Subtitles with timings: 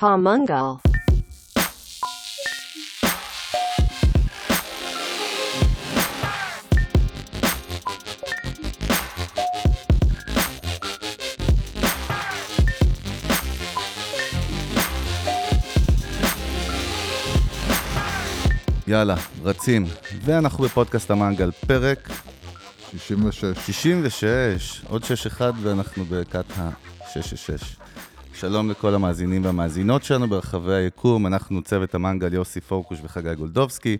[0.00, 0.80] Pamungal.
[18.86, 19.86] יאללה, רצים.
[20.24, 22.08] ואנחנו בפודקאסט המנגל, פרק
[22.96, 23.44] 66.
[23.66, 27.83] 66, עוד 6-1 ואנחנו בכת ה-666.
[28.36, 33.96] שלום לכל המאזינים והמאזינות שלנו ברחבי היקום, אנחנו צוות המנגל יוסי פורקוש וחגי גולדובסקי.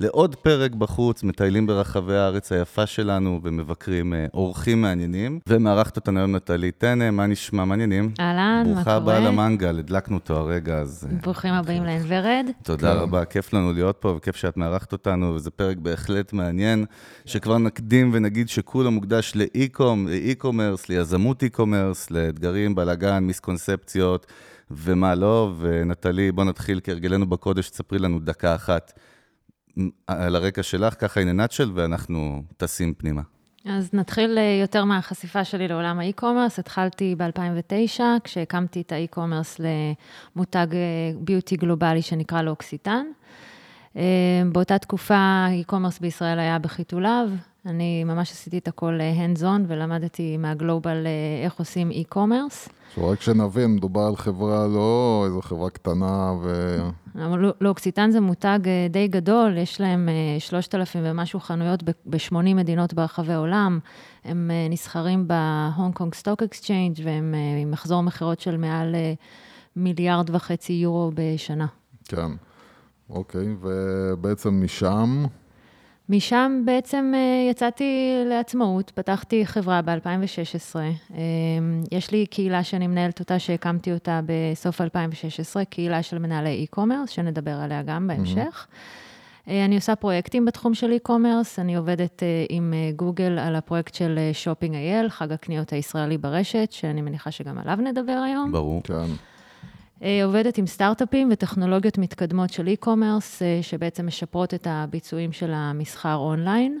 [0.00, 5.38] לעוד פרק בחוץ, מטיילים ברחבי הארץ היפה שלנו ומבקרים אה, אורחים מעניינים.
[5.48, 7.64] ומארחת אותנו היום נטלי טנא, מה נשמע?
[7.64, 8.10] מעניינים?
[8.20, 8.74] אהלן, מה קורה?
[8.74, 11.08] ברוכה הבאה למנגל, הדלקנו אותו הרגע, אז...
[11.10, 12.46] אה, ברוכים הבאים לעין ורד.
[12.62, 12.98] תודה כן.
[12.98, 16.84] רבה, כיף לנו להיות פה וכיף שאת מארחת אותנו, וזה פרק בהחלט מעניין,
[17.24, 24.26] שכבר נקדים ונגיד שכולו מוקדש ל e-com, ל e-commerce, ליזמות e-commerce, לאתגרים, בלאגן, מיסקונספציות
[24.70, 28.92] ומה לא, ונטלי, בוא נתחיל כהרגלנו בקודש, תספרי לנו דקה אחת
[30.06, 33.22] על הרקע שלך, ככה in a nutshell, ואנחנו טסים פנימה.
[33.68, 36.58] אז נתחיל אה, יותר מהחשיפה שלי לעולם ה e-commerce.
[36.58, 40.78] התחלתי ב-2009, כשהקמתי את ה e-commerce למותג אה,
[41.20, 43.06] beauty גלובלי שנקרא לאוקסיטן.
[43.96, 44.02] אה,
[44.52, 47.28] באותה תקופה ה e-commerce בישראל היה בחיתוליו.
[47.66, 52.68] אני ממש עשיתי את הכל אה, hands on ולמדתי מה global אה, איך עושים e-commerce.
[52.88, 56.76] עכשיו, רק שנבין, מדובר על חברה, לא איזו חברה קטנה ו...
[57.14, 62.54] אבל לא- לאוקסיטן זה מותג אה, די גדול, יש להם אה, 3,000 ומשהו חנויות ב-80
[62.54, 63.78] מדינות ברחבי העולם.
[64.24, 68.94] הם נסחרים בהונג קונג Stock Exchange והם עם מחזור מכירות של מעל
[69.76, 71.66] מיליארד וחצי יורו בשנה.
[72.04, 72.30] כן.
[73.10, 75.24] אוקיי, ובעצם משם,
[76.08, 80.76] משם בעצם אה, יצאתי לעצמאות, פתחתי חברה ב-2016.
[81.92, 87.54] יש לי קהילה שאני מנהלת אותה, שהקמתי אותה בסוף 2016, קהילה של מנהלי e-commerce, שנדבר
[87.54, 88.66] עליה גם בהמשך.
[89.48, 93.94] אה, אני עושה פרויקטים בתחום של e-commerce, אני עובדת אה, עם אה, גוגל על הפרויקט
[93.94, 98.52] של Shopping IL, חג הקניות הישראלי ברשת, שאני מניחה שגם עליו נדבר היום.
[98.52, 98.82] ברור.
[98.82, 99.06] כן.
[100.02, 106.14] אה, עובדת עם סטארט-אפים וטכנולוגיות מתקדמות של e-commerce, אה, שבעצם משפרות את הביצועים של המסחר
[106.14, 106.80] אונליין,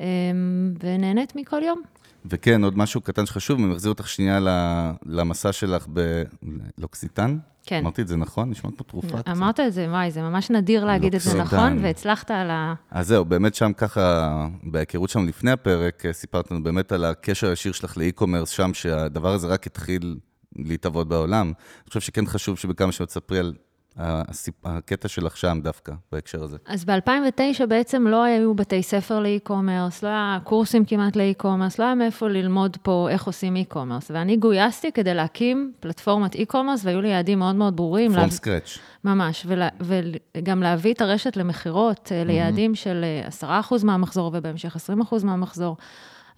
[0.00, 0.06] אה,
[0.80, 1.82] ונהנית מכל יום.
[2.26, 4.38] וכן, עוד משהו קטן שחשוב, אני מחזיר אותך שנייה
[5.06, 5.86] למסע שלך
[6.78, 7.38] בלוקסיטן.
[7.66, 7.78] כן.
[7.78, 8.50] אמרתי את זה נכון?
[8.50, 9.18] נשמע כמו תרופה.
[9.30, 11.38] אמרת את זה, וואי, זה ממש נדיר להגיד את זה.
[11.38, 12.74] נכון, והצלחת על ה...
[12.90, 17.48] אז זהו, באמת שם ככה, בהיכרות שלנו לפני הפרק, אה, סיפרת לנו באמת על הקשר
[17.48, 20.16] הישיר שלך לאי-קומרס שם, שהדבר הזה רק התחיל
[20.56, 21.46] להתהוות בעולם.
[21.46, 23.52] אני חושב שכן חשוב שבכמה שתספרי על
[23.96, 26.56] הסיפ- הקטע שלך שם דווקא, בהקשר הזה.
[26.66, 31.78] אז ב-2009 בעצם לא היו בתי ספר ל e-commerce, לא היה קורסים כמעט ל e-commerce,
[31.78, 34.10] לא היה מאיפה ללמוד פה איך עושים e-commerce.
[34.14, 38.12] ואני גויסתי כדי להקים פלטפורמת e-commerce, והיו לי יעדים מאוד מאוד ברורים.
[38.14, 38.78] From לה- scratch.
[39.04, 39.68] ממש, ולה,
[40.36, 45.76] וגם להביא את הרשת למכירות, אה, ליעדים של אה, 10% מהמחזור ובהמשך 20% מהמחזור.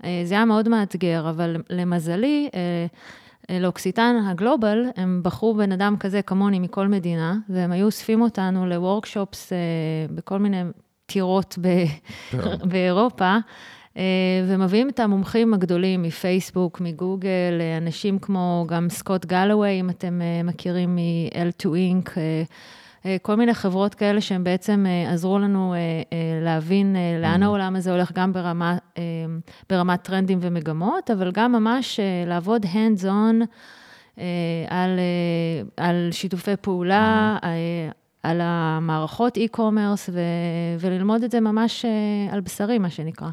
[0.05, 2.87] אה, זה היה מאוד מאתגר, אבל למזלי, אה, אה,
[3.51, 8.67] לאוקסיטן ה global, הם בחרו בן אדם כזה כמוני מכל מדינה, והם היו אוספים אותנו
[8.67, 9.59] ל workshops אה,
[10.15, 10.63] בכל מיני
[11.07, 13.37] טירות ב- באירופה.
[13.97, 14.03] אה,
[14.49, 20.43] ומביאים את המומחים הגדולים מפייסבוק, מגוגל, אה, אנשים כמו גם סקוט גלווי, אם אתם אה,
[20.43, 22.11] מכירים מ-L2 Inc.,
[23.23, 27.77] כל מיני חברות כאלה שהם בעצם אה, עזרו לנו אה, אה, להבין אה, לאן העולם
[27.77, 29.03] הזה הולך, גם ברמה, אה,
[29.71, 33.45] ברמת טרנדים ומגמות, אבל גם ממש אה, לעבוד hands on
[34.19, 34.25] אה,
[34.69, 37.49] על, אה, על שיתופי פעולה, אה,
[38.23, 40.21] על המערכות e-commerce, ו-
[40.81, 43.29] וללמוד את זה ממש אה, על בשרי, מה שנקרא.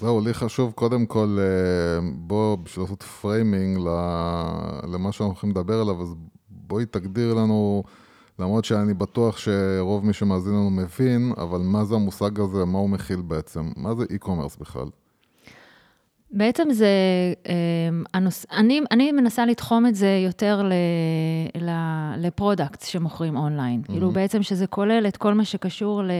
[0.00, 3.78] זהו, לי חשוב קודם כל, אה, בוא, בשביל לעשות framing
[4.92, 6.14] למה שאנחנו הולכים לדבר עליו, אז
[6.50, 7.82] בואי תגדיר לנו,
[8.38, 12.90] למרות שאני בטוח שרוב מי שמאזין לנו מבין, אבל מה זה המושג הזה, מה הוא
[12.90, 13.72] מכיל בעצם?
[13.76, 14.86] מה זה e-commerce בכלל?
[16.32, 16.88] בעצם זה,
[17.48, 18.46] אמ, הנוס...
[18.52, 20.72] אני, אני מנסה לתחום את זה יותר ל...
[21.62, 21.70] ל...
[22.16, 23.82] ל products שמוכרים אונליין.
[23.84, 23.92] Mm-hmm.
[23.92, 26.10] כאילו בעצם שזה כולל את כל מה שקשור ל...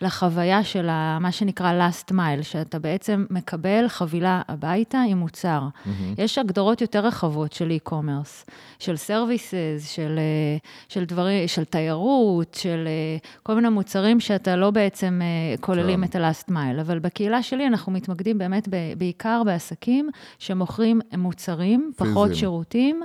[0.00, 1.18] לחוויה של ה...
[1.20, 5.62] מה שנקרא last mile, שאתה בעצם מקבל חבילה הביתה עם מוצר.
[5.62, 5.88] Mm-hmm.
[6.18, 10.56] יש הגדרות יותר רחבות של e-commerce, של services, של, אה,
[10.88, 16.04] של דברים, של תיירות, של אה, כל מיני מוצרים שאתה לא בעצם אה, כוללים כן.
[16.04, 18.76] את ה-last mile, אבל בקהילה שלי אנחנו מתמקדים באמת ב...
[19.44, 22.34] בעיקר בעסקים שמוכרים מוצרים, פחות פיזיים.
[22.34, 23.02] שירותים,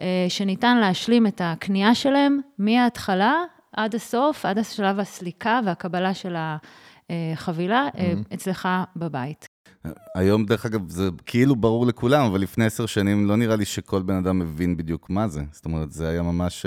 [0.00, 3.34] אה, שניתן להשלים את הקנייה שלהם מההתחלה
[3.72, 6.36] עד הסוף, עד השלב הסליקה והקבלה של
[7.10, 9.48] החבילה אה, אצלך בבית.
[10.14, 14.02] היום, דרך אגב, זה כאילו ברור לכולם, אבל לפני עשר שנים לא נראה לי שכל
[14.02, 15.42] בן אדם מבין בדיוק מה זה.
[15.52, 16.66] זאת אומרת, זה היה ממש...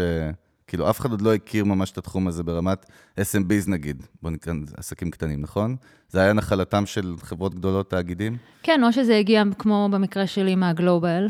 [0.67, 2.85] כאילו, אף אחד עוד לא הכיר ממש את התחום הזה ברמת
[3.19, 5.75] SMBs נגיד, בוא נקרא עסקים קטנים, נכון?
[6.09, 8.37] זה היה נחלתם של חברות גדולות, תאגידים?
[8.63, 11.27] כן, או שזה הגיע, כמו במקרה שלי, מהגלובל.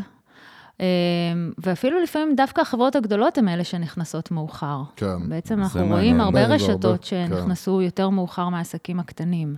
[0.81, 0.85] אה,
[1.57, 4.81] ואפילו לפעמים דווקא החברות הגדולות הן אלה שנכנסות מאוחר.
[4.95, 5.29] כן.
[5.29, 5.97] בעצם אנחנו מעניין.
[5.97, 7.27] רואים הרבה זה הרבה, רשתות כן.
[7.29, 9.55] שנכנסו יותר מאוחר מהעסקים הקטנים.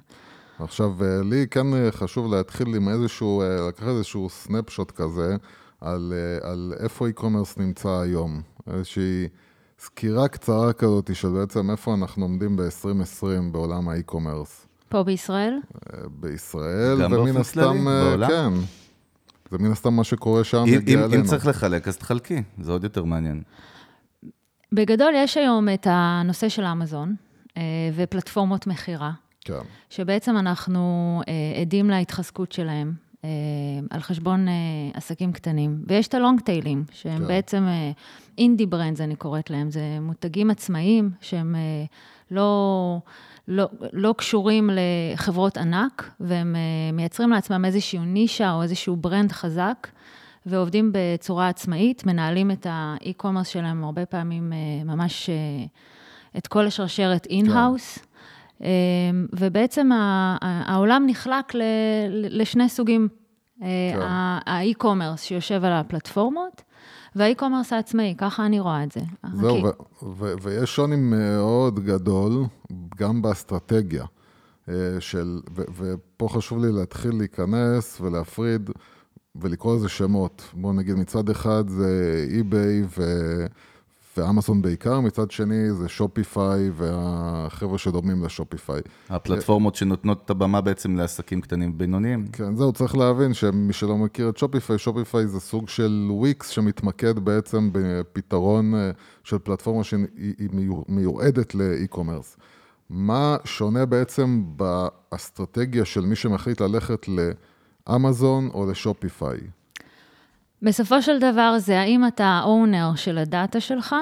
[0.59, 5.35] עכשיו, אה, לי כן אה, חשוב להתחיל עם איזשהו, לקחת איזשהו סנפשוט כזה,
[5.81, 8.41] על, על איפה e-commerce נמצא היום.
[8.73, 9.27] איזושהי
[9.79, 14.67] סקירה קצרה כזאת של בעצם איפה אנחנו עומדים ב-2020 בעולם האי-קומרס.
[14.89, 15.59] פה בישראל?
[15.93, 17.87] אה, בישראל, ומן הסתם?
[17.87, 18.29] אה, בעולם?
[18.29, 18.53] כן.
[19.51, 21.21] זה מן הסתם מה שקורה שם אם, מגיע אם, אלינו.
[21.21, 23.41] אם צריך לחלק, אז תחלקי, זה עוד יותר מעניין.
[24.71, 27.15] בגדול, יש היום את הנושא של אמזון
[27.57, 27.61] אה,
[27.95, 29.11] ופלטפורמות מכירה,
[29.41, 29.53] כן,
[29.89, 31.21] שבעצם אנחנו
[31.61, 32.93] עדים להתחזקות שלהם
[33.89, 34.53] על חשבון אה,
[34.93, 35.83] עסקים קטנים.
[35.87, 37.27] ויש את הלונג טיילים, שהם כן.
[37.27, 37.67] בעצם
[38.37, 39.71] אינדי ברנדס, אני קוראת להם.
[39.71, 41.85] זה מותגים עצמאיים שהם אה,
[42.31, 42.99] לא,
[43.47, 49.87] לא, לא קשורים לחברות ענק, והם אה, מייצרים לעצמם איזושהי נישה או איזשהו brand חזק.
[50.45, 55.65] ועובדים בצורה עצמאית, מנהלים את ה e-commerce שלהם הרבה פעמים אה, ממש אה,
[56.37, 57.97] את כל השרשרת in-house.
[57.97, 58.03] אה,
[59.33, 61.51] ובעצם ה- ה- העולם נחלק
[62.09, 63.07] לשני סוגים.
[63.61, 63.99] אה, כן.
[64.45, 66.61] ה e-commerce שיושב על הפלטפורמות,
[67.15, 68.99] וה e-commerce העצמאי, ככה אני רואה את זה.
[69.33, 69.57] זהו,
[70.41, 72.45] ויש שוני מאוד גדול
[72.97, 74.05] גם באסטרטגיה
[74.69, 78.69] אה, של, ופה חשוב לי להתחיל להיכנס ולהפריד
[79.35, 80.41] ולקרוא לזה שמות.
[80.53, 83.45] בואו נגיד, מצד אחד זה eBay ו-
[84.17, 88.81] ואמזון בעיקר, מצד שני זה Shopify והחבר'ה שדומים ל Shopify.
[89.09, 92.27] הפלטפורמות שנותנות את הבמה בעצם לעסקים קטנים ובינוניים.
[92.27, 97.19] כן, זהו, צריך להבין שמי שלא מכיר את Shopify, Shopify זה סוג של וויקס שמתמקד
[97.19, 98.91] בעצם בפתרון אה,
[99.23, 102.37] של פלטפורמה שהיא היא מיו- מיועדת לאי-קומרס.
[102.89, 107.05] מה שונה בעצם באסטרטגיה של מי שמחליט ללכת
[107.87, 109.37] לאמזון או לשופיפיי?
[110.65, 113.95] בסופו של דבר זה האם אתה האונר של הדאטה שלך,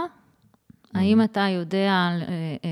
[0.94, 2.27] האם אתה יודע אה,
[2.65, 2.69] אה,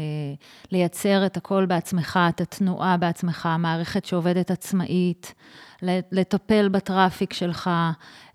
[0.71, 5.33] לייצר את הכל בעצמך, את התנועה בעצמך, מערכת שעובדת עצמאית,
[6.11, 7.69] לטפל בטראפיק שלך,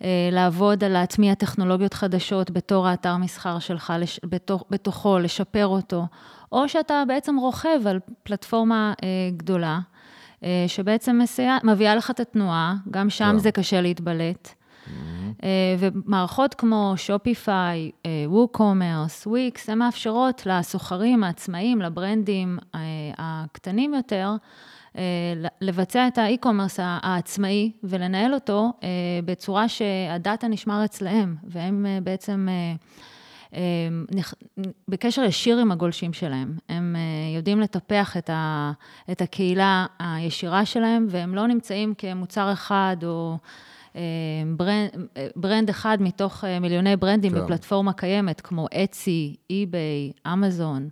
[0.03, 3.93] אה, לעבוד על להטמיע טכנולוגיות חדשות בתור האתר מסחר שלך,
[4.25, 6.07] בתוך, בתוכו, לשפר אותו,
[6.53, 8.93] או שאתה בעצם רוכב על פלטפורמה
[9.37, 9.79] גדולה,
[10.67, 13.39] שבעצם מסייע, מביאה לך את התנועה, גם שם כן.
[13.39, 14.55] זה קשה להתבלט.
[15.43, 15.49] אה,
[15.79, 17.91] ומערכות כמו Shopify,
[18.27, 22.81] WooCommerce, וויקס, הן מאפשרות לסוחרים העצמאיים, לברנדים אה,
[23.19, 24.31] הקטנים יותר,
[24.97, 25.03] אה,
[25.61, 28.73] לבצע את ה e-commerce העצמאי ולנהל אותו
[29.25, 32.49] בצורה שהדאטה נשמר אצלהם, והם בעצם
[34.89, 36.59] בקשר ישיר עם הגולשים שלהם.
[36.69, 36.97] הם
[37.37, 38.73] יודעים לטפח את, ה,
[39.11, 43.39] את הקהילה הישירה שלהם, והם לא נמצאים כמוצר אחד או
[44.57, 47.45] brand, אה, brand אחד מתוך אה, מיליוני ברנדים כן.
[47.45, 50.89] בפלטפורמה קיימת, כמו Etsy, eBay, אמזון.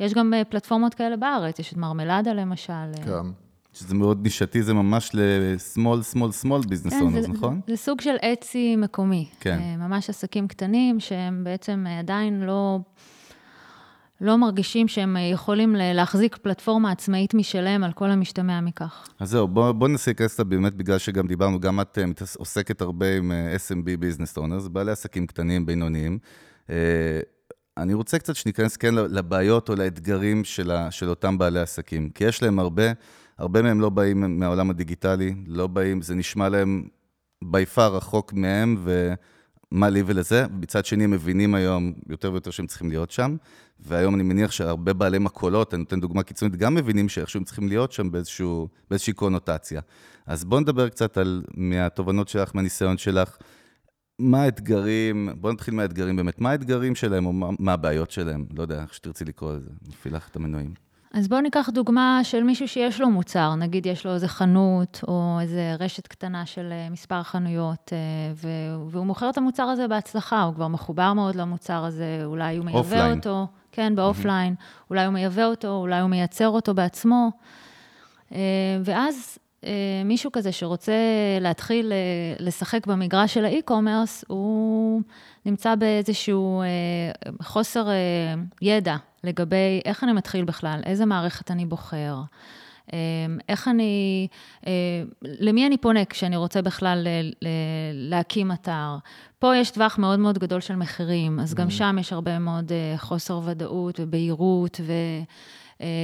[0.00, 2.72] יש גם אה, פלטפורמות כאלה בארץ, יש את מרמלדה למשל.
[2.72, 3.28] אה, כן.
[3.72, 7.60] שזה מאוד נישתי, זה ממש ל-small, small, small business כן, owners, זה, נכון?
[7.66, 9.28] זה סוג של אצי מקומי.
[9.40, 9.58] כן.
[9.78, 12.78] ממש עסקים קטנים שהם בעצם עדיין לא,
[14.24, 19.08] לא מרגישים שהם אה, יכולים להחזיק פלטפורמה עצמאית משלהם על כל המשתמע מכך.
[19.20, 22.04] אז זהו, בוא, בוא ננסה להיכנס לה באמת בגלל שגם דיברנו, גם את אה,
[22.38, 26.18] עוסקת הרבה עם אה, SMB Business Owners, בעלי עסקים קטנים, בינוניים.
[27.76, 32.24] אני רוצה קצת שניכנס כן לבעיות או לאתגרים של, ה, של אותם בעלי עסקים, כי
[32.24, 32.82] יש להם הרבה,
[33.38, 36.88] הרבה מהם לא באים מהעולם הדיגיטלי, לא באים, זה נשמע להם
[37.44, 38.76] by far רחוק מהם,
[39.74, 40.46] ומה לי ולזה.
[40.60, 43.36] מצד שני, הם מבינים היום יותר ויותר שהם צריכים להיות שם,
[43.80, 47.68] והיום אני מניח שהרבה בעלי מכולות, אני נותן דוגמה קיצונית, גם מבינים שאיכשהו הם צריכים
[47.68, 49.80] להיות שם באיזשהו, באיזושהי קונוטציה.
[50.26, 53.36] אז בואו נדבר קצת על, מהתובנות שלך, מהניסיון שלך,
[54.18, 58.46] מה האתגרים, בואו נתחיל מהאתגרים באמת, מה האתגרים שלהם או מה, מה הבעיות שלהם?
[58.56, 60.83] לא יודע, איך שתרצי לקרוא לזה, נפעיל לך את המנועים.
[61.14, 65.38] אז בואו ניקח דוגמה של מישהו שיש לו מוצר, נגיד יש לו איזה חנות או
[65.40, 68.32] איזה רשת קטנה של אה, מספר חנויות, אה,
[68.90, 72.78] והוא מוכר את המוצר הזה בהצלחה, הוא כבר מחובר מאוד למוצר הזה, אולי הוא מייבא
[72.78, 73.16] אופליין.
[73.16, 74.54] אותו, כן, באופליין,
[74.90, 77.30] אולי הוא מייבא אותו, אולי הוא מייצר אותו בעצמו.
[78.32, 78.38] אה,
[78.84, 79.38] ואז
[80.04, 80.92] מישהו כזה שרוצה
[81.40, 81.92] להתחיל
[82.38, 85.02] לשחק במגרש של האי-קומרס, הוא
[85.46, 86.66] נמצא באיזשהו אה,
[87.42, 87.94] חוסר אה,
[88.62, 92.16] ידע לגבי איך אני מתחיל בכלל, איזה מערכת אני בוחר,
[92.92, 92.98] אה,
[93.48, 94.26] איך אני,
[94.66, 94.72] אה,
[95.22, 97.06] למי אני פונה כשאני רוצה בכלל
[97.92, 98.96] להקים אתר?
[99.38, 103.40] פה יש טווח מאוד מאוד גדול של מחירים, אז גם שם יש הרבה מאוד חוסר
[103.44, 104.92] ודאות ובהירות ו...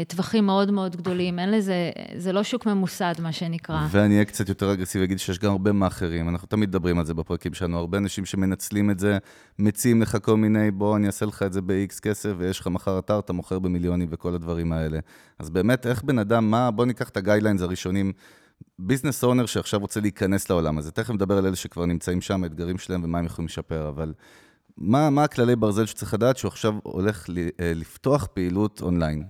[0.08, 3.86] טווחים מאוד מאוד גדולים, אין לזה, זה לא שוק ממוסד, מה שנקרא.
[3.90, 7.14] ואני אהיה קצת יותר אגרסיבי, אגיד שיש גם הרבה מאכערים, אנחנו תמיד מדברים על זה
[7.14, 9.18] בפרקים שלנו, הרבה אנשים שמנצלים את זה,
[9.58, 12.98] מציעים לך כל מיני, בוא, אני אעשה לך את זה ב-X כסף, ויש לך מחר
[12.98, 14.98] אתר, אתה מוכר במיליונים וכל הדברים האלה.
[15.38, 18.12] אז באמת, איך בן אדם, מה, בוא ניקח את ה guidelines הראשונים,
[18.78, 22.78] business owner שעכשיו רוצה להיכנס לעולם הזה, תכף נדבר על אלה שכבר נמצאים שם, האתגרים
[22.78, 24.12] שלהם ומה הם יכולים לשפר, אבל
[24.76, 29.24] מה, מה הכללי ברזל שצריך לדעת שהוא עכשיו הולך אה, לפתוח פעילות אונליין?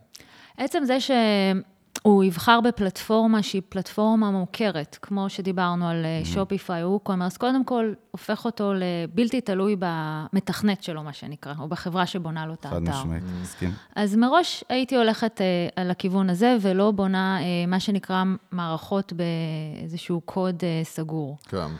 [0.57, 7.93] עצם זה שהוא יבחר בפלטפורמה שהיא פלטפורמה מוכרת, כמו שדיברנו על Shopify, WooCommerce, קודם כל
[8.11, 12.77] הופך אותו לבלתי תלוי במתכנת שלו, מה שנקרא, או בחברה שבונה לו את האתר.
[12.77, 13.71] חד משמעית, מסכים.
[13.97, 20.21] אז מראש הייתי הולכת אה, על הכיוון הזה, ולא בונה אה, מה שנקרא מערכות באיזשהו
[20.21, 21.37] קוד אה, סגור.
[21.49, 21.71] כן.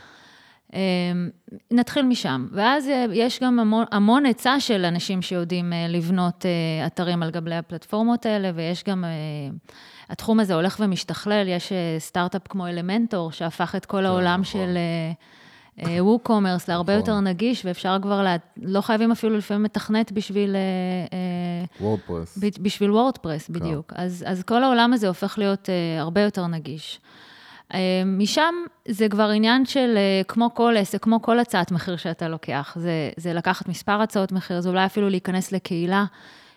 [0.73, 1.29] אמ,
[1.71, 6.87] נתחיל משם, ואז אה, יש גם המון, המון היצע של אנשים שיודעים אה, לבנות אה,
[6.87, 9.05] אתרים על גבי הפלטפורמות האלה, ויש גם,
[10.09, 14.61] התחום הזה הולך ומשתכלל, יש סטארט-אפ כמו Elementor, שהפך את כל כן, העולם נכון.
[14.61, 14.77] של
[15.99, 17.09] WooCommerce להרבה נכון.
[17.09, 20.55] יותר נגיש, ואפשר כבר, לה, לא חייבים אפילו לפעמים מתכנת בשביל...
[21.81, 22.37] WordPress.
[22.61, 23.53] בשביל WordPress, כן.
[23.53, 23.93] בדיוק.
[23.95, 26.99] אז, אז כל העולם הזה הופך להיות הרבה יותר נגיש.
[27.73, 28.53] אה, משם
[28.87, 32.77] זה כבר עניין של, אה, כמו כל עסק, כמו כל הצעת מחיר שאתה לוקח.
[32.79, 36.05] זה, זה לקחת מספר הצעות מחיר, זה אולי אפילו להיכנס לקהילה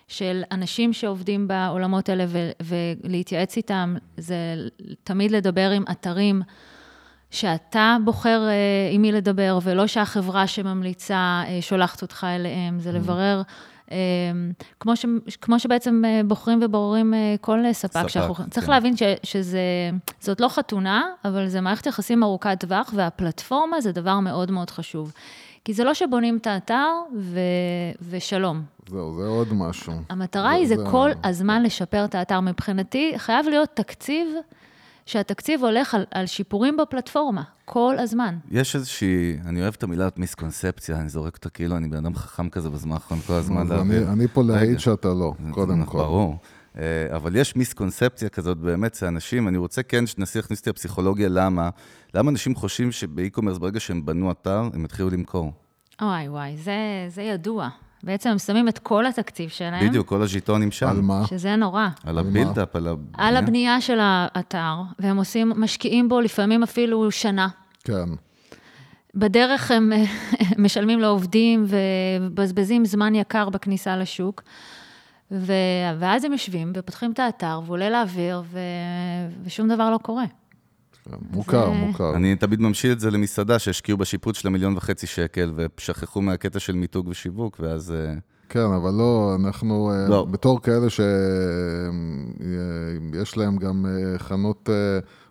[0.09, 4.37] של אנשים שעובדים בעולמות האלה ו, ולהתייעץ איתם, זה
[5.05, 6.43] תמיד לדבר עם אתרים
[7.31, 8.55] שאתה בוחר אה,
[8.93, 12.93] עם מי לדבר, ולא שהחברה שממליצה שולחת אותך אליהם, זה mm.
[12.93, 13.43] לברר.
[13.91, 13.97] אמ,
[14.81, 15.07] כמו, ש,
[15.41, 18.35] כמו שבעצם אה, בוחרים ובוררים אה, כל ספק, ספק שאנחנו...
[18.35, 18.49] כן.
[18.51, 24.21] צריך להבין ש, שזאת לא חתונה, אבל זה מערכת יחסים ארוכת טווח, והפלטפורמה זה דבר
[24.21, 25.13] מאוד מאוד חשוב.
[25.65, 27.41] כי זה לא שבונים את האתר ו,
[28.11, 28.63] ושלום.
[28.89, 29.93] זהו, זה עוד משהו.
[30.09, 32.41] המטרה זה, היא זה, זה כל הזמן לשפר את האתר.
[32.41, 34.29] מבחינתי, חייב להיות תקציב
[35.07, 38.37] שהתקציב הולך על, על שיפורים בפלטפורמה, כל הזמן.
[38.51, 42.49] יש איזושהי, אני אוהב את המילה מיסקונספציה, אני זורק אותה כאילו אני בן אדם חכם
[42.49, 43.73] כזה בזמן האחרון, כל הזמן.
[43.73, 45.99] אני, אני פה להעיד שאתה לא, קודם כל.
[45.99, 46.39] ברור.
[46.79, 51.29] אה, אבל יש מיסקונספציה כזאת באמת, זה אנשים, אני רוצה כן שננסה להכניס אותי לפסיכולוגיה,
[51.29, 51.71] למה?
[52.15, 55.53] למה אנשים חושבים שבאי-קומרס, ברגע שהם בנו אתר, הם יתחילו למכור?
[56.03, 56.73] וואי וואי, זה,
[57.09, 57.69] זה ידוע.
[58.05, 59.89] בעצם הם שמים את כל התקציב שלהם.
[59.89, 60.89] בדיוק, כל הז'יטונים שם.
[60.89, 61.27] על מה?
[61.27, 61.89] שזה נורא.
[62.05, 63.29] על הבילדאפ, על הבנייה.
[63.29, 67.49] על הבנייה של האתר, והם עושים, משקיעים בו לפעמים אפילו שנה.
[67.85, 68.09] כן.
[69.15, 69.93] בדרך הם
[70.65, 74.43] משלמים לעובדים ובזבזים זמן יקר בכניסה לשוק.
[75.31, 75.53] ו...
[75.99, 78.59] ואז הם יושבים ופותחים את האתר ועולה לאוויר, ו...
[79.45, 80.25] ושום דבר לא קורה.
[81.31, 82.15] מוכר, מוכר.
[82.17, 86.75] אני תמיד ממשיל את זה למסעדה שהשקיעו בשיפוץ של המיליון וחצי שקל, ושכחו מהקטע של
[86.75, 87.93] מיתוג ושיווק, ואז...
[87.93, 88.15] אה,
[88.49, 90.25] כן, אבל לא, אנחנו אה, לא.
[90.25, 91.01] בתור כאלה שיש
[93.39, 93.87] אה, להם גם
[94.19, 94.69] חנות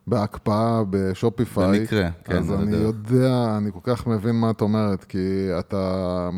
[0.07, 1.79] בהקפאה בשופיפיי.
[1.79, 2.37] במקרה, כן.
[2.37, 6.29] אז אני יודע, אני כל כך מבין מה את אומרת, כי אתה,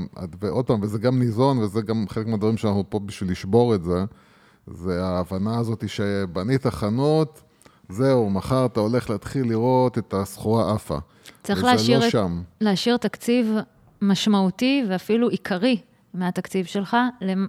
[0.42, 4.06] ועוד פעם, וזה גם ניזון, וזה גם חלק מהדברים שאנחנו פה בשביל לשבור את זה,
[4.68, 7.42] זה ההבנה הזאת שבנית חנות,
[7.90, 10.98] זהו, מחר אתה הולך להתחיל לראות את הסחורה עפה.
[11.44, 12.42] צריך להשאיר, לא את, שם.
[12.62, 13.56] להשאיר תקציב
[14.02, 15.78] משמעותי ואפילו עיקרי
[16.14, 16.98] מהתקציב שלך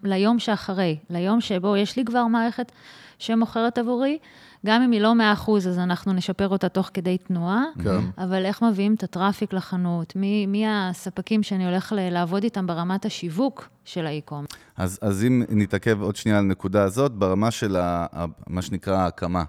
[0.03, 2.73] ליום שאחרי, ליום שבו יש לי כבר מערכת
[3.19, 4.19] שמוכרת עבורי.
[4.67, 5.13] גם אם היא לא
[5.47, 8.01] 100%, אז אנחנו נשפר אותה תוך כדי תנועה, כן.
[8.19, 10.17] אבל איך מביאים את הטראפיק לחנות?
[10.17, 14.45] מי, מי הספקים שאני הולך לעבוד איתם ברמת השיווק של האי-קום?
[14.77, 18.07] אז, אז אם נתעכב עוד שנייה על הנקודה הזאת, ברמה של ה,
[18.47, 19.45] מה שנקרא ההקמה.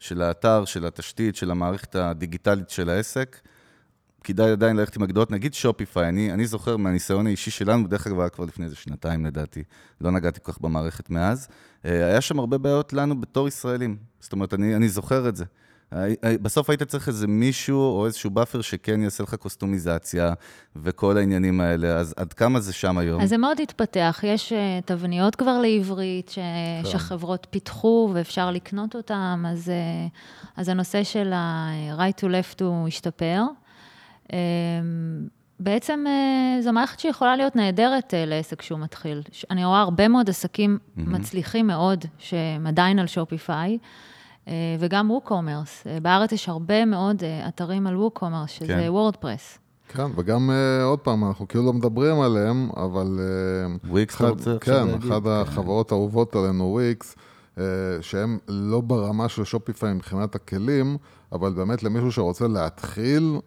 [0.00, 3.40] של האתר, של התשתית, של המערכת הדיגיטלית של העסק,
[4.24, 8.20] כדאי עדיין ללכת עם הגדולות, נגיד Shopify, אני, אני זוכר מהניסיון האישי שלנו, בדרך כלל
[8.20, 9.62] היה כבר לפני איזה שנתיים לדעתי,
[10.00, 11.48] לא נגעתי כל כך במערכת מאז,
[11.84, 15.44] אה, היה שם הרבה בעיות לנו בתור ישראלים, זאת אומרת, אני, אני זוכר את זה.
[16.42, 20.32] בסוף היית צריך איזה מישהו או איזשהו buffer שכן יעשה לך קסטומיזציה
[20.76, 23.20] וכל העניינים האלה, אז עד כמה זה שם היום?
[23.20, 26.34] אז זה מאוד התפתח, יש uh, תבניות כבר לעברית ש...
[26.34, 26.82] כן.
[26.84, 30.10] שחברות פיתחו ואפשר לקנות אותן, אז, uh,
[30.56, 33.42] אז הנושא של ה-right to left הוא השתפר.
[34.24, 34.30] Um,
[35.60, 39.22] בעצם uh, זו מערכת שיכולה להיות נהדרת לעסק שהוא מתחיל.
[39.50, 41.00] אני רואה הרבה מאוד עסקים mm-hmm.
[41.06, 43.78] מצליחים מאוד, שהם עדיין על Shopify.
[44.48, 45.86] אה, וגם WooCommerce.
[45.86, 48.86] אה, בארץ יש הרבה מאוד אה, אתרים על WooCommerce, שזה כן.
[48.88, 49.58] WordPress.
[49.88, 50.50] כן, וגם
[50.84, 53.20] עוד פעם, אנחנו כאילו לא מדברים עליהם, אבל...
[53.88, 57.16] וויקס, אתה רוצה כן, אחת החברות האהובות עלינו, וויקס,
[57.58, 57.64] אה,
[58.00, 60.96] שהם לא ברמה של Shopify מבחינת הכלים,
[61.32, 63.40] אבל באמת למישהו שרוצה להתחיל,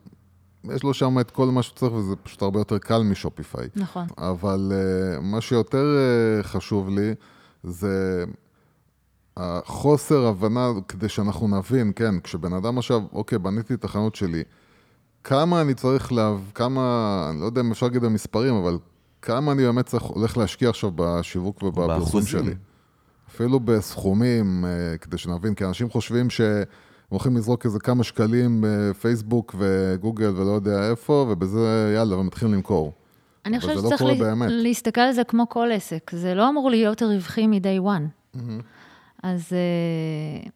[0.75, 3.67] יש לו שם את כל מה שצריך, וזה פשוט הרבה יותר קל מ Shopify.
[3.75, 4.07] נכון.
[4.17, 7.13] אבל uh, מה שיותר uh, חשוב לי,
[7.63, 8.25] זה
[9.39, 14.43] החוסר הבנה, כדי שאנחנו נבין, כן, כשבן אדם עכשיו, אוקיי, בניתי את החנות שלי,
[15.23, 16.35] כמה אני צריך לה...
[16.55, 18.77] כמה, אני לא יודע אם אפשר להגיד במספרים, אבל
[19.21, 22.53] כמה אני באמת צריך, הולך להשקיע עכשיו בשיווק ובפרסום שלי.
[23.29, 26.41] אפילו בסכומים, uh, כדי שנבין, כי אנשים חושבים ש...
[26.41, 32.93] הם הולכים לזרוק איזה כמה שקלים בפייסבוק וגוגל ולא יודע איפה, ובזה יאללה, ומתחילים למכור.
[33.45, 34.47] אני חושבת לא שצריך לא לה...
[34.49, 36.11] להסתכל על זה כמו כל עסק.
[36.13, 38.35] זה לא אמור להיות רווחי מ-day one.
[38.35, 38.39] Mm-hmm.
[39.23, 40.49] אז uh,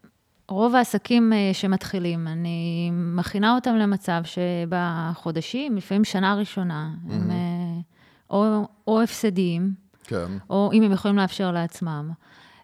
[0.50, 7.13] רוב העסקים uh, שמתחילים, אני מכינה אותם למצב שבחודשים, לפעמים שנה ראשונה, mm-hmm.
[7.13, 7.84] הם uh,
[8.29, 10.32] או, או הפסדיים, כן.
[10.50, 12.12] או אם הם יכולים לאפשר לעצמם.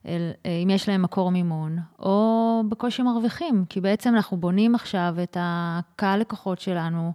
[0.06, 5.16] אל, אה, אם יש להם מקור מימון, או בקושי מרוויחים, כי בעצם אנחנו בונים עכשיו
[5.24, 7.14] את הקהל לקוחות שלנו,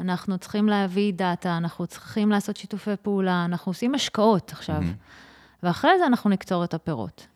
[0.00, 5.62] אנחנו צריכים להביא דאטה, אנחנו צריכים לעשות שיתופי פעולה, אנחנו עושים השקעות עכשיו, mm-hmm.
[5.62, 7.26] ואחרי זה אנחנו נקצור את הפירות.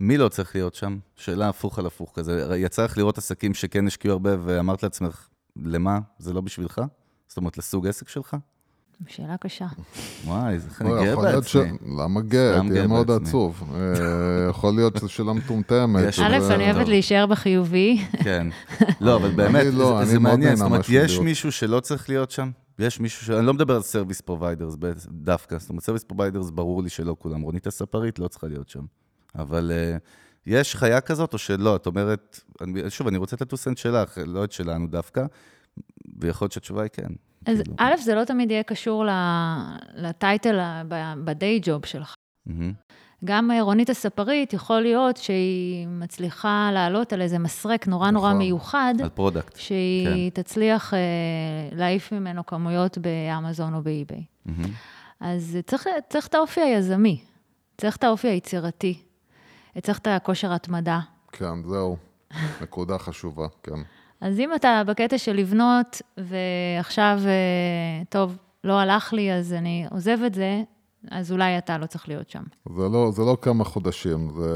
[0.00, 0.98] מי לא צריך להיות שם?
[1.16, 2.56] שאלה הפוך על הפוך כזה.
[2.56, 5.28] יצא לך לראות עסקים שכן השקיעו הרבה ואמרת לעצמך,
[5.64, 5.98] למה?
[6.18, 6.80] זה לא בשבילך?
[7.28, 8.36] זאת אומרת, לסוג עסק שלך?
[9.06, 9.66] שאלה קשה.
[10.24, 11.62] וואי, איך אני גאה בעצמי.
[11.98, 12.60] למה גאה?
[12.68, 13.74] תהיה מאוד עצוב.
[13.74, 16.04] אה, יכול להיות שזו שאלה מטומטמת.
[16.22, 17.98] א', אני אוהבת להישאר בחיובי.
[18.24, 18.46] כן.
[19.00, 20.56] לא, אבל באמת, לא, זה מעניין.
[20.56, 22.50] זאת אומרת, יש מישהו שלא צריך להיות שם?
[22.78, 23.30] יש מישהו ש...
[23.30, 24.76] אני לא מדבר על service providers
[25.08, 25.58] דווקא.
[25.58, 27.40] זאת אומרת, service providers, ברור לי שלא כולם.
[27.40, 28.84] רונית הספרית לא צריכה להיות שם.
[29.34, 29.96] אבל אה,
[30.46, 31.76] יש חיה כזאת או שלא?
[31.76, 32.40] את אומרת,
[32.88, 35.24] שוב, אני רוצה את ה two cents שלך, לא את שלנו דווקא,
[36.20, 37.08] ויכול להיות שהתשובה היא כן.
[37.46, 37.76] אז כאילו.
[37.78, 39.04] א', זה לא תמיד יהיה קשור
[39.94, 40.58] ל title
[41.24, 42.14] ב-day job שלך.
[43.24, 48.38] גם רונית הספרית, יכול להיות שהיא מצליחה לעלות על איזה מסרק נורא נורא נכון.
[48.38, 48.94] מיוחד.
[49.02, 49.56] על product.
[49.56, 50.42] שהיא כן.
[50.42, 50.98] תצליח אה,
[51.72, 54.24] להעיף ממנו כמויות באמזון או באי-ביי.
[55.20, 57.20] אז צריך, צריך את האופי היזמי,
[57.76, 59.02] צריך את האופי היצירתי,
[59.82, 61.00] צריך את הכושר התמדה.
[61.32, 61.96] כן, זהו.
[62.62, 63.80] נקודה חשובה, כן.
[64.20, 70.18] אז אם אתה בקטע של לבנות, ועכשיו, אה, טוב, לא הלך לי, אז אני עוזב
[70.26, 70.62] את זה,
[71.10, 72.42] אז אולי אתה לא צריך להיות שם.
[72.76, 74.50] זה לא, זה לא כמה חודשים, זה...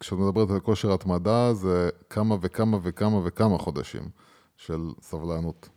[0.00, 4.02] כשאת מדברת על כושר התמדה, זה כמה וכמה וכמה וכמה חודשים
[4.56, 5.68] של סבלנות.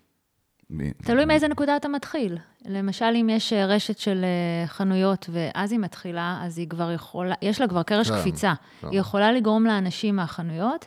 [0.98, 2.38] תלוי מאיזה נקודה אתה מתחיל.
[2.66, 7.36] למשל, אם יש אה, רשת של אה, חנויות, ואז היא מתחילה, אז היא כבר יכולה,
[7.42, 8.54] יש לה כבר קרש כן, קפיצה.
[8.82, 8.88] כן.
[8.92, 10.86] היא יכולה לגרום לאנשים מהחנויות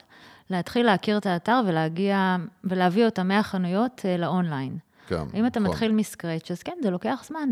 [0.51, 4.79] להתחיל להכיר את האתר ולהגיע, ולהביא אותם מהחנויות אה, לאונליין.
[5.09, 5.73] כן, אם אתה נכון.
[5.73, 7.49] מתחיל מסקרץ', אז כן, זה לוקח זמן.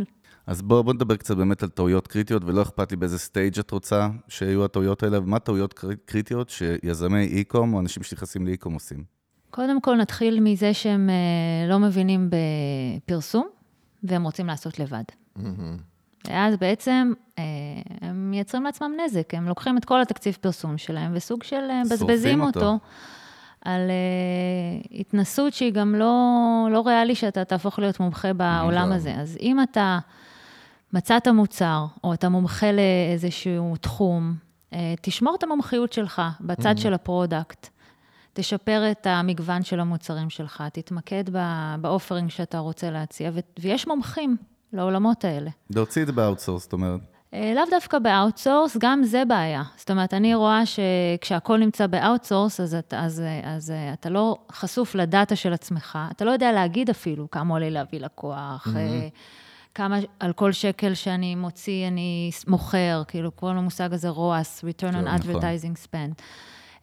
[0.47, 3.71] אז בואו בוא נדבר קצת באמת על טעויות קריטיות, ולא אכפת לי באיזה סטייג' את
[3.71, 5.75] רוצה שיהיו הטעויות האלה, ומה טעויות
[6.07, 9.16] קריטיות שיזמי e-com או אנשים שנכנסים ל-e-com עושים?
[9.51, 13.47] קודם כל נתחיל מזה שהם אה, לא מבינים בפרסום,
[14.03, 15.03] והם רוצים לעשות לבד.
[15.39, 15.41] Mm-hmm.
[16.29, 17.45] ואז בעצם אה,
[18.01, 22.41] הם מייצרים לעצמם נזק, הם לוקחים את כל התקציב פרסום שלהם וסוג של אה, מבזבזים
[22.41, 22.61] אותו.
[22.61, 22.79] אותו
[23.67, 26.15] על uh, התנסות שהיא גם לא,
[26.71, 29.15] לא ריאלי שאתה תהפוך להיות מומחה בעולם הזה.
[29.15, 29.99] אז אם אתה
[30.93, 34.35] מצאת מוצר, או אתה מומחה לאיזשהו תחום,
[34.71, 37.69] uh, תשמור את המומחיות שלך בצד של ה product.
[38.37, 41.25] תשפר את המגוון של המוצרים שלך, תתמקד
[41.81, 44.37] ב offering שאתה רוצה להציע, ויש מומחים
[44.73, 45.51] לעולמות האלה.
[45.71, 47.01] להוציא את זה ב outsource, זאת אומרת.
[47.35, 49.63] אה, לאו דווקא ב outsource, גם זה בעיה.
[49.77, 54.37] זאת אומרת, אני רואה שכשהכול נמצא ב outsource, אז, אז, אז, אז אה, אתה לא
[54.53, 59.75] חשוף ל data של עצמך, אתה לא יודע להגיד אפילו כמה עולה להביא לקוח, mm-hmm.
[59.75, 64.97] כמה על כל שקל שאני מוציא אני מוכר, כאילו כל המושג הזה ROAS, Return on
[64.97, 65.17] נכון.
[65.17, 66.23] Advertising Spend.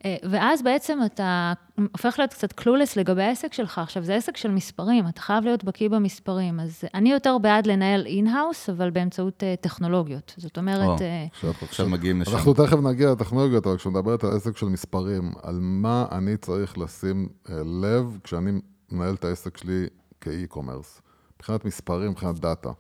[0.05, 1.53] אה, ואז בעצם אתה
[1.91, 3.79] הופך להיות קצת clueless לגבי העסק שלך.
[3.79, 6.59] עכשיו, זה עסק של מספרים, אתה חייב להיות בקיא במספרים.
[6.59, 10.33] אז אני יותר בעד לנהל in-house, אבל באמצעות uh, טכנולוגיות.
[10.37, 11.01] זאת אומרת...
[11.01, 12.35] או, uh, עכשיו מגיעים לשם.
[12.35, 17.29] אנחנו תכף נגיע לטכנולוגיות, אבל כשמדברת על עסק של מספרים, על מה אני צריך לשים
[17.45, 18.51] uh, לב כשאני
[18.91, 19.87] מנהל את העסק שלי
[20.21, 21.01] כ e-commerce?
[21.35, 22.71] מבחינת מספרים, מבחינת data.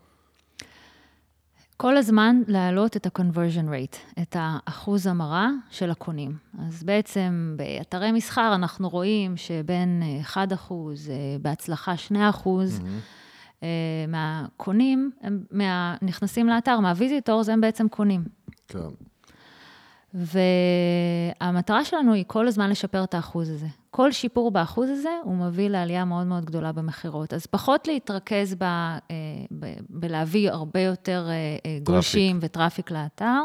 [1.83, 6.37] כל הזמן להעלות את ה-conversion rate, את האחוז המרה של הקונים.
[6.67, 13.63] אז בעצם באתרי מסחר אנחנו רואים שבין 1 אחוז, אה, בהצלחה 2 אחוז, mm-hmm.
[14.07, 18.23] מהקונים, הם מהנכנסים לאתר, מה visitors, הם בעצם קונים.
[18.67, 18.79] כן.
[20.13, 23.67] והמטרה שלנו היא כל הזמן לשפר את האחוז הזה.
[23.91, 27.33] כל שיפור באחוז הזה, הוא מביא לעלייה מאוד מאוד גדולה במכירות.
[27.33, 28.97] אז פחות להתרכז ב, אה,
[29.59, 31.33] ב, בלהביא הרבה יותר אה,
[31.65, 33.41] אה, גולשים ו traffic לאתר,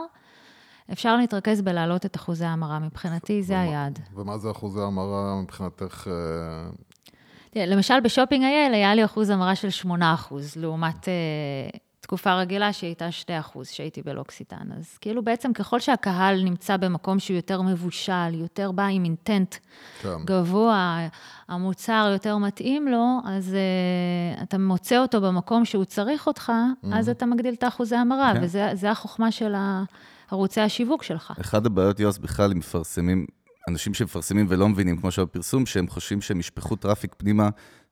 [0.92, 2.78] אפשר להתרכז בלהעלות את אחוזי ההמרה.
[2.78, 3.98] מבחינתי, זה ומה- היעד.
[4.14, 6.10] ומה זה אחוזי המרה מבחינתך?
[7.56, 11.08] למשל, בשופינג אייל היה לי אחוז המרה של 8 אחוז, לעומת
[12.08, 14.72] תקופה רגילה שהייתה 2 אחוז, שהייתי בלוקסיטן.
[14.78, 19.54] אז כאילו בעצם ככל שהקהל נמצא במקום שהוא יותר מבושל, יותר בא עם אינטנט
[20.02, 20.24] כן.
[20.24, 20.98] גבוה,
[21.48, 23.56] המוצר יותר מתאים לו, אז
[24.38, 26.52] uh, אתה מוצא אותו במקום שהוא צריך אותך,
[26.92, 28.40] אז אתה מגדיל את האחוזי המרה, כן.
[28.42, 29.54] וזה זה החוכמה של
[30.30, 31.32] ערוצי השיווק שלך.
[31.40, 33.26] אחד הבעיות, יוס, בכלל, עם מפרסמים,
[33.68, 37.48] אנשים שמפרסמים ולא מבינים, כמו שבפרסום, שהם חושבים שהם ישפכו traffic פנימה,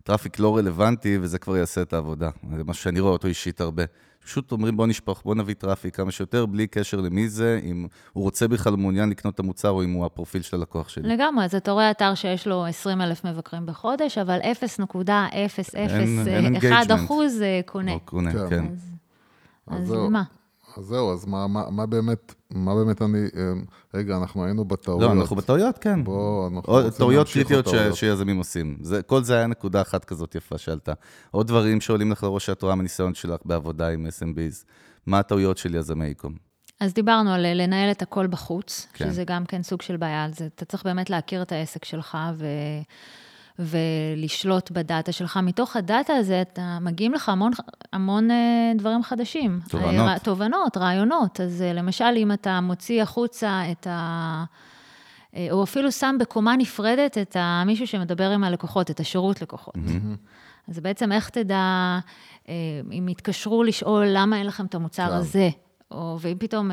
[0.07, 2.31] traffic לא רלוונטי, וזה כבר יעשה את העבודה.
[2.57, 3.85] זה משהו שאני רואה אותו אישית הרבה.
[4.25, 8.25] פשוט אומרים, בוא נשפוך, בוא נביא traffic כמה שיותר, בלי קשר למי זה, אם הוא
[8.25, 11.09] רוצה בכלל מעוניין לקנות את המוצר, או אם הוא הפרופיל של הלקוח שלי.
[11.09, 14.85] לגמרי, אז אתה רואה אתר שיש לו 20 אלף מבקרים בחודש, אבל 0.001
[16.61, 16.95] engagement.
[16.95, 17.93] אחוז אה, קונה.
[17.93, 18.49] או קונה, כן.
[18.49, 18.65] כן.
[18.73, 18.91] אז,
[19.67, 20.11] אז אז זהו.
[20.11, 20.23] מה?
[20.79, 23.19] אז זהו, אז מה, מה, מה באמת, מה באמת אני...
[23.19, 23.53] אה,
[23.95, 25.03] רגע, אנחנו היינו בטעויות.
[25.03, 26.05] לא, אנחנו בטעויות, כן.
[26.05, 27.97] בוא, אנחנו או, רוצים טעויות להמשיך קריטיות ש, בטעויות.
[27.97, 28.77] שיזמים עושים.
[28.81, 30.93] זה, כל זה היה נקודה אחת כזאת יפה שעלתה.
[31.31, 34.65] עוד דברים שעולים לך לראש שאת רואה מהניסיון שלך בעבודה עם SMBs.
[35.07, 36.35] מה הטעויות של יזמי איקום?
[36.81, 39.11] אז דיברנו על לנהל את הכל בחוץ, כן.
[39.11, 40.25] שזה גם כן סוג של בעיה.
[40.25, 42.47] אז אתה צריך באמת להכיר את העסק שלך ו...
[43.59, 45.37] ולשלוט בדאטה שלך.
[45.43, 47.53] מתוך הדאטה הזה, אתה, מגיעים לך המון,
[47.93, 49.61] המון אה, דברים חדשים.
[49.69, 50.09] תובנות.
[50.09, 51.41] אה, תובנות, רעיונות.
[51.41, 54.45] אז אה, למשל, אם אתה מוציא החוצה את ה...
[55.51, 57.63] או אפילו שם בקומה נפרדת את ה...
[57.67, 59.75] מישהו שמדבר עם הלקוחות, את השירות לקוחות.
[60.69, 61.99] אז בעצם איך תדע,
[62.93, 65.15] אם יתקשרו לשאול למה אין לכם את המוצר כן.
[65.15, 65.49] הזה,
[65.91, 66.71] או ואם פתאום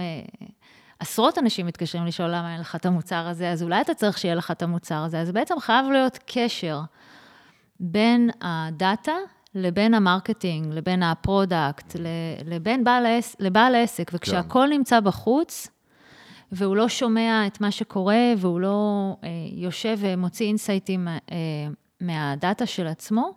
[0.99, 4.35] עשרות אנשים מתקשרים לשאול למה אין לך את המוצר הזה, אז אולי אתה צריך שיהיה
[4.35, 5.19] לך את המוצר הזה.
[5.19, 6.79] אז בעצם חייב להיות קשר
[7.79, 9.15] בין ה data
[9.55, 11.95] לבין ה marketing, לבין ה product,
[12.45, 14.11] לבין בעל, העס, לבעל העסק.
[14.13, 15.67] וכשהכול נמצא בחוץ,
[16.51, 21.13] והוא לא שומע את מה שקורה, והוא לא אה, יושב ומוציא insightים אה,
[22.01, 23.33] מה data של עצמו,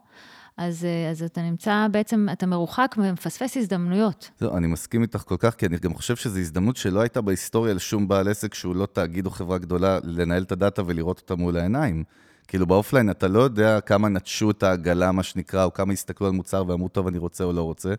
[0.57, 4.31] אז, אה, אז אתה נמצא בעצם, אתה מרוחק ומפספס הזדמנויות.
[4.39, 7.75] זהו, אני מסכים איתך כל כך, כי אני גם חושב שזו הזדמנות שלא הייתה בהיסטוריה
[7.75, 11.35] לשום בעל עסק שהוא לא תאגיד או חברה גדולה, לנהל את ה data ולראות אותה
[11.35, 12.05] מול העיניים.
[12.49, 16.33] כאילו באופליין אתה לא יודע כמה נטשו את העגלה, מה שנקרא, או כמה הסתכלו על
[16.33, 17.95] מוצר ואמרו, טוב, אני רוצה או לא רוצה.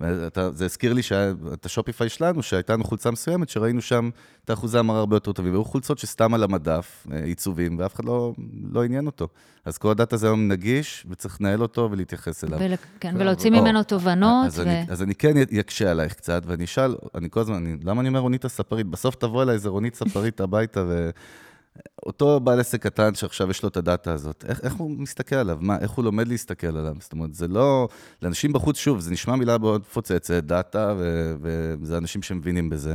[0.00, 4.10] ואתה, זה הזכיר לי שהיה- את השופיפיי שלנו, שהייתה לנו חולצה מסוימת, שראינו שם
[4.44, 5.52] את האחוזי המרה הרבה יותר טובים.
[5.52, 8.32] והיו חולצות שסתם על המדף, אה, עיצובים, ואף אחד לא,
[8.72, 9.28] לא עניין אותו.
[9.64, 12.58] אז כל הדאטה הזה היום נגיש, וצריך לנהל אותו ולהתייחס אליו.
[12.62, 14.46] ול, כן, ולהוציא ממנו תובנות.
[14.46, 14.62] אז, ו...
[14.62, 18.08] אני, אז אני כן יקשה עלייך קצת, ואני אשאל, אני כל הזמן, אני, למה אני
[18.08, 18.86] אומר רונית הספרית?
[18.86, 20.84] בסוף תבוא אליי איזה רונית ספרית הביתה,
[21.76, 25.58] ואותו בעל עסק קטן שעכשיו יש לו את הדאטה הזאת, איך, איך הוא מסתכל עליו?
[25.60, 26.94] מה, איך הוא לומד להסתכל עליו?
[27.00, 27.88] זאת אומרת, זה לא...
[28.22, 31.34] לאנשים בחוץ, שוב, זה נשמע מילה מאוד מפוצצת, דאטה, ו,
[31.80, 32.94] וזה אנשים שמבינים בזה.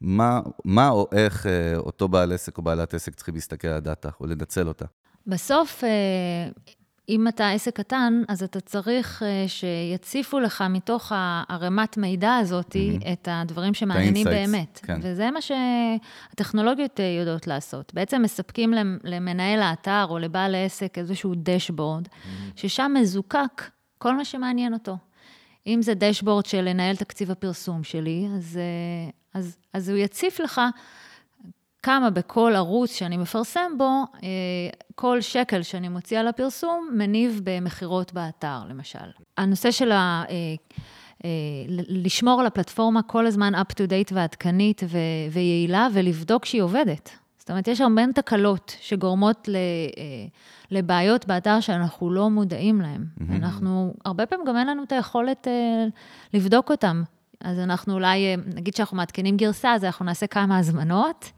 [0.00, 4.08] מה, מה או איך אה, אותו בעל עסק או בעלת עסק צריכים להסתכל על הדאטה,
[4.20, 4.84] או לנצל אותה?
[5.26, 6.48] בסוף, אה,
[7.08, 13.12] אם אתה עסק קטן, אז אתה צריך אה, שיציפו לך מתוך הערימת מידע הזאת Mhm.
[13.12, 14.80] את הדברים שמעניינים באמת.
[14.82, 14.98] כן.
[15.02, 17.94] וזה מה שהטכנולוגיות אה, יודעות לעשות.
[17.94, 22.08] בעצם מספקים למ- למנהל האתר או לבעל העסק איזשהו דשבורד,
[22.56, 23.62] ששם מזוקק
[23.98, 24.96] כל מה שמעניין אותו.
[25.66, 30.60] אם זה דשבורד של לנהל תקציב הפרסום שלי, אז, אה, אז, אז הוא יציף לך
[31.84, 34.28] כמה בכל ערוץ שאני מפרסם בו, אה,
[34.94, 38.98] כל שקל שאני מוציאה לפרסום מניב במכירות באתר, למשל.
[39.38, 40.24] הנושא של ה...
[40.30, 40.34] אה,
[41.24, 41.30] אה,
[41.88, 44.98] לשמור על הפלטפורמה כל הזמן up to date ועדכנית ו-
[45.32, 47.10] ויעילה, ולבדוק שהיא עובדת.
[47.38, 49.56] זאת אומרת, יש הרבה תקלות שגורמות ל,
[50.70, 53.04] לבעיות באתר שאנחנו לא מודעים להן.
[53.04, 53.32] Mm-hmm.
[53.36, 55.46] אנחנו, הרבה פעמים גם אין לנו את היכולת
[56.34, 57.02] לבדוק אותן.
[57.40, 61.32] אז אנחנו אולי, נגיד שאנחנו מעדכנים גרסה, אז אנחנו נעשה כמה הזמנות,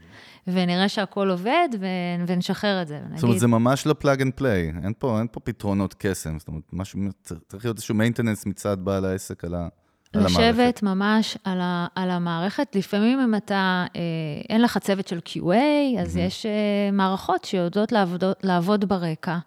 [0.49, 1.87] ונראה שהכל עובד, ו-
[2.27, 3.01] ונשחרר את זה.
[3.15, 6.49] זאת אומרת, זה ממש לא plug and play, אין פה, אין פה פתרונות קסם, זאת
[6.49, 9.69] אומרת, משהו, צריך להיות איזשהו maintenance מצד בעל העסק על, ה.
[10.15, 12.77] לשבת ממש על, ה, על המערכת.
[12.77, 14.01] לפעמים אם אתה, אה,
[14.49, 19.39] אין לך צוות של QA, אז יש אה, מערכות שיודעות לעבוד, לעבוד ברקע.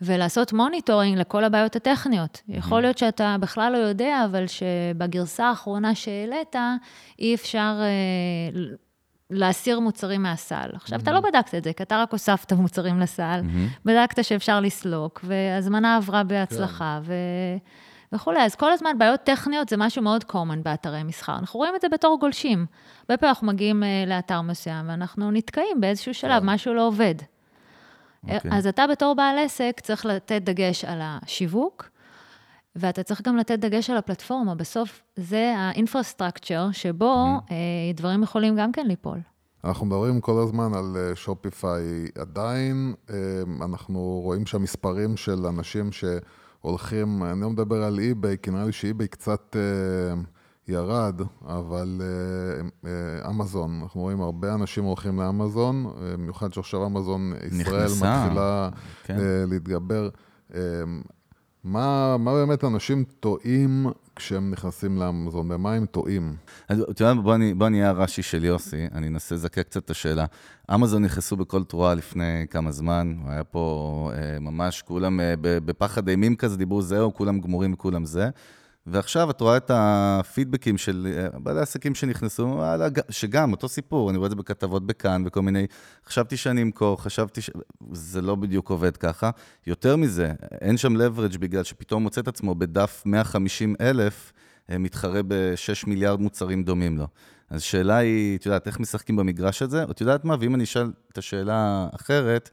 [0.00, 2.42] ולעשות monitoring לכל הבעיות הטכניות.
[2.48, 6.56] יכול להיות שאתה בכלל לא יודע, אבל שבגרסה האחרונה שהעלית,
[7.18, 8.70] אי אפשר אה,
[9.30, 10.70] להסיר מוצרים מהסל.
[10.74, 13.40] עכשיו, אתה לא בדקת את זה, כי אתה רק הוספת מוצרים לסל,
[13.84, 17.14] בדקת שאפשר לסלוק, והזמנה עברה בהצלחה, ו...
[18.12, 18.42] וכולי.
[18.42, 21.38] אז כל הזמן בעיות טכניות זה משהו מאוד common באתרי מסחר.
[21.38, 22.66] אנחנו רואים את זה בתור גולשים.
[23.00, 27.14] הרבה פעמים אנחנו מגיעים אה, לאתר מסוים, ואנחנו נתקעים באיזשהו שלב, משהו לא עובד.
[28.24, 28.50] אוקיי.
[28.52, 31.88] אז אתה בתור בעל עסק צריך לתת דגש על השיווק,
[32.76, 34.54] ואתה צריך גם לתת דגש על הפלטפורמה.
[34.54, 37.56] בסוף זה ה infrastructure שבו אה,
[37.94, 39.18] דברים יכולים גם כן ליפול.
[39.64, 42.94] אנחנו מדברים כל הזמן על Shopify עדיין,
[43.60, 48.84] אנחנו רואים שהמספרים של אנשים שהולכים, אני לא מדבר על eBay, כי נראה לי ש
[48.84, 49.56] eBay קצת
[50.68, 52.00] ירד, אבל
[53.30, 58.24] אמזון, אנחנו רואים הרבה אנשים הולכים לאמזון, במיוחד שעכשיו אמזון ישראל נכנסה.
[58.24, 58.68] מתחילה
[59.04, 59.16] כן.
[59.48, 60.08] להתגבר.
[61.66, 65.48] מה, מה באמת אנשים טועים כשהם נכנסים לאמזון?
[65.48, 66.36] במה הם טועים?
[66.68, 69.90] אז אתה יודע, בוא בוא אני אהיה הרש"י של יוסי, אני אנסה לזקק קצת את
[69.90, 70.24] השאלה.
[70.74, 76.36] אמזון נכנסו בכל תרועה לפני כמה זמן, היה פה אה, ממש כולם אה, בפחד אימים
[76.36, 78.30] כזה, דיברו זהו, כולם גמורים וכולם זה.
[78.86, 82.62] ועכשיו את רואה את הפידבקים של אה, בעלי עסקים שנכנסו,
[83.10, 85.66] שגם, אותו סיפור, אני רואה את זה בכתבות בכאן וכל מיני,
[86.06, 87.50] חשבתי שאני אמכור, חשבתי ש...
[87.92, 89.30] זה לא בדיוק עובד ככה.
[89.66, 94.32] יותר מזה, אין שם leverage בגלל שפתאום מוצא את עצמו בדף 150 אלף,
[94.70, 97.06] אה, מתחרה ב-6 מיליארד מוצרים דומים לו.
[97.50, 99.84] אז השאלה היא, את יודעת, איך משחקים במגרש הזה?
[99.90, 100.36] את יודעת מה?
[100.40, 102.50] ואם אני אשאל את השאלה אחרת,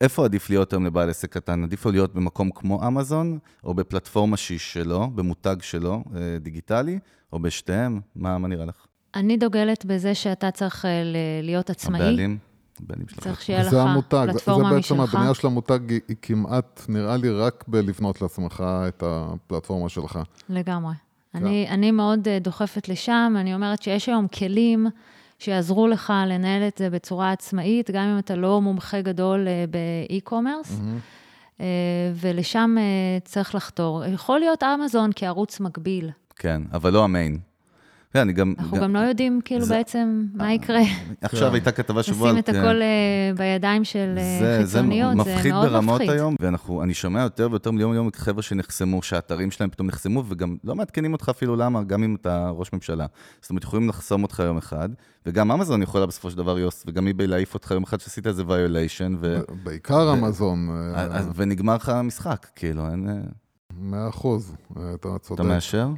[0.00, 1.64] איפה עדיף להיות היום לבעל עסק קטן?
[1.64, 6.98] עדיף לו להיות במקום כמו אמזון, או בפלטפורמה שהיא שלו, במותג שלו, אה, דיגיטלי,
[7.32, 8.00] או בשתיהם?
[8.16, 8.86] מה, מה נראה לך?
[9.14, 10.90] אני דוגלת בזה שאתה צריך אה,
[11.42, 12.00] להיות עצמאי.
[12.00, 12.38] הבעלים?
[12.82, 13.20] הבעלים שלך.
[13.20, 14.98] צריך שיהיה לך המותג, פלטפורמה זה משלך.
[14.98, 20.18] בעצם הבנייה של המותג היא, היא כמעט, נראה לי, רק בלבנות לעצמך את הפלטפורמה שלך.
[20.48, 20.94] לגמרי.
[21.34, 24.86] אני, אני מאוד אה, דוחפת לשם, אני אומרת שיש היום כלים
[25.38, 30.80] שיעזרו לך לנהל את זה בצורה עצמאית, גם אם אתה לא מומחה גדול אה, באי-קומרס,
[30.80, 31.62] Mm-hmm.
[32.14, 32.82] ולשם אה,
[33.24, 34.04] צריך לחתור.
[34.04, 36.10] יכול להיות אמזון כערוץ מקביל.
[36.36, 37.38] כן, אבל לא המיין.
[38.12, 38.54] כן, אני גם...
[38.58, 40.80] אנחנו גם לא יודעים כאילו זה- בעצם מה יקרה.
[41.22, 42.28] עכשיו הייתה כתבה שבוע...
[42.28, 46.00] לשים את על- הכל אה, בידיים של אה, זה, זה חיצוניות, זה מפחיד מאוד ברמות
[46.00, 46.10] מפחיד.
[46.10, 46.36] היום,
[46.68, 51.12] ואני שומע יותר ויותר מיום ליום חבר'ה שנחסמו, שהאתרים שלהם פתאום נחסמו, וגם לא מעדכנים
[51.12, 53.06] אותך אפילו למה, גם אם אתה ראש ממשלה.
[53.40, 54.88] זאת אומרת, יכולים לחסום אותך יום אחד,
[55.26, 58.42] וגם אמזון יכולה בסופו של דבר, יוס, וגם אי להעיף אותך יום אחד שעשית איזה
[58.42, 59.40] violation, ו...
[59.62, 63.08] בעיקר אמזון, אה, ונגמר לך המשחק, כאילו, אין...
[63.08, 63.14] אה,
[63.80, 65.40] מאה אחוז, אה, אתה צודק.
[65.40, 65.88] אתה מאשר?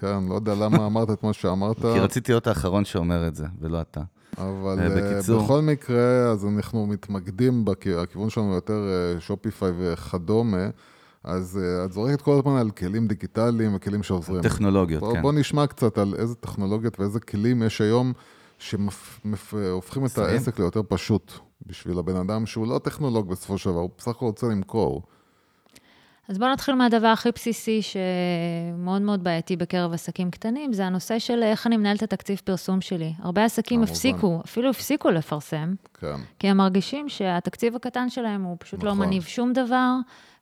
[0.00, 3.46] כן, לא יודע למה אמרת את מה שאמרת, כי רציתי להיות האחרון שאומר את זה,
[3.60, 4.00] ולא אתה.
[4.38, 5.42] אבל אה, אה, בקיצור.
[5.42, 7.64] בכל מקרה, אז אנחנו מתמקדים,
[8.02, 10.68] הכיוון שלנו יותר אה, שופיפיי וכדומה,
[11.24, 14.42] אז אה, את זורקת כל הזמן על כלים דיגיטליים וכלים שעוזרים.
[14.42, 15.22] טכנולוגיות, בוא, כן.
[15.22, 18.12] בוא נשמע קצת על איזה טכנולוגיות ואיזה כלים יש היום
[18.58, 20.18] שהופכים את.
[20.18, 21.32] העסק ליותר פשוט
[21.66, 25.02] בשביל הבן אדם שהוא לא טכנולוג בסופו של דבר, הוא בסך הכל רוצה למכור.
[26.28, 31.42] אז בואו נתחיל מהדבר הכי בסיסי שמאוד מאוד בעייתי בקרב עסקים קטנים, זה הנושא של
[31.42, 33.12] איך אני מנהלת את התקציב פרסום שלי.
[33.18, 33.92] הרבה עסקים כמובן.
[33.92, 36.16] הפסיקו, אפילו הפסיקו לפרסם, כן.
[36.38, 39.06] כי הם מרגישים שהתקציב הקטן שלהם הוא פשוט לא נכון.
[39.06, 39.94] מניב שום דבר,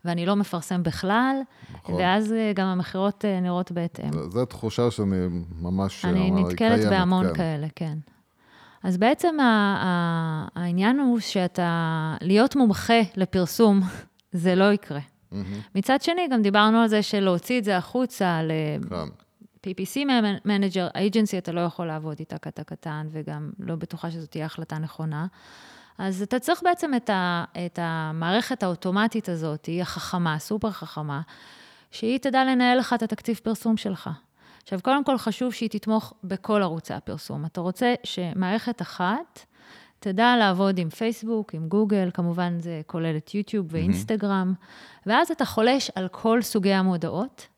[0.04, 1.36] ואני לא מפרסם בכלל,
[1.74, 1.94] נכון.
[1.94, 4.10] ואז אה, גם המכירות אה, נראות בהתאם.
[4.30, 5.16] זו תחושה שאני
[5.60, 6.04] ממש...
[6.04, 7.34] אני אמר, היא נתקלת קיימת, בהמון כן.
[7.34, 7.98] כאלה, כן.
[8.82, 9.36] אז בעצם
[10.54, 13.80] העניין הוא שאתה, להיות מומחה לפרסום,
[14.32, 15.00] זה לא יקרה.
[15.32, 20.36] מהמם, מצד שני, גם דיברנו על זה שלהוציא את זה החוצה ל-PPC כן.
[20.44, 24.46] manager, agency, אתה לא יכול לעבוד איתה כי אתה קטן, וגם לא בטוחה שזאת תהיה
[24.46, 25.26] החלטה נכונה.
[25.98, 31.20] אז אתה צריך בעצם את, ה, את המערכת האוטומטית הזאת, היא החכמה, סופר חכמה,
[31.90, 34.10] שהיא תדע לנהל לך את התקציב פרסום שלך.
[34.62, 37.44] עכשיו, קודם כל חשוב שהיא תתמוך בכל ערוצי הפרסום.
[37.44, 39.46] אתה רוצה שמערכת אחת
[39.98, 44.54] תדע לעבוד עם פייסבוק, עם גוגל, כמובן זה כולל את יוטיוב ואינסטגרם,
[45.06, 47.48] ואז אתה חולש על כל סוגי המודעות,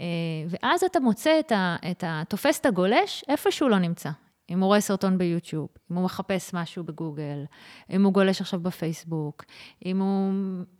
[0.00, 0.04] אה,
[0.48, 1.76] ואז אתה מוצא את ה...
[1.90, 2.22] את ה...
[2.28, 4.10] תופס את הגולש איפה שהוא לא נמצא.
[4.50, 7.44] אם הוא רואה סרטון ביוטיוב, אם הוא מחפש משהו בגוגל,
[7.90, 9.44] אם הוא גולש עכשיו בפייסבוק,
[9.86, 10.32] אם הוא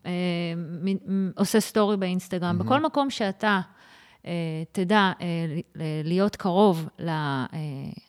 [0.07, 0.11] אה,
[0.57, 2.65] מ- עושה סטורי באינסטגרם, mm-hmm.
[2.65, 3.61] בכל מקום שאתה
[4.73, 7.47] תדע אה, ל- ל- להיות קרוב אה,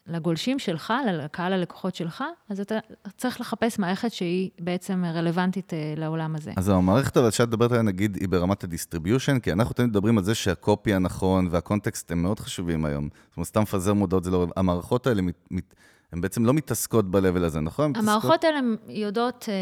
[0.07, 2.75] לגולשים שלך, לקהל הלקוחות שלך, אז אתה
[3.17, 6.51] צריך לחפש מערכת שהיא בעצם רלוונטית אה, לעולם הזה.
[6.57, 10.17] אז המערכת אבל שאת מדברת עליה, נגיד, היא ברמת ה distribution, כי אנחנו תמיד מדברים
[10.17, 13.09] על זה שה copy הנכון וה context הם מאוד חשובים היום.
[13.29, 14.47] זאת אומרת, סתם מפזר מודעות זה לא...
[14.55, 15.73] המערכות האלה, מת, מת,
[16.11, 17.91] הן בעצם לא מתעסקות ב-level הזה, נכון?
[17.91, 19.53] מתעסקות- המערכות האלה יודעות אה,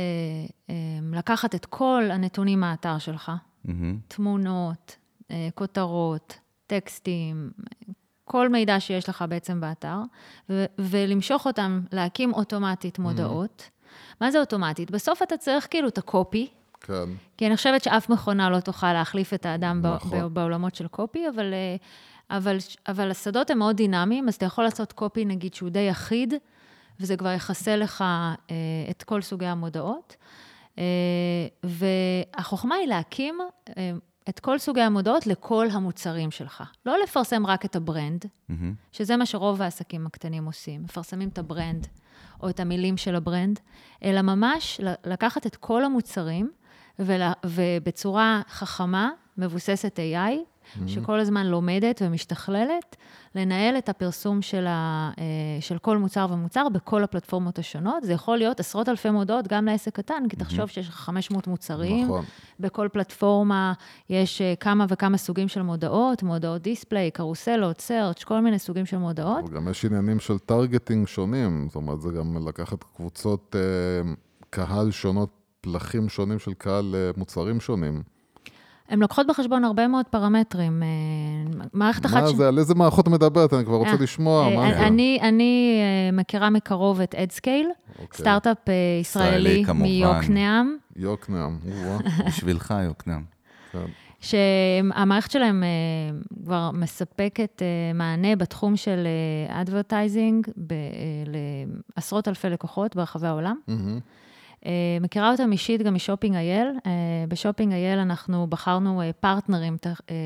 [0.69, 0.75] אה,
[1.17, 3.31] לקחת את כל הנתונים מהאתר שלך.
[4.07, 5.06] תמונות, אה,
[5.55, 7.51] כותרות, טקסטים,
[8.25, 9.97] כל מידע שיש לך בעצם באתר,
[10.49, 13.69] ו- ולמשוך אותם, להקים אוטומטית מודעות.
[14.21, 14.91] מה זה אוטומטית?
[14.91, 16.47] בסוף אתה צריך כאילו את הקופי,
[16.81, 17.09] כן.
[17.37, 20.11] כי אני חושבת שאף מכונה לא תוכל להחליף את האדם נכון.
[20.19, 21.75] ב- בעולמות של קופי, אבל, אה,
[22.37, 26.33] אבל, אבל השדות הם מאוד דינמיים, אז אתה יכול לעשות קופי, נגיד, שהוא די אחיד,
[26.99, 28.55] וזה כבר יכסה לך אה,
[28.89, 30.15] את כל סוגי המודעות.
[30.77, 30.83] אה,
[31.63, 33.39] והחוכמה היא להקים
[33.77, 33.91] אה,
[34.29, 36.63] את כל סוגי המודעות לכל המוצרים שלך.
[36.85, 38.73] לא לפרסם רק את ה brand, מהמם.
[38.91, 41.87] שזה מה שרוב העסקים הקטנים עושים, מפרסמים את ה brand
[42.43, 43.59] או את המילים של ה brand,
[44.03, 46.51] אלא ממש לקחת את כל המוצרים
[46.99, 50.56] ול- ובצורה חכמה, מבוססת AI,
[50.87, 52.95] שכל הזמן לומדת ומשתכללת,
[53.35, 55.23] לנהל את הפרסום של, ה, אה,
[55.61, 58.03] של כל מוצר ומוצר בכל הפלטפורמות השונות.
[58.03, 62.05] זה יכול להיות עשרות אלפי מודעות גם לעסק קטן, כי תחשוב שיש לך 500 מוצרים.
[62.05, 62.25] נכון.
[62.59, 63.73] בכל פלטפורמה
[64.09, 68.97] יש אה, כמה וכמה סוגים של מודעות, מודעות display, קרוסלות, search, כל מיני סוגים של
[68.97, 69.43] מודעות.
[69.43, 74.11] אבל גם יש עניינים של targeting שונים, זאת אומרת, זה גם לקחת קבוצות אה,
[74.49, 75.29] קהל שונות,
[75.61, 78.03] פלחים שונים של קהל אה, מוצרים שונים.
[78.89, 80.83] הן לוקחות בחשבון הרבה מאוד פרמטרים.
[80.83, 82.21] אה, מערכת אחת...
[82.21, 83.53] מה זה, על איזה מערכות את מדברת?
[83.53, 84.87] אני כבר רוצה אה, לשמוע, אה, מה זה?
[84.87, 85.81] אני, אני
[86.13, 87.67] מכירה מקרוב את AdScale.
[88.13, 88.57] סטארט-אפ
[89.01, 89.65] ישראלי.
[89.75, 91.59] מיוקנעם, יוקנעם,
[92.27, 93.23] בשבילך, יוקנעם.
[93.71, 93.85] כן.
[94.19, 95.63] שהמערכת שלהם
[96.43, 97.61] כבר מספקת
[97.95, 99.07] מענה בתחום של
[99.47, 100.47] advertising
[101.97, 103.55] לעשרות אלפי לקוחות ברחבי העולם.
[103.67, 103.99] מהמם.
[104.67, 106.67] אה, מכירה אותם אישית גם מ Shopping IL.
[106.85, 106.91] אה,
[107.27, 109.77] ב Shopping IL אנחנו בחרנו אה, פרטנרים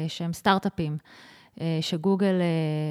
[0.07, 0.97] שהם סטארט-אפים,
[1.81, 2.33] שגוגל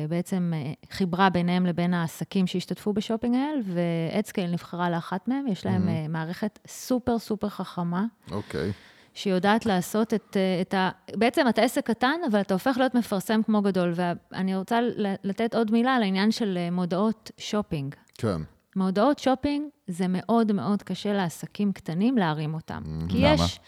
[0.09, 0.53] בעצם
[0.91, 5.47] חיברה ביניהם לבין העסקים שהשתתפו ב Shopping IL, ו AdScale נבחרה לאחת מהם.
[5.47, 8.73] יש להם אה, מערכת סופר סופר חכמה, אוקיי.
[9.15, 10.91] שיודעת לעשות את, את ה...
[11.17, 13.93] בעצם אתה עסק קטן, אבל אתה הופך להיות מפרסם כמו גדול.
[13.95, 14.81] ואני רוצה
[15.25, 17.95] לתת עוד מילה על העניין של מודעות שופינג.
[18.15, 18.41] כן.
[18.77, 22.83] מודעות שופינג זה מאוד מאוד קשה לעסקים קטנים להרים אותם.
[23.09, 23.35] כי למה?
[23.35, 23.61] יש...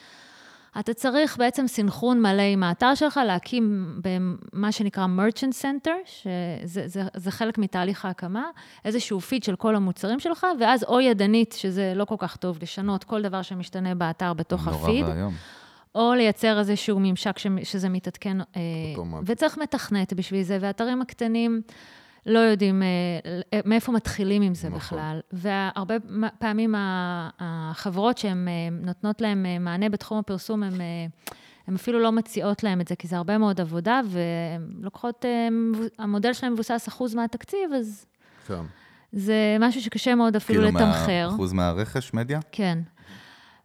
[0.79, 7.03] אתה צריך בעצם סנכרון מלא עם האתר שלך, להקים במה שנקרא merchant center, שזה זה,
[7.17, 8.45] זה חלק מתהליך ההקמה,
[8.85, 13.05] איזשהו פיד של כל המוצרים שלך, ואז או ידנית, שזה לא כל כך טוב, לשנות
[13.05, 15.35] כל דבר שמשתנה באתר בתוך נורא הפיד, ואיום.
[15.95, 18.47] או לייצר איזשהו ממשק ש- שזה מתעדכן, אה.
[19.27, 21.62] וצריך מתכנת בשביל זה, והאתרים הקטנים
[22.26, 24.78] לא יודעים אה, מאיפה מתחילים עם זה נכון.
[24.78, 25.20] בכלל.
[25.32, 25.94] והרבה
[26.38, 26.74] פעמים
[27.40, 28.52] החברות שהן אה,
[28.87, 30.80] נותנות אה, מענה בתחום הפרסום, הן...
[30.80, 31.06] אה,
[31.66, 35.48] הן אפילו לא מציעות להם את זה, כי זה הרבה מאוד עבודה, והן לוקחות, אה,
[35.98, 38.06] המודל שלהן מבוסס אחוז מהתקציב, אז
[38.46, 38.62] כן.
[39.12, 41.28] זה משהו שקשה מאוד אפילו כאילו, לתמחר.
[41.28, 42.40] אחוז מהרכש מדיה?
[42.52, 42.78] כן.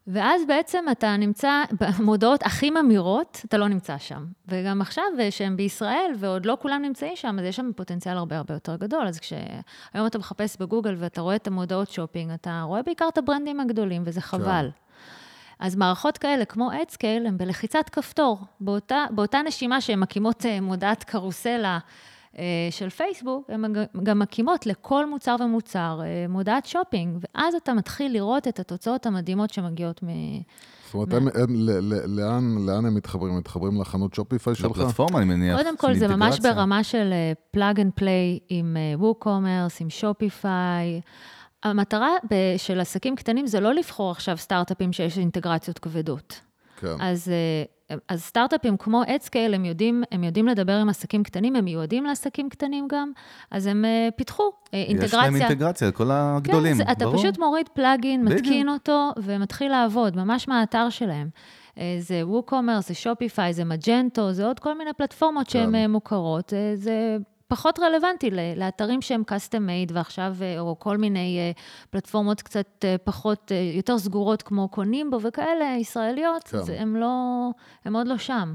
[0.07, 4.25] ואז בעצם אתה נמצא במודעות הכי ממירות, אתה לא נמצא שם.
[4.47, 8.53] וגם עכשיו, שהם בישראל, ועוד לא כולם נמצאים שם, אז יש שם פוטנציאל הרבה הרבה
[8.53, 9.07] יותר גדול.
[9.07, 13.59] אז כשהיום אתה מחפש בגוגל ואתה רואה את המודעות שופינג, אתה רואה בעיקר את הברנדים
[13.59, 14.69] הגדולים, וזה חבל.
[15.59, 18.39] אז מערכות כאלה, כמו AdScale, הן בלחיצת כפתור.
[18.59, 21.79] באותה, באותה נשימה שהן מקימות אה, מודעת קרוסלה אה,
[22.71, 23.73] של פייסבוק, הן
[24.03, 29.49] גם- מקימות לכל מוצר ומוצר אה, מודעת שופינג, ואז אתה מתחיל לראות את התוצאות המדהימות
[29.49, 30.07] שמגיעות מ...
[30.85, 33.37] זאת אומרת, הם- הם- ל- ל- לאן לאן הם מתחברים?
[33.37, 34.71] מתחברים לחנות Shopify שלך?
[34.77, 35.57] לפלטפורמה, אני מניח.
[35.57, 36.39] קודם כל, זה ממש.
[36.39, 37.13] ברמה של
[37.51, 41.01] plug and play עם WooCommerce, עם Shopify.
[41.63, 42.09] המטרה
[42.57, 46.41] של עסקים קטנים זה לא לבחור עכשיו סטארט-אפים שיש אינטגרציות כבדות.
[46.79, 46.95] כן.
[46.99, 47.63] אז, אה,
[48.07, 52.49] אז סטארט-אפים כמו AdScale, הם יודעים, הם יודעים לדבר עם עסקים קטנים, הם מיועדים לעסקים
[52.49, 53.11] קטנים גם,
[53.51, 55.05] אז הם אה, פיתחו אינטגרציה.
[55.05, 57.17] יש להם אינטגרציה, כל הגדולים, כן, אתה ברור.
[57.17, 58.23] פשוט מוריד plugin.
[58.25, 61.29] מתקין אותו, ומתחיל לעבוד, ממש מהאתר שלהם.
[61.77, 65.75] אה, זה WooCommerce, זה Shopify, זה Magento, זה עוד כל מיני פלטפורמות שהן כן.
[65.75, 66.53] אה, מוכרות.
[66.75, 71.51] זה פחות רלוונטי לאתרים שהם custom made, ועכשיו, אה, או כל מיני אה,
[71.89, 76.57] פלטפורמות קצת אה, פחות, יותר סגורות, כמו קונימבו וכאלה, ישראליות, כן.
[76.77, 77.49] הם לא,
[77.85, 78.53] הם עוד לא שם.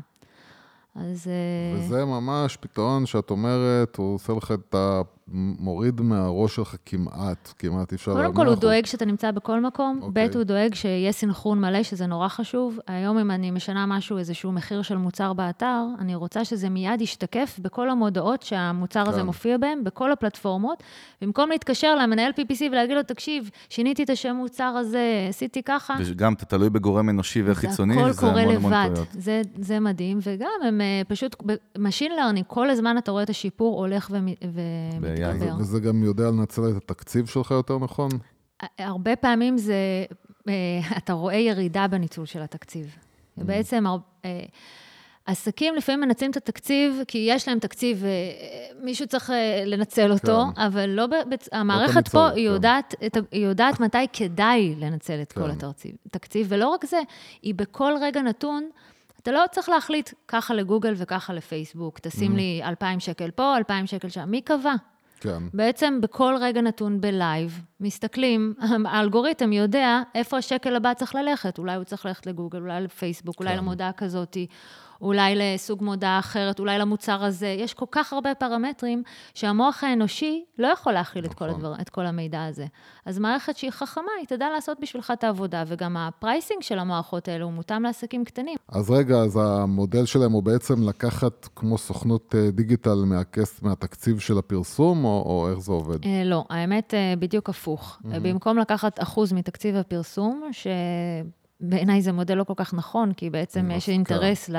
[0.94, 1.30] אז...
[1.76, 5.02] וזה ממש פתרון שאת אומרת, הוא עושה לך את ה...
[5.28, 8.12] מוריד מהראש שלך כמעט, כמעט אי אפשר...
[8.12, 8.54] קודם כל, הוא.
[8.54, 10.28] דואג שאתה נמצא בכל מקום, אוקיי.
[10.28, 12.78] ב', הוא דואג שיהיה סנכרון מלא, שזה נורא חשוב.
[12.86, 17.58] היום, אם אני משנה משהו, איזשהו מחיר של מוצר באתר, אני רוצה שזה מיד ישתקף
[17.62, 19.26] בכל המודעות שהמוצר הזה כן.
[19.26, 20.82] מופיע בהן, בכל הפלטפורמות.
[21.22, 25.94] במקום להתקשר למנהל PPC ולהגיד לו, תקשיב, שיניתי את השם מוצר הזה, עשיתי ככה.
[26.06, 29.08] וגם אתה תלוי בגורם אנושי וחיצוני, זה המון המון טעויות.
[29.12, 33.78] זה, זה מדהים, וגם הם אה, פשוט, ב-Machine Learning, כל הזמן אתה רואה את השיפור
[33.80, 35.11] הולך ומ- ומתגבר.
[35.40, 38.10] ו- וזה גם יודע לנצל את התקציב שלך יותר נכון?
[38.78, 39.74] הרבה פעמים זה,
[40.48, 40.52] אה,
[40.98, 42.96] אתה רואה ירידה בניצול של התקציב.
[43.36, 44.44] בעצם, הר- אה,
[45.26, 48.10] עסקים לפעמים מנצלים את התקציב, כי יש להם תקציב, אה,
[48.82, 49.30] מישהו צריך
[49.66, 50.60] לנצל אותו, כן.
[50.60, 52.54] אבל לא, ב- בצ- המערכת תמיד פה, היא כן.
[52.54, 52.94] יודעת,
[53.30, 55.50] היא יודעת מתי כדאי לנצל את כל כן.
[55.50, 55.92] התקציב.
[56.10, 57.00] תקציב, ולא רק זה,
[57.42, 58.68] היא בכל רגע נתון,
[59.22, 64.08] אתה לא צריך להחליט ככה לגוגל וככה לפייסבוק, תשים לי 2,000 שקל פה, 2,000 שקל
[64.08, 64.72] שם, מי קבע?
[65.22, 65.42] כן.
[65.54, 68.54] בעצם בכל רגע נתון בלייב, מסתכלים,
[68.84, 71.58] האלגוריתם יודע איפה השקל הבא צריך ללכת.
[71.58, 73.56] אולי הוא צריך ללכת לגוגל, אולי לפייסבוק, אולי כן.
[73.56, 74.36] למודעה כזאת,
[75.02, 77.46] אולי לסוג מודעה אחרת, אולי למוצר הזה.
[77.46, 79.02] יש כל כך הרבה פרמטרים
[79.34, 81.60] שהמוח האנושי לא יכול להכיל את כל, נכון.
[81.60, 82.66] הדבר, את כל המידע הזה.
[83.06, 87.28] אז מערכת שהיא חכמה, היא תדע לעשות בשבילך את העבודה, וגם ה pricing של המערכות
[87.28, 88.56] האלו הוא מותאם לעסקים קטנים.
[88.68, 94.38] אז רגע, אז המודל שלהם הוא בעצם לקחת כמו סוכנות אה, דיגיטל מהכס, מהתקציב של
[94.38, 96.04] הפרסום, או, או איך זה עובד?
[96.04, 97.98] אה, לא, האמת אה, בדיוק הפוך.
[97.98, 98.18] Mm-hmm.
[98.22, 100.50] במקום לקחת אחוז מתקציב הפרסום,
[101.62, 104.50] שבעיניי זה מודל לא כל כך נכון, כי בעצם יש אינטרס.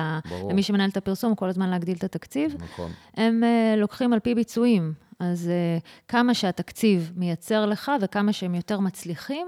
[0.49, 2.91] למי שמנהל את הפרסום כל הזמן להגדיל את התקציב, נכון.
[3.13, 4.93] הם אה, לוקחים על פי ביצועים.
[5.31, 9.47] אז אה, כמה שהתקציב מייצר לך וכמה שהם יותר מצליחים,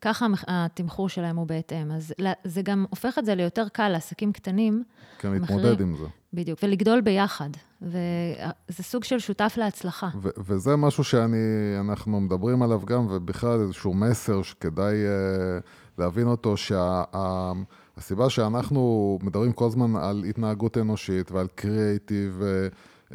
[0.00, 1.90] ככה המח- התמחור שלהם הוא בהתאם.
[1.92, 4.82] אז זה גם הופך את זה ליותר קל לעסקים קטנים,
[5.18, 5.32] כן.
[5.32, 6.04] להתמודד עם זה.
[6.32, 7.50] בדיוק, ולגדול ביחד.
[7.82, 10.08] וזה סוג של שותף להצלחה.
[10.22, 15.62] ו- וזה משהו שאנחנו מדברים עליו גם, ובכלל איזשהו מסר שכדאי אה,
[15.98, 23.14] להבין אותו, שהסיבה שאנחנו מדברים כל הזמן על התנהגות אנושית ועל קריאייטיב, אה, אה,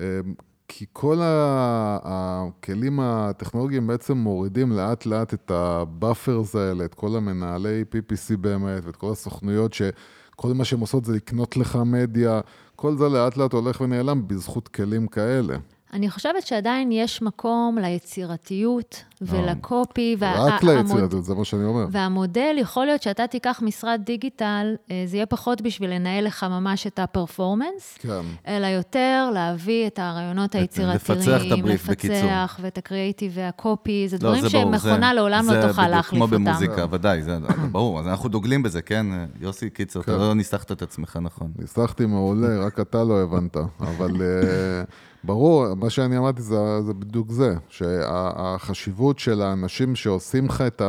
[0.74, 7.84] כי כל הכלים הטכנולוגיים בעצם מורידים לאט לאט את ה buffers האלה, את כל המנהלי
[7.92, 12.42] PPC באמת, ואת כל הסוכנויות שכל מה שהן עושות זה לקנות לך מדיה,
[12.76, 15.58] כל זה לאט לאט הולך ונעלם בזכות כלים כאלה.
[15.94, 20.16] אני חושבת שעדיין יש מקום ליצירתיות ולקופי.
[20.20, 21.86] וה- רק המוד- ליצירתיות, זה מה שאני אומר.
[21.92, 26.88] והמודל, יכול להיות שאתה תיקח משרד דיגיטל, אה, זה יהיה פחות בשביל לנהל לך ממש
[26.88, 28.10] את הפרפורמנס, כן.
[28.48, 32.16] אלא יותר להביא את הרעיונות היצירתיים, לפצח את הבריף, בקיצור.
[32.18, 34.80] לפצח ואת הקריאיטיב והקופי, זה לא, דברים זה שמכונה
[35.10, 36.46] זה- לעולם זה לא תוכל בדיוק להחליף כמו אותם.
[36.46, 37.38] במוזיקה, ודאי, זה
[37.72, 38.00] ברור.
[38.00, 39.06] אז אנחנו דוגלים בזה, כן?
[39.42, 40.18] יוסי, קיצר, אתה כן.
[40.20, 41.52] לא ניסחת את עצמך נכון.
[41.60, 43.58] ניסחתי מעולה, רק אתה לא הבנת.
[43.80, 44.84] אבל אה,
[45.24, 50.82] ברור, מה שאני אמרתי זה, זה בדיוק זה, שהחשיבות של האנשים שעושים לך את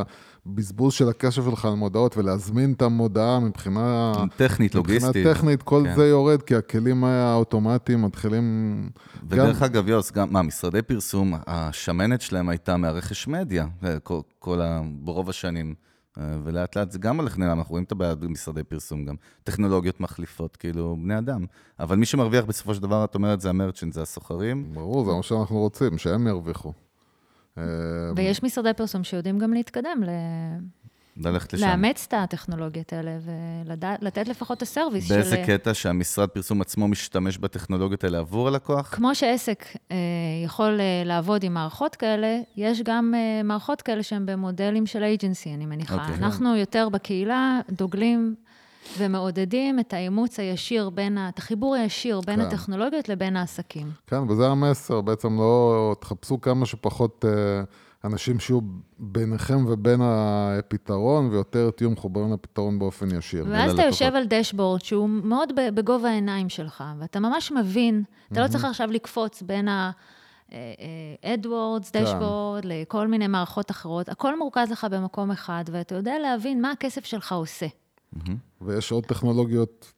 [0.46, 4.12] הבזבוז של הכסף שלך על מודעות ולהזמין את המודעה מבחינה...
[4.36, 5.08] טכנית, לוגיסטית.
[5.08, 5.94] מבחינה טכנית, כל כן.
[5.94, 8.88] זה יורד, כי הכלים האוטומטיים מתחילים...
[9.28, 13.66] ודרך אגב, יוס, גם, מה, משרדי פרסום, השמנת שלהם הייתה מהרכש מדיה,
[14.02, 15.74] כל, כל ה, ברוב השנים.
[16.16, 19.14] ולאט לאט זה גם הולך נעלם, אנחנו רואים את הבעיה במשרדי פרסום גם.
[19.44, 21.44] טכנולוגיות מחליפות, כאילו, בני אדם.
[21.78, 24.74] אבל מי שמרוויח בסופו של דבר, את אומרת, זה המרצ'נט, זה הסוחרים.
[24.74, 26.72] ברור, זה מה שאנחנו רוצים, שהם ירוויחו.
[28.16, 30.08] ויש משרדי פרסום שיודעים גם להתקדם, ל...
[31.16, 31.66] ללכת לשם.
[31.66, 33.18] לאמץ את הטכנולוגיות האלה
[34.00, 35.14] ולתת לפחות את הסרוויס של...
[35.14, 38.94] באיזה קטע שהמשרד פרסום עצמו משתמש בטכנולוגיות האלה עבור הלקוח?
[38.94, 39.96] כמו שעסק אה,
[40.44, 45.54] יכול אה, לעבוד עם מערכות כאלה, יש גם אה, מערכות כאלה שהן במודלים של אייג'נסי,
[45.54, 45.94] אני מניחה.
[45.94, 46.14] אוקיי.
[46.14, 48.34] אנחנו יותר בקהילה דוגלים
[48.98, 52.46] ומעודדים את האימוץ הישיר בין, ה- את החיבור הישיר בין כן.
[52.46, 53.90] הטכנולוגיות לבין העסקים.
[54.06, 57.62] כן, וזה המסר, בעצם לא, תחפשו כמה שפחות אה,
[58.04, 58.60] אנשים שיהיו
[58.98, 63.44] ביניכם ובין הפתרון, ויותר תהיו מחוברים לפתרון באופן ישיר.
[63.48, 63.82] ואז אתה.
[63.82, 68.90] יושב על דשבורד שהוא מאוד בגובה העיניים שלך, ואתה ממש מבין, אתה לא צריך עכשיו
[68.90, 69.90] לקפוץ בין ה...
[71.24, 72.04] AdWords, כן.
[72.04, 77.04] dashboard, לכל מיני מערכות אחרות, הכל מורכז לך במקום אחד, ואתה יודע להבין מה הכסף
[77.04, 77.66] שלך עושה.
[78.60, 79.92] ויש עוד טכנולוגיות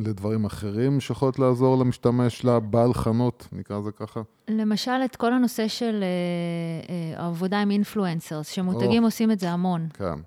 [0.00, 4.20] לדברים אחרים שיכולות לעזור למשתמש, לבעל חנות, נקרא לזה ככה.
[4.48, 9.08] למשל, את כל הנושא של אה, אה, עבודה עם influencers, שמותגים או.
[9.08, 9.88] עושים את זה המון.
[9.94, 10.18] כן.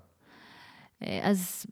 [1.02, 1.66] אה, אז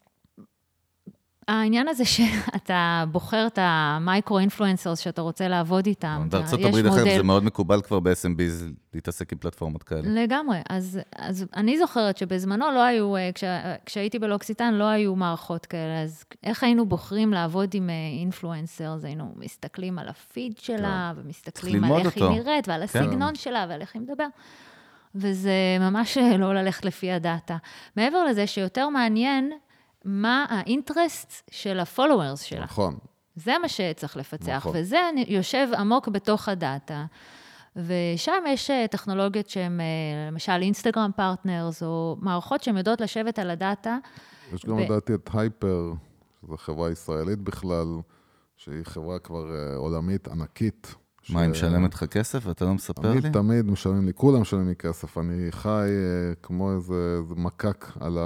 [1.49, 6.99] העניין הזה שאתה בוחר את ה micro-influencers שאתה רוצה לעבוד איתם, אתה- בארצות הברית, אגב,
[6.99, 8.64] מודל- זה מאוד מקובל כבר ב-SMBs
[8.95, 10.03] להתעסק עם פלטפורמות כאלה.
[10.05, 10.59] לגמרי.
[10.68, 13.45] אז, אז אני זוכרת שבזמנו לא היו, אה, כש,
[13.86, 17.90] כשהייתי בלוקסיטן, לא היו מערכות כאלה, אז איך היינו בוחרים לעבוד עם
[18.20, 18.84] influencer?
[18.93, 22.30] אז היינו מסתכלים על הפיד שלה, ומסתכלים על איך אותו.
[22.30, 22.99] היא נראית, ועל כן.
[23.03, 24.26] הסגנון שלה, ועל איך היא מדבר.
[25.14, 27.57] וזה ממש לא ללכת לפי הדאטה.
[27.97, 29.53] מעבר לזה שיותר מעניין
[30.05, 32.64] מה ה interest של ה-followers שלה.
[32.64, 32.96] נכון.
[33.36, 34.72] זה מה שצריך לפצח, נכון.
[34.74, 37.05] וזה יושב עמוק בתוך הדאטה.
[37.76, 39.86] ושם יש אה, טכנולוגיות שהן, אה,
[40.30, 43.98] למשל Instagram Partners, או מערכות שהן יודעות לשבת על הדאטה.
[44.55, 45.93] יש גם ו- לדעתי את HYPR,
[46.40, 47.86] שזו חברה ישראלית בכלל,
[48.57, 50.94] שהיא חברה כבר אה, עולמית ענקית.
[51.28, 53.18] מה, היא משלמת לך כסף ואתה לא מספר לי?
[53.18, 55.18] אני תמיד משלמים לי, כולם משלמים לי כסף.
[55.18, 55.88] אני חי
[56.42, 58.18] כמו איזה, איזה מקק על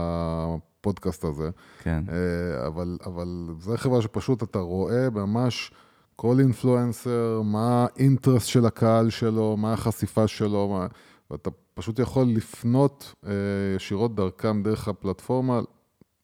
[0.87, 1.51] הפודקאסט הזה.
[1.83, 2.05] כן.
[2.09, 5.71] אה, אבל, אבל זו חברה שפשוט אתה רואה ממש
[6.17, 10.87] כל אינפלואנסר, מה האינטרסט של הקהל שלו, מה החשיפה שלו, מה,
[11.31, 13.33] ואתה פשוט יכול לפנות אה,
[13.77, 15.61] ישירות דרכם, דרך הפלטפורמה,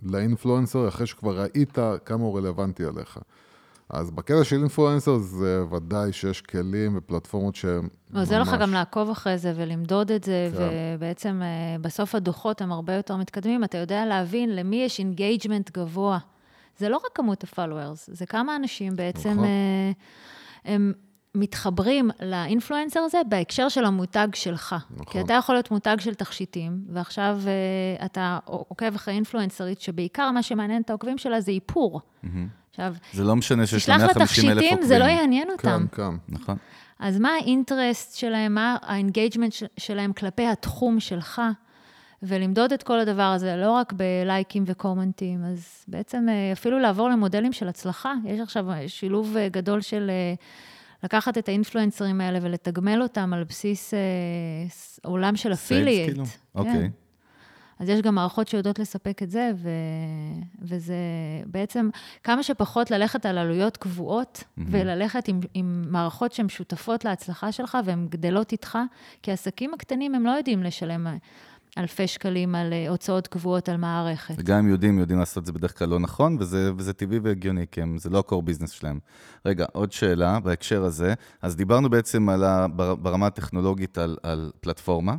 [0.02, 3.18] לאינפלואנסר, אחרי שכבר ראית כמה הוא רלוונטי עליך.
[3.93, 9.38] אז בקטע של אינפלואנסר זה ודאי שיש כלים ופלטפורמות שהם עוזר לך גם לעקוב אחרי
[9.38, 10.68] זה ולמדוד את זה, כן.
[10.97, 13.64] ובעצם אה, בסוף הדוחות הם הרבה יותר מתקדמים.
[13.64, 16.18] אתה יודע להבין למי יש engagement גבוה.
[16.78, 19.45] זה לא רק כמות ה-followers, זה כמה אנשים בעצם נכון.
[19.45, 19.93] אה,
[20.64, 20.93] הם
[21.34, 24.76] מתחברים ל influencer הזה בהקשר של המותג שלך.
[24.90, 25.05] נכון.
[25.12, 30.43] כי אתה יכול להיות מותג של תכשיטים, ועכשיו אה, אתה עוקב אחרי אינפלואנסרית, שבעיקר מה
[30.43, 32.01] שמעניין את העוקבים שלה זה איפור.
[32.73, 34.73] עכשיו, זה לא משנה שיש לה תשלח 150 אלף עוקבים.
[34.73, 35.87] לתכשיטים, זה לא יעניין אותם.
[35.93, 36.16] כן, כן.
[36.29, 36.57] נכון.
[36.99, 41.43] אז מה ה interest שלהם, מה ה engagement שלהם כלפי התחום שלך,
[42.23, 47.53] ולמדוד את כל הדבר הזה, לא רק בלייקים וקומנטים, אז בעצם אה, אפילו לעבור למודלים
[47.53, 48.14] של הצלחה.
[48.25, 50.35] יש עכשיו שילוב אה, גדול של אה,
[51.05, 53.99] לקחת את האינפלואנסרים האלה ולתגמל אותם על בסיס אה,
[55.03, 56.09] עולם של affiliate.
[56.09, 56.25] כאילו?
[56.55, 56.91] אוקיי.
[57.83, 59.68] אז יש גם מערכות שיודעות לספק את זה, ו...
[60.62, 60.95] וזה
[61.47, 61.91] בעצם
[62.24, 64.62] כמה שפחות ללכת על עלויות קבועות, mm-hmm.
[64.70, 68.78] וללכת עם, עם מערכות שהן שותפות להצלחה שלך והן גדלות איתך,
[69.22, 71.07] כי העסקים הקטנים, הם לא יודעים לשלם
[71.78, 74.35] אלפי שקלים על אה, הוצאות קבועות על מערכת.
[74.39, 77.66] וגם אם יודעים, יודעים לעשות את זה בדרך כלל לא נכון, וזה, וזה טבעי והגיוני,
[77.70, 78.99] כי הם, זה לא ה-core ביזנס שלהם.
[79.47, 81.14] רגע, עוד שאלה בהקשר הזה.
[81.43, 85.16] אז דיברנו בעצם על ה, בר- ברמה הטכנולוגית על, על פלטפורמה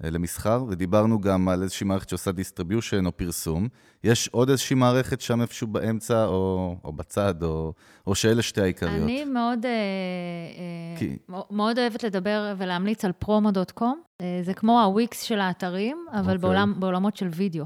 [0.00, 3.68] למסחר, ודיברנו גם על איזושהי מערכת שעושה distribution או פרסום.
[4.04, 7.72] יש עוד איזושהי מערכת שם איפשהו באמצע, או, או בצד, או,
[8.06, 9.02] או שאלה שתי העיקריות.
[9.02, 11.16] אני מאוד, אה, אה, כי-
[11.50, 13.92] מאוד אוהבת לדבר ולהמליץ על.
[14.20, 16.38] אה, זה כמו הוויקס של האתרים, אבל אוקיי.
[16.38, 17.64] בעולם, בעולמות של וידאו.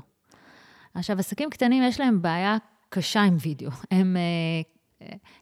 [0.95, 2.57] עכשיו, עסקים קטנים, יש להם בעיה
[2.89, 3.71] קשה עם וידאו.
[3.91, 4.63] הם, אה, אה,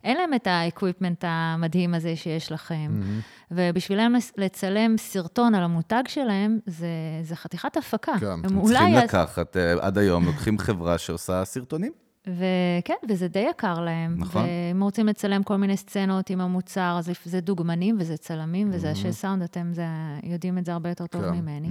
[0.05, 3.01] אין להם את ה equipment המדהים הזה שיש לכם,
[3.51, 6.89] ובשבילם לס- לצלם סרטון על המותג שלהם, זה,
[7.23, 8.19] זה חתיכת הפקה.
[8.21, 11.93] כן, הם צריכים יעש- לקחת, אה, עד היום לוקחים חברה שעושה סרטונים.
[12.27, 14.15] וכן, וזה די יקר להם.
[14.19, 14.45] נכון.
[14.73, 19.13] ואם רוצים לצלם כל מיני סצנות עם המוצר, אז זה דוגמנים וזה צלמים וזה אנשי
[19.13, 19.87] סאונד, אתם זה,
[20.23, 21.31] יודעים את זה הרבה יותר טוב כן.
[21.31, 21.69] ממני.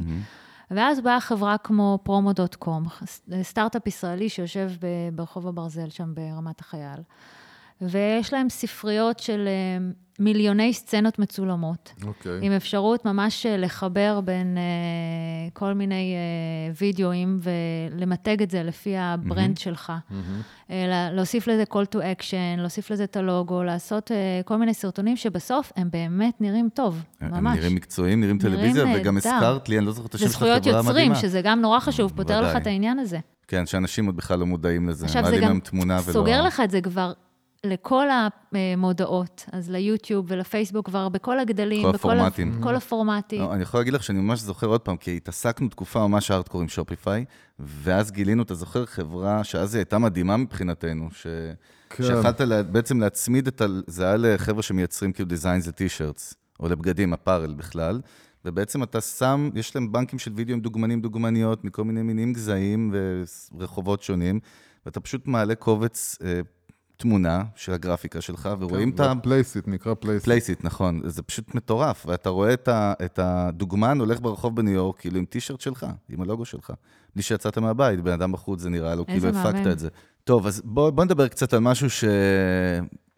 [0.72, 2.86] ואז באה חברה כמו Promo.com,
[3.42, 4.70] סטארט-אפ ישראלי שיושב
[5.14, 7.00] ברחוב הברזל, שם ברמת החייל.
[7.82, 11.94] ויש להם ספריות של אה, מיליוני סצנות מצולמות.
[12.04, 12.40] אוקיי.
[12.42, 18.98] עם אפשרות ממש אה, לחבר בין אה, כל מיני אה, וידאוים ולמתג את זה לפי
[18.98, 19.94] ה brand שלך.
[20.68, 20.72] Uh,
[21.12, 25.72] להוסיף לזה call to action, להוסיף לזה את הלוגו, לעשות uh, כל מיני סרטונים שבסוף
[25.76, 27.58] הם באמת נראים טוב, הם ממש.
[27.58, 29.30] נראים מקצועיים, נראים נראים טלוויזיה, וגם נהדר.
[29.30, 31.16] הזכרת לי, אני לא זוכר את השם זה של זכויות החברה יוצרים, המדהימה.
[31.16, 32.56] שזה גם נורא חשוב, פותר לך.
[32.56, 33.20] את העניין הזה.
[33.48, 35.06] כן, שאנשים עוד בכלל לא מודעים לזה.
[35.06, 36.00] עכשיו, זה גם ולא...
[36.00, 37.14] סוגר לך את זה כבר
[37.68, 38.08] לכל
[38.54, 42.60] המודעות, אז ליוטיוב ולפייסבוק כבר בכל הגדלים, כל בכל הפורמטים.
[42.64, 43.42] כל הפורמטים.
[43.42, 46.62] לא, אני יכול להגיד לך שאני ממש זוכר עוד פעם, כי התעסקנו תקופה ממש הארדקור
[46.62, 47.26] עם שופיפיי,
[47.60, 51.28] ואז גילינו, אתה זוכר, חברה שאז היא הייתה מדהימה מבחינתנו, ש...
[51.90, 52.04] כן.
[52.04, 53.66] שיכלת לה, בעצם להצמיד את ה...
[53.88, 58.02] זה היה לחבר'ה שמייצרים כאילו designs ל T-shirts, או לבגדים, apparel בכלל,
[58.46, 62.96] ובעצם אתה שם, יש להם בנקים של וידאו עם דוגמנים, דוגמניות, מכל מיני מינים גזעים
[63.58, 64.40] ורחובות שונים,
[64.86, 66.42] ואתה פשוט מעלה קובץ אה,
[66.98, 69.14] תמונה של הגרפיקה שלך, ורואים את ה...
[69.24, 70.24] Placeit, נקרא Placeit.
[70.26, 71.02] Placeit, נכון.
[71.06, 72.06] זה פשוט מטורף.
[72.06, 76.22] ואתה רואה את, ה, את הדוגמן הולך ברחוב בניו יורק, כאילו עם טישרט שלך, עם
[76.22, 76.72] הלוגו שלך.
[77.16, 79.68] בלי שיצאת מהבית, בן אדם בחוץ, זה נראה לו כאילו הפקת.
[79.72, 79.90] את זה.
[80.24, 82.04] טוב, אז בוא, בוא נדבר קצת על משהו ש...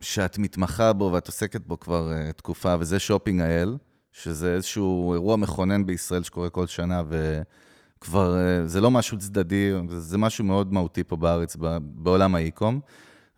[0.02, 3.78] שאת מתמחה בו ואת עוסקת בו כבר uh, תקופה, וזה שופינג האל,
[4.12, 10.00] שזה איזשהו אירוע מכונן בישראל שקורה כל שנה, וכבר, uh, זה לא משהו צדדי, זה,
[10.00, 12.80] זה משהו מאוד מהותי פה בארץ, ב- בעולם האי-קום.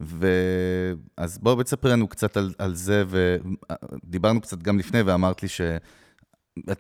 [0.02, 3.04] ואז בואו תספר לנו קצת על, על זה,
[4.04, 5.84] ודיברנו קצת גם לפני, ואמרת לי שאת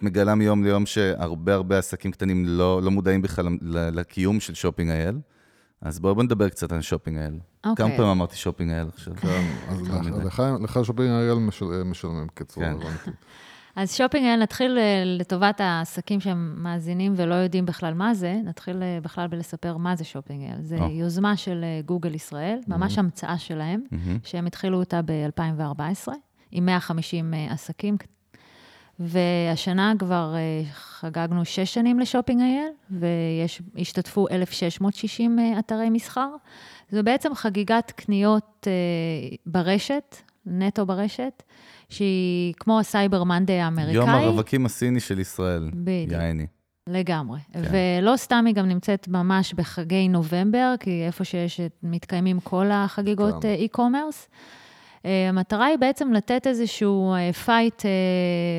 [0.03, 3.47] מגלה מיום ליום שהרבה הרבה עסקים קטנים לא, לא מודעים בכלל
[3.91, 5.19] לקיום של Shopping IL.
[5.81, 7.39] אז בואו בוא נדבר קצת על שופינג אייל.
[7.65, 7.85] אוקיי.
[7.85, 9.13] כמה פעמים אמרתי Shopping IL עכשיו?
[9.15, 10.25] כן, אז יותר לך- מדי.
[10.25, 11.09] לך- לך שופינג
[11.47, 12.71] משל- משלמים, קיצור, כן.
[12.71, 13.11] הבנתי.
[13.75, 18.83] אז שופינג, אה, נתחיל אה, לטובת העסקים שהם מאזינים ולא יודעים בכלל מה זה, נתחיל
[18.83, 20.61] אה, בכלל בלספר מה זה Shopping IL.
[20.61, 20.89] זה או.
[20.89, 24.17] יוזמה של אה, גוגל ישראל, ממש המצאה שלהם, מהמם.
[24.23, 26.11] שהם התחילו אותה ב-2014,
[26.51, 27.97] עם 150 אה, עסקים.
[28.99, 32.99] והשנה כבר אה, חגגנו שש שנים ל Shopping IL,
[33.75, 36.29] והשתתפו 1,660 אה, אתרי מסחר.
[36.91, 40.15] זו בעצם חגיגת קניות אה, ברשת,
[40.45, 41.43] נטו ברשת,
[41.89, 43.95] שהיא כמו ה Cyber Monday האמריקאי.
[43.95, 45.69] יום הרווקים הסיני של ישראל.
[45.73, 46.11] בדיוק.
[46.11, 46.45] יעני.
[46.87, 47.39] לגמרי.
[47.53, 47.61] כן.
[48.01, 53.45] ולא סתם היא גם נמצאת ממש בחגי נובמבר, כי איפה שיש, מתקיימים כל החגיגות.
[53.45, 54.27] אה, e-commerce.
[55.05, 57.83] אה, המטרה היא בעצם לתת איזשהו fight,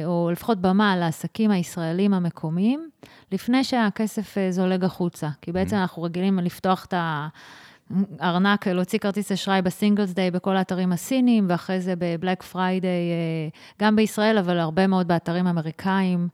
[0.05, 2.89] או לפחות במה, לעסקים הישראלים המקומיים,
[3.33, 5.29] לפני שהכסף אה, זולג החוצה.
[5.43, 7.29] כי בעצם אנחנו רגילים לפתוח את ה...
[8.21, 13.11] ארנק להוציא כרטיס אשראי ב Singles Day בכל האתרים הסינים, ואחרי זה ב Black Friday,
[13.81, 16.29] גם בישראל, אבל הרבה מאוד באתרים אמריקאים,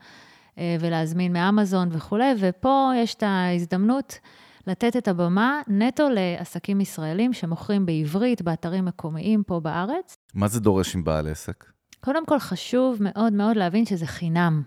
[0.59, 4.18] אה, ולהזמין מאמזון וכולי, ופה יש את ההזדמנות
[4.66, 10.16] לתת את הבמה נטו לעסקים ישראלים שמוכרים בעברית, באתרים מקומיים פה בארץ.
[10.34, 11.64] מה זה דורש עם בעל עסק?
[12.01, 14.62] קודם כל, חשוב מאוד מאוד להבין שזה חינם.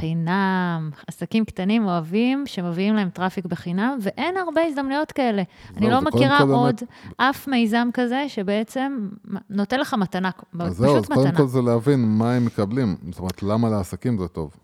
[0.00, 0.90] חינם.
[1.06, 5.42] עסקים קטנים אוהבים שמביאים להם traffic בחינם, ואין הרבה הזדמנויות כאלה.
[5.76, 6.80] אני זהו, לא מכירה עוד
[7.16, 9.08] אף מיזם כזה שבעצם
[9.50, 11.38] נותן לך מתנה, אז זהו, אז פשוט קודם מתנה.
[11.38, 12.96] כל זה להבין מה הם מקבלים.
[13.10, 14.54] זאת אומרת, למה לעסקים זה טוב.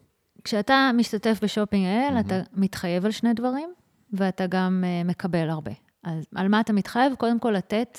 [0.45, 3.69] כשאתה משתתף ב Shopping IL, אתה מתחייב על שני דברים,
[4.13, 5.73] ואתה גם אה, מקבל הרבה.
[6.03, 7.15] אז על מה אתה מתחייב?
[7.15, 7.99] קודם כל לתת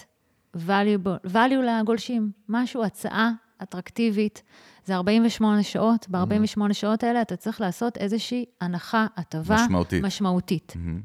[0.55, 3.31] value, value לגולשים, משהו, הצעה
[3.63, 4.43] אטרקטיבית.
[4.85, 10.03] זה 48 שעות, ב-48 שעות האלה אתה צריך לעשות איזושהי הנחה, הטבה משמעותית.
[10.03, 10.73] משמעותית.
[10.75, 11.01] מהמם.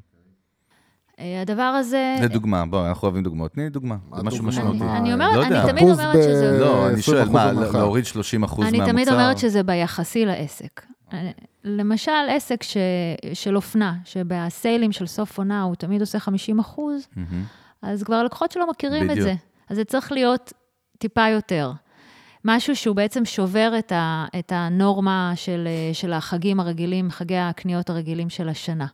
[1.19, 2.17] אה, הדבר הזה...
[2.23, 3.53] לדוגמה, בואי, אנחנו אוהבים דוגמאות.
[3.53, 4.51] תני לי דוגמה, מה זה משהו דוגמה?
[4.51, 4.85] משמעותי.
[4.99, 5.71] אני אומרת, לא אני.
[5.73, 6.59] תמיד אומרת ב- שזה...
[6.61, 7.53] לא, אני 20% שואל, מה.
[7.53, 8.83] להוריד 30 אחוז מהמוצר?
[8.85, 10.87] אני תמיד אומרת שזה ביחסי לעסק.
[11.13, 11.33] אני-
[11.65, 12.77] למשל, עסק ש,
[13.35, 17.45] של אופנה, שבסיילים של סוף עונה הוא תמיד עושה 50 אחוז, מהמם.
[17.83, 19.19] אז כבר לקוחות שלו מכירים בדיוק.
[19.19, 19.35] את זה.
[19.69, 20.53] אז זה צריך להיות
[20.99, 21.73] טיפה יותר.
[22.45, 27.91] משהו שהוא בעצם שובר את, ה, את הנורמה של, אה, של החגים הרגילים, חגי הקניות
[27.91, 28.87] הרגילים של השנה.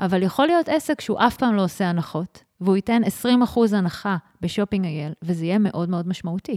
[0.00, 4.16] אבל יכול להיות עסק שהוא אף פעם לא עושה הנחות, והוא ייתן 20 אחוז הנחה
[4.40, 6.56] בשופינג אייל, וזה יהיה מאוד מאוד משמעותי.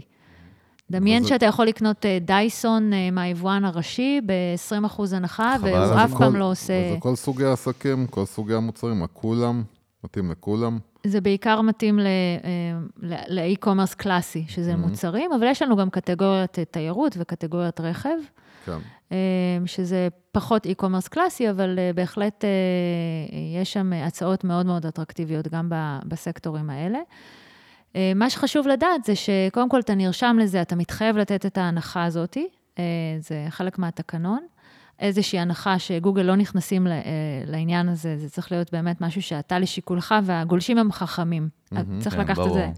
[0.91, 6.03] דמיין וזה- שאתה יכול לקנות אה, דייסון אה, מהיבואן הראשי ב-20 אחוז הנחה, חבל והוא
[6.03, 6.73] אף כל- פעם לא עושה...
[6.93, 9.63] זה כל סוגי העסקים, כל סוגי המוצרים, הכולם,
[10.03, 10.77] מתאים לכולם.
[11.05, 12.05] זה בעיקר מתאים ל-
[12.43, 14.77] אה, ל- לאי-קומרס קלאסי, שזה Mhm.
[14.77, 18.17] מוצרים, אבל יש לנו גם קטגוריית אה, תיירות וקטגוריית רכב,
[18.65, 18.77] כן.
[19.11, 19.17] אה,
[19.65, 22.49] שזה פחות אי-קומרס קלאסי, אבל אה, בהחלט אה,
[23.61, 25.69] יש שם הצעות מאוד מאוד אטרקטיביות גם
[26.05, 26.99] בסקטורים האלה.
[27.95, 32.03] אה, מה שחשוב לדעת זה שקודם כל אתה נרשם לזה, אתה מתחייב לתת את ההנחה
[32.05, 32.37] הזאת,
[32.79, 32.83] אה,
[33.19, 34.39] זה חלק מהתקנון.
[34.99, 36.93] איזושהי הנחה שגוגל לא נכנסים אה,
[37.45, 41.49] לעניין הזה, זה צריך להיות באמת משהו שאתה לשיקולך, והגולשים הם חכמים.
[41.71, 41.99] מהמם.
[41.99, 42.53] צריך כן, לקחת את ברור.
[42.53, 42.69] זה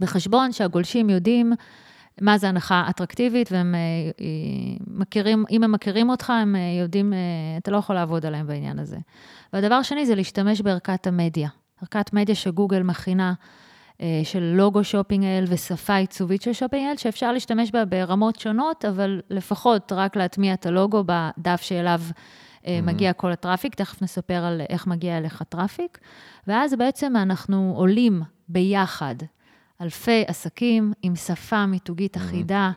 [0.00, 1.52] בחשבון, שהגולשים יודעים
[2.20, 3.80] מה זה הנחה אטרקטיבית, והם אה,
[4.20, 4.26] אה,
[4.86, 7.12] מכירים, אם הם מכירים אותך, הם יודעים,
[7.58, 8.96] אתה לא יכול לעבוד עליהם בעניין הזה.
[9.52, 11.48] והדבר השני זה להשתמש בערכת המדיה.
[11.82, 13.32] ערכת מדיה שגוגל מכינה,
[14.24, 19.20] של לוגו Shopping IL ושפה עיצובית של Shopping IL, שאפשר להשתמש בה ברמות שונות, אבל
[19.30, 22.00] לפחות רק להטמיע את הלוגו בדף שאליו
[22.66, 23.74] אה, מגיע כל ה traffic.
[23.74, 25.98] תכף נספר על איך מגיע אליך traffic.
[26.46, 29.14] ואז בעצם אנחנו עולים ביחד
[29.80, 32.70] אלפי עסקים עם שפה מיתוגית אחידה,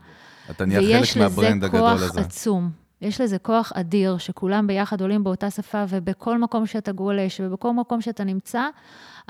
[0.50, 2.22] אתה נהיה ויש חלק לזה מה brand הגדול כוח הזה.
[2.22, 2.72] עצום.
[3.02, 8.02] יש לזה כוח אדיר, שכולם ביחד עולים באותה שפה, ובכל מקום שאתה גולש, ובכל מקום
[8.02, 8.64] שאתה נמצא,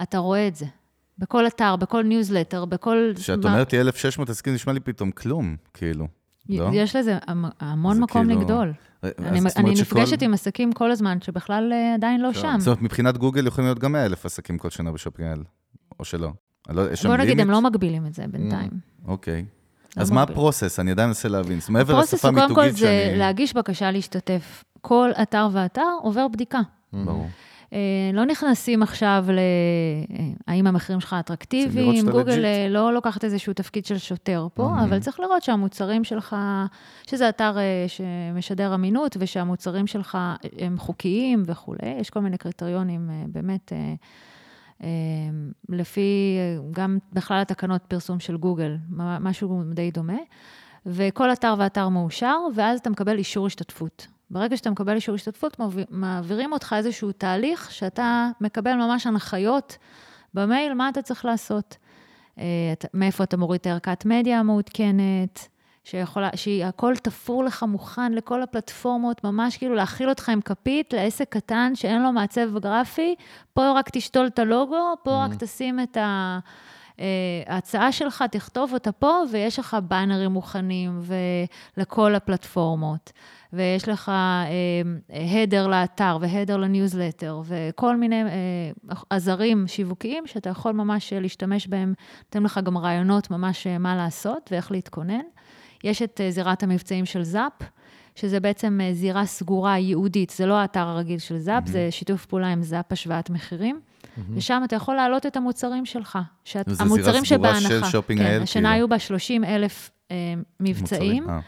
[0.02, 0.66] אתה רואה את זה.
[1.22, 3.12] בכל אתר, בכל ניוזלטר, בכל...
[3.16, 6.08] כשאת אומרת לי 1,600 עסקים, נשמע לי פתאום כלום, כאילו.
[6.50, 6.70] לא?
[6.74, 8.74] יש לזה המ- המון מקום כאילו- לגדול.
[9.02, 12.34] אז אני, זאת אני אומרת שכל- נפגשת עם עסקים כל הזמן, שבכלל אה, עדיין לא
[12.34, 12.56] שם.
[12.60, 15.44] זאת אומרת, מבחינת גוגל יכולים להיות גם 100,000 עסקים כל שנה ב Shopping IL,
[16.00, 16.30] או שלא.
[16.70, 17.48] לא- בוא נגיד, אין limit?
[17.52, 18.70] לא מגבילים את זה בינתיים.
[19.06, 19.46] אוקיי.
[19.98, 20.24] לא אז מה.
[20.24, 20.80] ה process?
[20.80, 21.60] אני עדיין מנסה להבין.
[21.60, 23.18] זאת אומרת, מעבר ה process לשפה הוא קודם כל זה שאני...
[23.18, 24.64] להגיש בקשה להשתתף.
[24.82, 26.60] כל אתר ואתר עובר בדיקה.
[26.94, 27.28] ברור.
[27.74, 27.80] אה,
[28.14, 29.40] לא נכנסים עכשיו ל...
[29.40, 29.44] אה,
[30.48, 32.46] האם המחירים שלך אטרקטיביים, גוגל.
[32.46, 36.36] אה, לא לוקחת איזשהו תפקיד של שוטר פה, אבל צריך לראות שהמוצרים שלך,
[37.08, 37.58] שזה אתר
[37.88, 40.18] שמשדר אמינות, ושהמוצרים שלך
[40.58, 43.74] הם חוקיים וכולי, יש כל מיני קריטריונים באמת,
[45.70, 46.38] לפי
[46.72, 48.78] גם בכלל התקנות פרסום של גוגל,
[49.20, 50.18] משהו די דומה.
[50.86, 54.08] וכל אתר ואתר מאושר, ואז אתה מקבל אישור השתתפות.
[54.32, 59.78] ברגע שאתה מקבל אישור השתתפות, מעביר- מעבירים אותך איזשהו תהליך שאתה מקבל ממש הנחיות
[60.34, 61.78] במייל, מה אתה צריך לעשות.
[62.40, 65.48] אה, מאיפה אתה מוריד את הערכת מדיה המעודכנת,
[65.84, 71.76] שיכולה, שהכל תפור לך מוכן לכל הפלטפורמות, ממש כאילו להאכיל אותך עם כפית לעסק קטן
[71.76, 73.16] שאין לו מעצב גרפי,
[73.54, 76.40] פה רק תשתול את הלוגו, פה רק תשים את ה...
[77.00, 77.06] אה,
[77.48, 81.02] ההצעה שלך, תכתוב אותה פה, ויש לך באנרים מוכנים
[81.78, 83.12] לכל הפלטפורמות.
[83.54, 84.12] ויש לך
[85.10, 88.30] header לאתר ו header לניוזלטר, וכל מיני אה,
[89.10, 91.94] עזרים שיווקיים שאתה יכול ממש להשתמש בהם,
[92.26, 95.22] נותנים לך גם רעיונות ממש אה, מה לעשות ואיך להתכונן.
[95.84, 97.54] יש את אה, זירת המבצעים של זאפ,
[98.16, 102.48] שזה בעצם אה, זירה סגורה ייעודית, זה לא האתר הרגיל של זאפ, זה שיתוף פעולה
[102.48, 103.80] עם זאפ השוואת מחירים.
[104.36, 106.20] ושם אתה יכול להעלות את המוצרים שלך.
[106.44, 107.86] שאת, וזו זירה המוצרים סגורה שבהנחה.
[107.86, 108.76] של שופינג כן, האל, השנה כאילו.
[108.76, 111.40] היו בה 30 אלף אה, מבצעים, מוצרים, אה.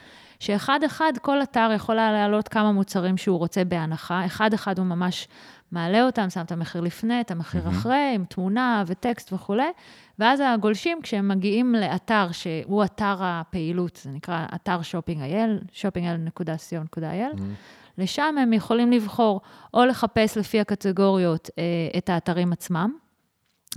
[0.44, 4.26] שאחד-אחד כל אתר יכול היה להעלות כמה מוצרים שהוא רוצה בהנחה.
[4.26, 5.28] אחד-אחד הוא ממש
[5.72, 7.78] מעלה אותם, שם את המחיר לפני, את המחיר מהמם.
[7.78, 9.72] אחרי, עם תמונה וטקסט וכולי.
[10.20, 17.41] ואז הגולשים, כשהם מגיעים לאתר שהוא אתר הפעילות, זה נקרא אתר שופינג.איי.ל, shopping.il.co.il,
[17.98, 19.41] לשם הם יכולים לבחור
[19.74, 21.64] או לחפש לפי הקטגוריות אה,
[21.98, 23.03] את האתרים עצמם.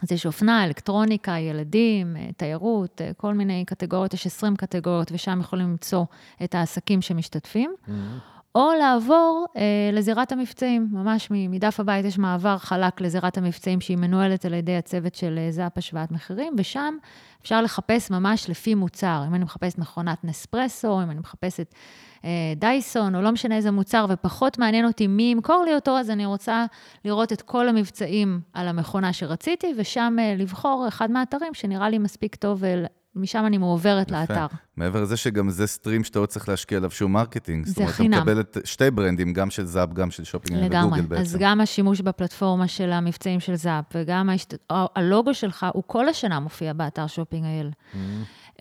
[0.02, 5.40] אז יש אופנה, אלקטרוניקה, ילדים, אה, תיירות, אה, כל מיני קטגוריות, יש 20 קטגוריות, ושם
[5.40, 6.04] יכולים למצוא
[6.44, 7.74] את העסקים שמשתתפים.
[8.56, 14.44] או לעבור אה, לזירת המבצעים, ממש מדף הבית יש מעבר חלק לזירת המבצעים שהיא מנוהלת
[14.44, 16.96] על ידי הצוות של אה, זאפ השוואת מחירים, ושם
[17.42, 19.24] אפשר לחפש ממש לפי מוצר.
[19.28, 21.74] אם אני מחפשת מכונת נספרסו, אם אני מחפשת
[22.24, 26.10] אה, דייסון, או לא משנה איזה מוצר, ופחות מעניין אותי מי ימכור לי אותו, אז
[26.10, 26.66] אני רוצה
[27.04, 32.34] לראות את כל המבצעים על המכונה שרציתי, ושם אה, לבחור אחד מהאתרים שנראה לי מספיק
[32.34, 32.62] טוב,
[33.16, 34.20] ומשם אני מועברת יפה.
[34.20, 34.46] לאתר.
[34.76, 37.66] מעבר לזה שגם זה stream שאתה לא צריך להשקיע עליו שום marketing.
[37.66, 38.12] זאת זה אומרת, חינם.
[38.12, 41.00] אתה מקבל את שתי ברנדים, גם של זאפ, גם של שופינג לגמרי.
[41.00, 41.22] וגוגל בעצם.
[41.22, 44.54] אז גם השימוש בפלטפורמה של המבצעים של זאפ, וגם ההשת...
[44.70, 47.70] הלוגו שלך, הוא כל השנה מופיע באתר Shopping IL.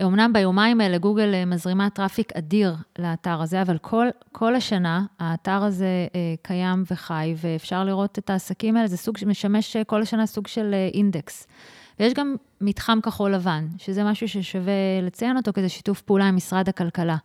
[0.03, 5.64] אמנם ביומיים האלה גוגל אה, מזרימה traffic אדיר לאתר הזה, אבל כל, כל השנה האתר
[5.64, 10.26] הזה אה, קיים וחי, ואפשר לראות את העסקים האלה, זה סוג שמשמש אה, כל השנה
[10.26, 11.47] סוג של אינדקס.
[11.99, 16.35] ויש גם מתחם כחול לבן, שזה משהו ששווה לציין אותו, כי זה שיתוף פעולה עם
[16.35, 17.17] משרד הכלכלה.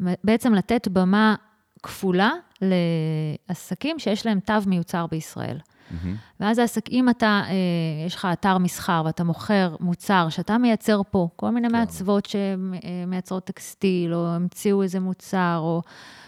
[0.00, 1.34] בעצם לתת במה
[1.82, 2.30] כפולה
[2.60, 5.58] לעסקים שיש להם תו מיוצר בישראל.
[5.90, 6.16] מהמם.
[6.40, 11.28] ואז העסק, אם אתה, אה, יש לך אתר מסחר ואתה מוכר מוצר שאתה מייצר פה,
[11.36, 15.82] כל מיני מעצבות שמייצרות טקסטיל, או המציאו איזה מוצר, או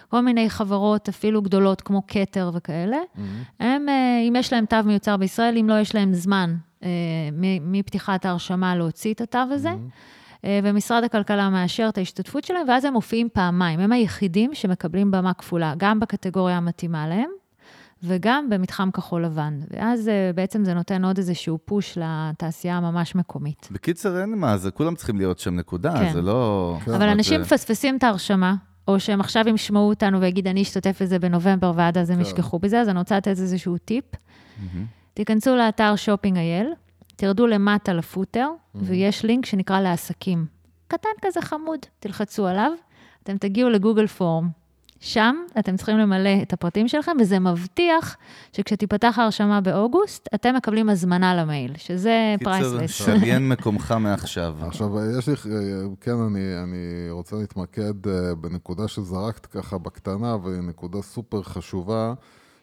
[0.09, 2.99] כל מיני חברות אפילו גדולות כמו כתר וכאלה,
[3.61, 6.59] הם, אה, אם יש להם תו מיוצר בישראל, אם לא, יש להם זמן אה,
[7.61, 9.73] מפתיחת ההרשמה להוציא את התו הזה.
[10.45, 13.81] אה, ומשרד הכלכלה מאשר את ההשתתפות שלהם, ואז הם מופיעים פעמיים.
[13.81, 17.31] הם היחידים שמקבלים במה כפולה, גם בקטגוריה המתאימה להם,
[18.03, 19.61] וגם במתחם כחול לבן.
[19.71, 23.69] ואז אה, בעצם זה נותן עוד איזשהו פוש לתעשייה הממש מקומית.
[23.71, 26.13] בקיצר, אין מה, זה כולם צריכים להיות שם נקודה, כן.
[26.13, 26.77] זה לא...
[26.85, 26.91] כן.
[26.93, 28.55] אבל רק אנשים זה- מפספסים את ההרשמה,
[28.89, 32.23] או שהם עכשיו ישמעו אותנו ויגיד, אני אשתתף בזה בנובמבר, ועד אז הם כן.
[32.23, 34.05] ישכחו בזה, אז אני רוצה לתת איזשהו טיפ.
[34.59, 34.87] מהמם.
[35.15, 36.73] תיכנסו לאתר Shopping IL,
[37.17, 40.47] תרדו למטה ל footer, ויש לינק שנקרא לעסקים.
[40.89, 42.73] קטן כזה חמוד, תלחצו עליו,
[43.23, 44.49] אתם תגיעו ל Google Form.
[45.01, 48.17] שם אתם צריכים למלא את הפרטים שלכם, וזה מבטיח
[48.53, 52.91] שכשתיפתח ההרשמה באוגוסט, אתם מקבלים הזמנה למייל, שזה קיצר, priceless.
[52.91, 54.55] שריין מקומך מעכשיו.
[54.67, 55.35] עכשיו, יש לי,
[56.01, 62.15] כן, אני, אני רוצה להתמקד אה, בנקודה שזרקת ככה בקטנה, והיא נקודה סופר חשובה,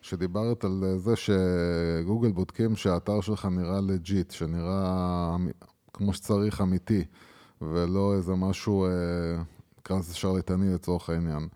[0.01, 5.49] שדיברת על זה שגוגל בודקים שהאתר שלך נראה legit, שנראה אמ-
[5.93, 7.03] כמו שצריך אמיתי,
[7.61, 8.89] ולא איזה משהו, אה,
[9.79, 11.47] נקרא לזה שרלטני לצורך העניין.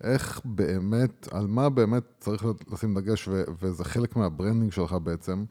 [0.00, 5.44] איך באמת, על מה באמת צריך לשים דגש, ו- וזה חלק מה branding שלך בעצם,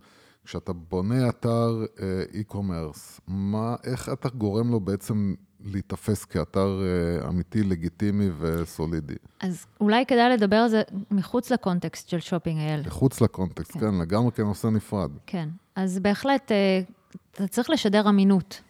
[0.46, 5.34] כשאתה בונה אתר אה, e-commerce, מה, איך אתה גורם לו בעצם
[5.66, 9.16] להיתפס כאתר אה, אמיתי, לגיטימי וסולידי?
[9.40, 10.82] אז אולי כדאי לדבר על זה
[11.12, 12.82] מחוץ ל context של Shopping IL.
[12.88, 15.12] מחוץ ל context, כן, לגמרי כנושא נפרד.
[15.28, 16.82] כן, אז בהחלט, אה,
[17.32, 18.62] אתה צריך לשדר אמינות.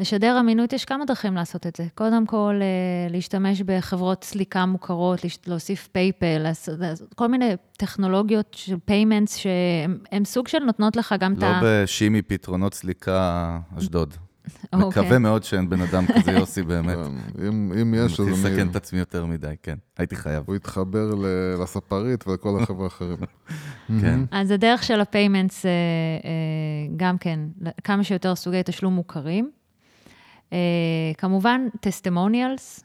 [0.00, 1.86] לשדר אמינות, יש כמה דרכים לעשות את זה.
[1.94, 8.76] קודם כל, אה, להשתמש בחברות סליקה מוכרות, להוסיף PayPal, לעשות- לעשות כל מיני טכנולוגיות של
[8.84, 11.60] payments, שהן סוג של נותנות לך גם את לא ה...
[11.64, 14.14] בשימי פתרונות סליקה אשדוד.
[14.72, 14.88] אוקיי.
[15.02, 16.96] מקווה מאוד שאין בן אדם כזה, יוסי, באמת.
[16.96, 18.54] כן, אם, אם יש, אני אז מתחיל אני...
[18.54, 19.78] לסכן את עצמי יותר מדי, כן.
[19.98, 20.44] הייתי חייב.
[20.46, 23.16] הוא יתחבר ל- לספרית ולכל החבר'ה האחרים.
[24.00, 24.20] כן.
[24.30, 27.40] אז הדרך של ה payments, אה, אה, גם כן,
[27.84, 29.50] כמה שיותר סוגי תשלום מוכרים.
[30.52, 30.58] אה,
[31.18, 32.84] כמובן, testimonials,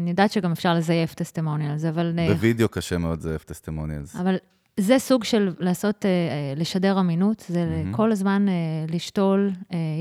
[0.00, 2.12] אני יודעת שגם אפשר לזייף טסטימוניאלס, אבל...
[2.28, 4.16] בווידאו קשה מאוד זייף טסטימוניאלס.
[4.16, 4.36] אבל
[4.80, 7.92] זה סוג של לעשות, אה, אה, לשדר אמינות, זה מהמם.
[7.92, 8.54] כל הזמן אה,
[8.88, 9.50] לשתול.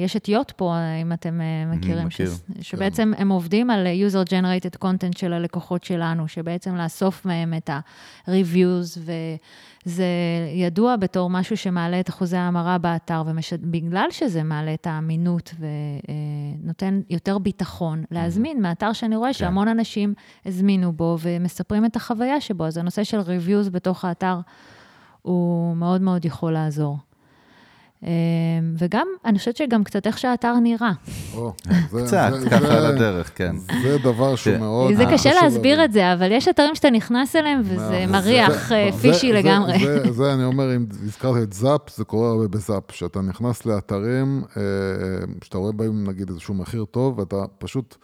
[0.03, 2.31] יש את יוט פה, אם אתם מכירים, מכיר.
[2.61, 8.99] ש- שבעצם הם עובדים על user-generated content של הלקוחות שלנו, שבעצם לאסוף מהם את ה-reviews,
[9.85, 10.05] וזה
[10.53, 15.55] ידוע בתור משהו שמעלה את אחוזי ההמרה באתר, ובגלל שזה מעלה את האמינות
[16.63, 20.13] ונותן יותר ביטחון, להזמין מאתר שאני רואה שהמון אנשים
[20.45, 24.39] הזמינו בו ומספרים את החוויה שבו, אז הנושא של reviews בתוך האתר
[25.21, 26.97] הוא מאוד מאוד יכול לעזור.
[28.03, 28.09] אה,
[28.77, 30.91] וגם, אני חושבת שגם קצת איך שהאתר נראה.
[32.05, 33.55] קצת, ככה על הדרך, כן.
[33.83, 34.57] זה דבר שהוא.
[34.57, 34.93] מאוד...
[34.95, 35.85] זה קשה חשוב להסביר.
[35.85, 39.73] את זה, אבל יש אתרים שאתה נכנס אליהם וזה זה- מריח אה, פישי לגמרי.
[40.11, 44.61] זה, אני אומר, אם הזכרת את זאפ, זה קורה הרבה בזאפ, שאתה נכנס לאתרים, אה,
[45.43, 47.95] שאתה רואה בהם נגיד איזשהו מחיר טוב, ואתה פשוט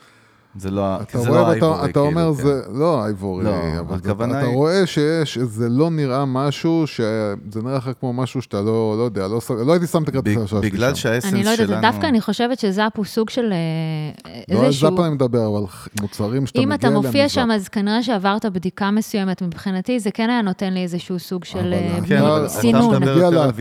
[0.59, 3.95] זה לא, אתה זה רואה לא האייבורי, אתה אומר, כאילו, זה לא האייבורי, לא, אבל
[3.95, 8.61] הכוונה אתה היא- רואה שיש, זה לא נראה משהו, שזה נראה לך כמו משהו שאתה
[8.61, 10.11] לא, לא יודע, לא, ש- לא הייתי שם את כן.
[10.17, 10.93] הכרטיס האשראי שלי בגלל.
[10.95, 11.81] שהאסנס אני לא יודעת, שלנו...
[11.81, 14.89] דווקא אני חושבת שזאפ הוא סוג של אה, לא על איזשהו...
[14.89, 15.61] זאפ אני מדבר, אבל
[16.01, 17.35] מוצרים שאתה אם מגיע אתה אליהם מופיע מזאפ.
[17.35, 19.41] שם, אז כנראה שעברת בדיקה מסוימת.
[19.41, 22.49] מבחינתי, זה כן היה נותן לי איזשהו סוג של אבל אה, אתה- כן, אבל אתה
[22.49, 22.95] סינון.
[23.03, 23.51] מדבר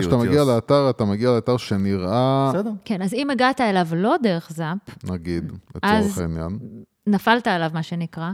[0.00, 2.70] כשאתה מגיע לאתר, אתה מגיע לאתר שנראה, בסדר.
[2.84, 6.45] כן, אז אם הגעת אליו לא דרך זאפ, נגיד, לצורך העניין.
[7.06, 8.30] נפלת עליו, מה שנקרא,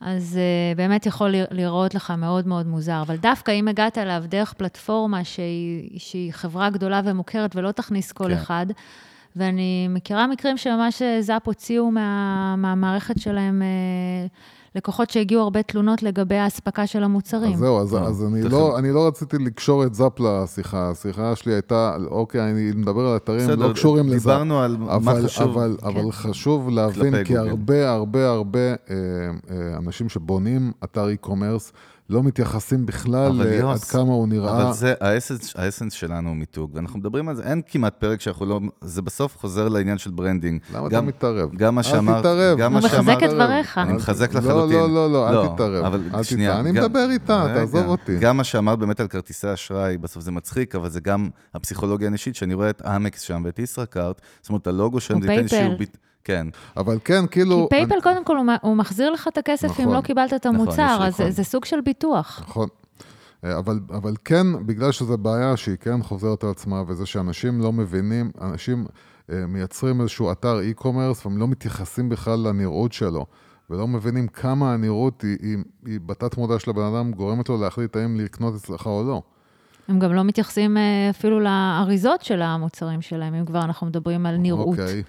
[0.00, 3.02] אז uh, באמת יכול לרא- להיראות לך מאוד מאוד מוזר.
[3.02, 8.24] אבל דווקא אם הגעת אליו דרך פלטפורמה שהיא, שהיא חברה גדולה ומוכרת ולא תכניס כל
[8.24, 8.32] כן.
[8.32, 8.66] אחד,
[9.36, 14.26] ואני מכירה מקרים שממש אה, זאפ הוציאו מה, מהמערכת שלהם אה,
[14.74, 17.52] לקוחות שהגיעו הרבה תלונות לגבי האספקה של המוצרים.
[17.52, 18.42] אז זהו, אז, טוב, אז אני.
[18.42, 23.16] לא, אני לא רציתי לקשור את זאפ לשיחה, השיחה שלי הייתה, אוקיי, אני מדבר על
[23.16, 24.32] אתרים בסדר, לא קשורים לזאפ.
[24.32, 25.58] דיברנו על מה אבל, חשוב.
[25.58, 25.86] אבל, כן.
[25.86, 27.48] אבל חשוב להבין, כי גוגל.
[27.48, 31.72] הרבה, הרבה, הרבה אה, אה, אנשים שבונים אתר e-commerce,
[32.10, 34.62] לא מתייחסים בכלל יוס, כמה הוא נראה.
[34.62, 37.94] אבל זה, ה essence, ה essence שלנו הוא מיתוג, ואנחנו מדברים על זה, אין כמעט
[38.00, 40.60] פרק שאנחנו לא, זה בסוף חוזר לעניין של branding.
[40.74, 41.50] למה אתה גם- מתערב?
[41.56, 42.58] גם מה אל שאמרת, תתערב.
[42.58, 43.78] גם הוא מחזק את דבריך.
[43.78, 44.76] אני מחזק לא, לחלוטין.
[44.76, 45.84] לא, לא, לא, אל תתערב.
[45.84, 46.66] אבל אל שנייה, תתערב.
[46.66, 48.18] אני גם- מדבר איתה, רגע, תעזוב אותי.
[48.18, 52.36] גם מה שאמרת באמת על כרטיסי אשראי, בסוף זה מצחיק, אבל זה גם הפסיכולוגיה האנושית,
[52.36, 55.74] שאני רואה את אמקס שם ואת ישראכרט, זאת אומרת, הלוגו שלהם או זה ייתן.
[55.78, 55.96] ביט-
[56.26, 56.46] כן,
[56.76, 57.66] אבל כן, כי כאילו...
[57.70, 59.96] פייפל, קודם כל, הוא מחזיר לך את הכסף אם נכון.
[59.96, 61.30] לא קיבלת את נכון, המוצר, יש אז זה- ריקון.
[61.36, 62.40] זה סוג של ביטוח.
[62.48, 62.68] נכון.
[63.44, 67.72] אה, אבל, אבל כן, בגלל שזו בעיה שהיא כן חוזרת על עצמה, וזה שאנשים לא
[67.72, 68.86] מבינים, אנשים
[69.32, 73.26] אה, מייצרים איזשהו אתר e-commerce, והם לא מתייחסים בכלל לנראות שלו,
[73.70, 75.56] ולא מבינים כמה הנראות היא, היא,
[75.86, 79.22] היא בתת מודע של הבן אדם, גורמת לו להחליט האם לקנות אצלך או לא.
[79.88, 84.36] הם גם לא מתייחסים אה, אפילו לאריזות של המוצרים שלהם, אם כבר אנחנו מדברים על
[84.36, 84.66] נראות.
[84.78, 85.02] אוקיי, זה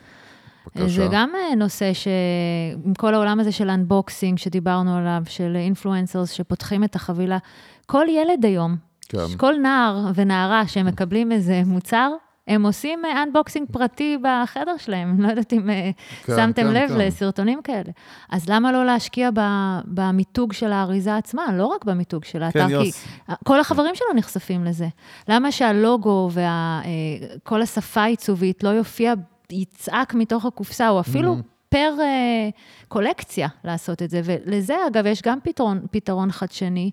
[0.76, 1.08] בבקשה.
[1.12, 6.96] גם אה, נושא שעם כל העולם הזה של unboxing שדיברנו עליו, של influencers שפותחים את
[6.96, 7.38] החבילה,
[7.86, 8.76] כל ילד היום,
[9.10, 9.38] כן.
[9.38, 12.12] כל נער ונערה שמקבלים איזה מוצר,
[12.48, 15.16] הם עושים unboxing פרטי בחדר שלהם.
[15.22, 15.92] לא יודעת אם אה,
[16.24, 16.98] כן, שמתם כן, לב כן.
[16.98, 17.92] לסרטונים כאלה.
[18.30, 22.60] אז למה לא להשקיע ב- במיתוג של האריזה עצמה, לא רק במיתוג של האתר?
[22.60, 23.08] כן, כי יוס.
[23.44, 24.88] כל החברים שלו נחשפים לזה.
[25.28, 29.14] למה שהלוגו וכל השפה העיצובית לא יופיע,
[29.52, 31.70] יצעק מתוך הקופסה, או אפילו Mm-hmm.
[31.70, 32.50] פר אה,
[32.88, 34.22] קולקציה לעשות את זה?
[34.24, 36.92] ולזה, אגב, יש גם פתרון, פתרון חדשני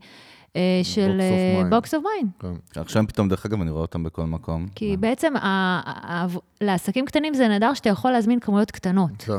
[0.57, 1.23] אה, של Box
[1.63, 1.71] of Mind.
[1.71, 2.31] Box of Mind.
[2.41, 2.81] כן.
[2.81, 4.67] עכשיו פתאום, דרך אגב, אני רואה אותם בכל מקום.
[4.75, 5.81] כי בעצם ה-
[6.15, 6.27] ה-
[6.61, 9.23] לעסקים קטנים זה נהדר שאתה יכול להזמין כמויות קטנות.
[9.23, 9.33] כן.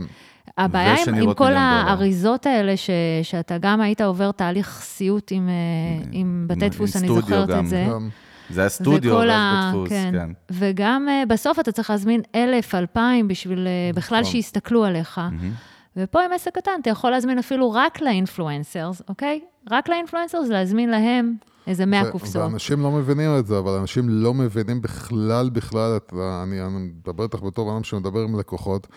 [0.57, 1.53] הבעיה עם, עם כל.
[1.53, 2.89] האריזות האלה, ש,
[3.23, 7.63] שאתה גם היית עובר תהליך סיוט עם, אה, עם בתי עם דפוס, אני זוכרת גם.
[7.63, 7.85] את זה.
[7.89, 8.24] כן.
[8.49, 10.29] זה היה סטודיו, וכל ואז ה- בדפוס, כן.
[10.51, 14.31] וגם אה, בסוף אתה צריך להזמין אלף, אלפיים, בשביל אה, בכלל נכון.
[14.31, 15.17] שיסתכלו עליך.
[15.17, 15.51] מהמם.
[15.97, 19.39] ופה עם עסק קטן, אתה יכול להזמין אפילו רק לאינפלואנסרס, אוקיי?
[19.71, 21.33] רק לאינפלואנסרס, להזמין להם
[21.67, 22.43] איזה 100 ו- קופסאות.
[22.51, 26.69] ואנשים לא מבינים את זה, אבל אנשים לא מבינים בכלל, בכלל, את, אני, אני
[27.01, 28.87] מדבר איתך בתור אדם שמדבר עם לקוחות.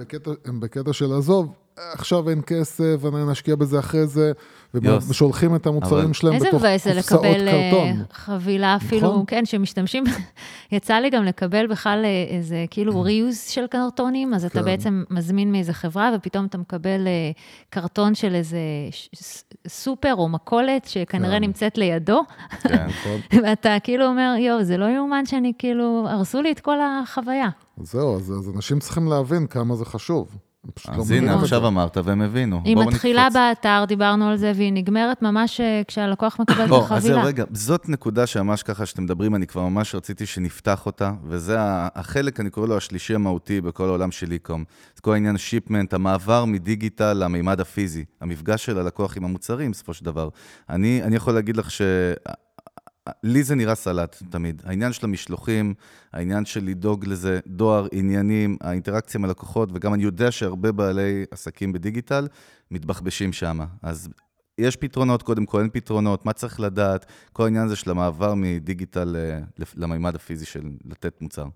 [0.00, 1.52] בקטע, הם בקטע של עזוב,
[1.92, 4.32] עכשיו אין כסף, אני נשקיע בזה אחרי זה.
[5.08, 8.04] ושולחים את המוצרים אבל- שלהם איזה בתוך מבאס זה קופסאות לקבל אה, קרטון.
[8.12, 9.24] חבילה אפילו, נכון.
[9.26, 10.04] כן, שמשתמשים,
[10.72, 14.64] יצא לי גם לקבל בכלל אה, איזה כאילו ריוז של קרטונים, אז אתה כן.
[14.64, 17.30] בעצם מזמין מאיזה חברה, ופתאום אתה מקבל אה,
[17.70, 18.58] קרטון של איזה
[19.68, 21.44] סופר או מכולת, שכנראה כן.
[21.44, 22.20] נמצאת לידו,
[22.60, 22.86] כן.
[23.42, 27.48] ואתה כאילו אומר, יואו, זה לא יאומן שאני כאילו, הרסו לי את כל החוויה.
[27.80, 30.38] אז זהו, אז, אז אנשים צריכים להבין כמה זה חשוב.
[30.64, 31.66] לא אז מבינים הנה, עכשיו.
[31.66, 32.60] אמרת והם הבינו.
[32.64, 33.36] היא מתחילה נקפוץ.
[33.36, 37.24] באתר, דיברנו על זה, והיא נגמרת ממש אה, כשהלקוח מקבל את או, אז זהו, החבילה.
[37.24, 41.56] רגע, זאת נקודה שממש ככה שאתם מדברים, אני כבר ממש רציתי שנפתח אותה, וזה
[41.94, 44.64] החלק, אני קורא לו השלישי המהותי בכל העולם של אי-קום.
[44.94, 50.04] זה כל העניין שיפמנט, המעבר מדיגיטל למימד הפיזי, המפגש של הלקוח עם המוצרים, בסופו של
[50.04, 50.28] דבר.
[50.70, 51.82] אני, אני יכול להגיד לך ש...
[53.22, 54.62] לי זה נראה סלט תמיד.
[54.64, 55.74] העניין של המשלוחים,
[56.12, 61.72] העניין של לדאוג לזה, דואר, עניינים, האינטראקציה עם הלקוחות, וגם אני יודע שהרבה בעלי עסקים
[61.72, 62.28] בדיגיטל
[62.70, 63.60] מתבחבשים שם.
[63.82, 64.08] אז
[64.58, 69.16] יש פתרונות, קודם כל אין פתרונות, מה צריך לדעת, כל העניין הזה של המעבר מדיגיטל
[69.16, 71.46] אה, למימד הפיזי של לתת מוצר.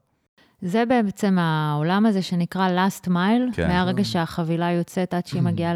[0.66, 3.68] זה בעצם העולם הזה שנקרא last mile, כן.
[3.68, 5.72] מהרגע שהחבילה יוצאת עד שהיא מגיעה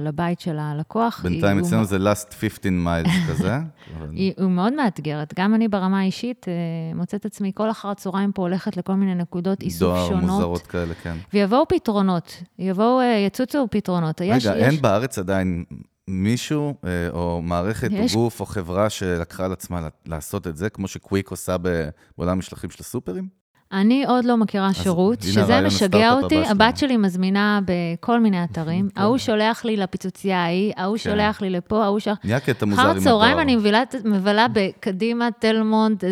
[0.00, 1.20] לבית של הלקוח.
[1.22, 3.56] בינתיים אצלנו הוא- זה last 15 miles כזה.
[3.98, 5.34] אבל- היא, הוא מאוד מאתגרת.
[5.38, 6.52] גם אני ברמה האישית אה,
[6.96, 10.22] מוצאת עצמי כל אחר הצהריים פה הולכת לכל מיני נקודות איסוף דואר שונות.
[10.30, 11.16] מוזרות כאלה, כן.
[11.32, 14.20] ויבואו פתרונות, יבואו, אה, יצוצו פתרונות.
[14.20, 15.64] יש, רגע, יש, אין בארץ עדיין
[16.08, 20.70] מישהו, אה, או מערכת, יש- או גוף, או חברה שלקחה על עצמה לעשות את זה,
[20.70, 23.43] כמו שקוויק עושה בעולם המשלוחים של הסופרים?
[23.74, 26.46] אני עוד לא מכירה שירות, שזה משגע אותי.
[26.46, 31.84] הבת שלי מזמינה בכל מיני אתרים, ההוא שולח לי לפיצוצייה ההיא, ההוא שולח לי לפה,
[31.84, 32.18] ההוא שולח...
[32.24, 33.14] נהיה קטע מוזר עם אחר הדואר.
[33.14, 33.56] הצהריים אני
[34.04, 36.04] מבלה, בקדימה, תל מונד,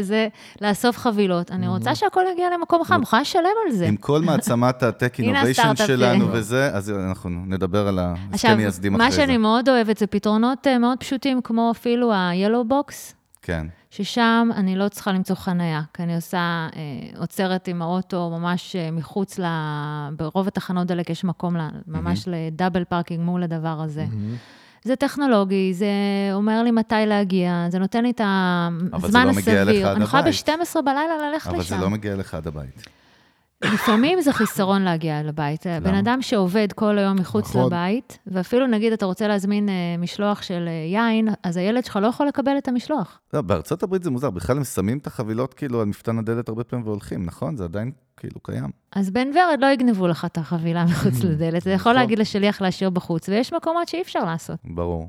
[0.00, 0.28] זה,
[0.62, 1.50] לאסוף חבילות.
[1.52, 3.86] אני רוצה שהכל יגיע למקום אחד, מוכנה לשלם על זה.
[3.86, 6.30] עם כל מעצמת הטק אינוביישן שלנו כן.
[6.32, 9.16] וזה, אז אנחנו נדבר על ההסכם עכשיו, מייסדים אחרי מה זה.
[9.16, 12.92] שאני מאוד אוהבת זה פתרונות אה, מאוד פשוטים, כמו אפילו ה-Yellow Box,
[13.42, 13.66] כן.
[13.96, 16.38] ששם אני לא צריכה למצוא חנייה, כי אני עושה,
[16.76, 19.44] אה, עוצרת עם האוטו ממש אה, מחוץ ל...
[20.16, 24.04] ברוב התחנות דלק יש מקום ל, ממש ל double parking מול הדבר הזה.
[24.84, 25.86] זה טכנולוגי, זה
[26.32, 28.20] אומר לי מתי להגיע, זה נותן לי את
[28.92, 29.62] אבל זה הזמן לא מגיע הסביר.
[29.62, 30.48] אליך עד אני יכולה הבית.
[30.48, 31.76] ב-12 בלילה ללכת אבל לשם.
[31.76, 32.88] זה לא מגיע אליך עד הבית.
[33.64, 35.66] לפעמים זה חיסרון להגיע לבית.
[35.82, 37.66] בן אדם שעובד כל היום מחוץ נכון.
[37.66, 42.06] לבית, ואפילו נגיד אתה רוצה להזמין אה, משלוח של אה, יין, אז הילד שלך לא
[42.06, 43.20] יכול לקבל את המשלוח.
[43.32, 46.64] לא, בארצות הברית זה מוזר, בכלל הם שמים את החבילות כאילו על מפתן הדלת הרבה
[46.64, 47.56] פעמים והולכים, נכון?
[47.56, 48.70] זה עדיין כאילו קיים.
[48.92, 52.02] אז בן ורד לא יגנבו לך את החבילה מחוץ לדלת, זה יכול נכון.
[52.02, 54.58] להגיד לשליח להשאיר בחוץ, ויש מקומות שאי אפשר לעשות.
[54.64, 55.08] ברור.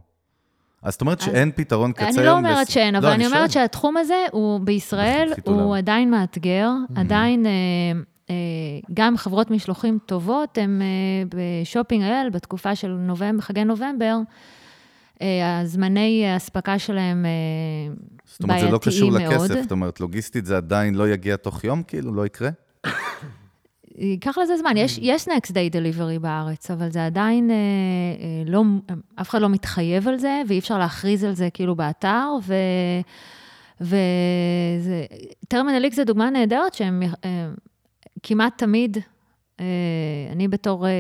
[0.84, 3.52] אז את אומרת שאין פתרון קצה אני לא אומרת שאין, אבל לא, אני אומרת.
[3.52, 5.34] שהתחום הזה הוא בישראל.
[5.46, 8.02] הוא עדיין מאתגר, עדיין אה, אה,
[8.94, 10.88] גם חברות משלוחים טובות, הם אה,
[11.30, 14.18] בשופינג אייל, בתקופה של נובמבר, חגי נובמבר,
[15.22, 19.52] אה, הזמני האספקה שלהם אה, זאת אומרת, זה לא קשור בעייתיים מאוד.
[19.52, 22.50] לכסף, זאת אומרת, לוגיסטית זה עדיין לא יגיע תוך יום, כאילו, לא יקרה?
[23.98, 28.64] ייקח לזה זמן, יש, יש next day delivery בארץ, אבל זה עדיין אה, אה, לא,
[29.16, 32.54] אף אחד לא מתחייב על זה, ואי אפשר להכריז על זה כאילו באתר, ו...
[33.82, 35.06] וזה,
[35.48, 37.48] טרמינל X זה דוגמה נהדרת שהם אה,
[38.24, 38.98] כמעט תמיד,
[39.60, 39.66] אה,
[40.32, 40.92] אני בתור אה,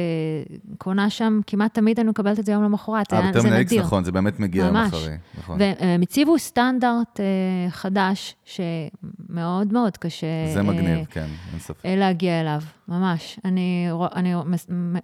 [0.78, 3.82] קונה שם, כמעט תמיד אני מקבלת את זה יום למחרת, אה, זה, זה נדיר.
[3.82, 4.76] נכון, זה באמת מגיע יום.
[4.76, 5.58] אחרי, נכון.
[5.60, 7.26] והם הציבו סטנדרט אה,
[7.70, 10.28] חדש, שמאוד מאוד קשה...
[10.54, 11.86] זה אה, מגניב, כן, אין ספק.
[11.86, 13.40] אה, להגיע אליו, ממש.
[13.46, 14.34] אני, אני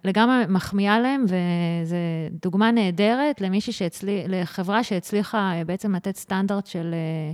[0.04, 1.96] לגמרי מחמיאה להם, וזו
[2.42, 7.34] דוגמה נהדרת למישהי שהצליח, לחברה שהצליחה אה, בעצם לתת סטנדרט של, אה,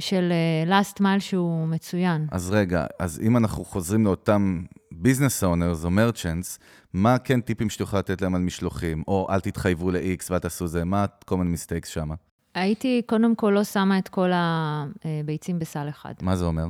[0.00, 2.26] של אה, last mile שהוא מצוין.
[2.30, 6.58] אז רגע, אז אם אנחנו חוזרים לאותם ביזנס אונרס או מרצ'נטס,
[6.92, 9.02] מה כן טיפים שתוכל לתת להם על משלוחים?
[9.08, 12.10] או אל תתחייבו ל-X ואל תעשו זה, מה common mistakes שם?
[12.54, 16.14] הייתי, קודם כל, לא שמה את כל הביצים בסל אחד.
[16.22, 16.66] מה זה אומר?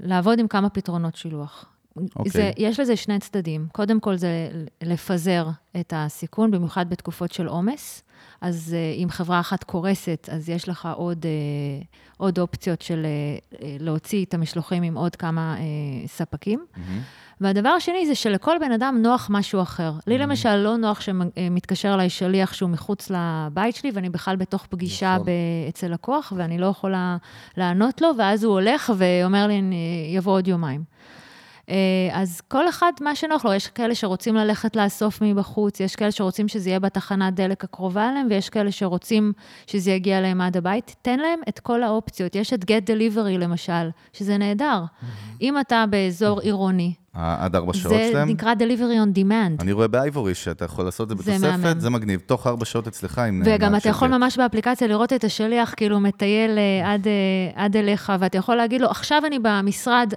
[0.00, 1.71] לעבוד עם כמה פתרונות שילוח.
[1.96, 2.30] אוקיי.
[2.32, 3.66] זה, יש לזה שני צדדים.
[3.72, 4.48] קודם כל זה
[4.82, 5.46] לפזר
[5.80, 8.02] את הסיכון, במיוחד בתקופות של עומס.
[8.40, 11.86] אז uh, אם חברה אחת קורסת, אז יש לך עוד, uh,
[12.16, 13.06] עוד אופציות של
[13.52, 15.56] uh, להוציא את המשלוחים עם עוד כמה
[16.06, 16.64] ספקים.
[16.76, 17.00] מהמם.
[17.40, 19.92] והדבר השני זה שלכל בן אדם נוח משהו אחר.
[20.06, 25.14] לי למשל לא נוח שמתקשר אליי שליח שהוא מחוץ לבית שלי, ואני בכלל בתוך פגישה
[25.14, 25.26] נכון.
[25.26, 25.30] ב-
[25.68, 27.16] אצל לקוח, ואני לא יכולה
[27.56, 30.84] לענות לו, ואז הוא הולך ואומר לי, "אני- יבוא עוד יומיים.
[31.68, 31.74] אה,
[32.12, 36.48] אז כל אחד, מה שנוח לו, יש כאלה שרוצים ללכת לאסוף מבחוץ, יש כאלה שרוצים
[36.48, 39.32] שזה יהיה בתחנת דלק הקרובה אליהם, ויש כאלה שרוצים
[39.66, 40.96] שזה יגיע אליהם עד הבית.
[41.02, 42.36] תן להם את כל האופציות.
[42.36, 44.82] יש את Get Delivery למשל, שזה נהדר.
[45.40, 48.28] אם אתה באזור עירוני, עד ארבע שעות זה שלהם?
[48.28, 49.62] נקרא Delivery on Demand.
[49.62, 51.80] אני רואה באייבורי שאתה יכול לעשות את זה זה בתוספת.
[51.80, 52.20] זה מגניב.
[52.26, 53.42] תוך ארבע שעות אצלך עם...
[53.44, 54.08] וגם אתה יכול.
[54.08, 58.88] ממש באפליקציה לראות את השליח, כאילו מטייל אה, אה, עד אליך, ואתה יכול להגיד לו,
[58.90, 60.14] עכשיו אני במשרד,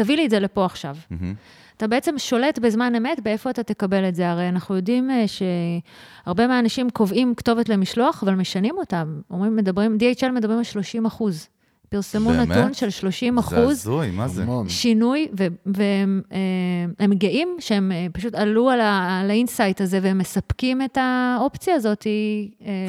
[0.00, 0.96] תביא לי את זה לפה עכשיו.
[1.10, 1.34] מהמם.
[1.76, 4.30] אתה בעצם שולט בזמן אמת באיפה אתה תקבל את זה.
[4.30, 9.04] הרי אנחנו יודעים אה, שהרבה מהאנשים קובעים כתובת למשלוח, אבל משנים אותה.
[9.30, 11.48] אומרים, מדברים, DHL מדברים על 30 אחוז.
[11.94, 12.48] פרסמו באמת?
[12.48, 13.70] נתון של 30 זה אחוז.
[13.70, 14.44] הזוי, מה זה?
[14.68, 15.28] שינוי,
[15.66, 16.20] והם
[17.00, 20.98] אה, גאים שהם אה, פשוט עלו על ה- על ה insight הזה והם מספקים את
[21.00, 22.12] האופציה הזאת, אה,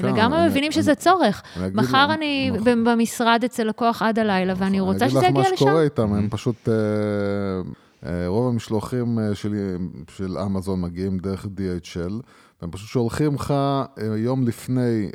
[0.01, 1.41] כן, לגמרי אני- מבינים אני- שזה צורך.
[1.57, 2.83] אני מחר לך, אני נכון.
[2.83, 5.65] ב- במשרד אצל לקוח עד הלילה, ואני רוצה שזה יגיע אני אגיד לך מה לשם.
[5.65, 6.73] שקורה איתם, הם פשוט, אה,
[8.09, 9.55] אה, רוב המשלוחים אה, של,
[10.17, 12.13] של אמזון מגיעים דרך DHL,
[12.61, 13.53] והם פשוט שולחים לך
[14.17, 15.09] יום לפני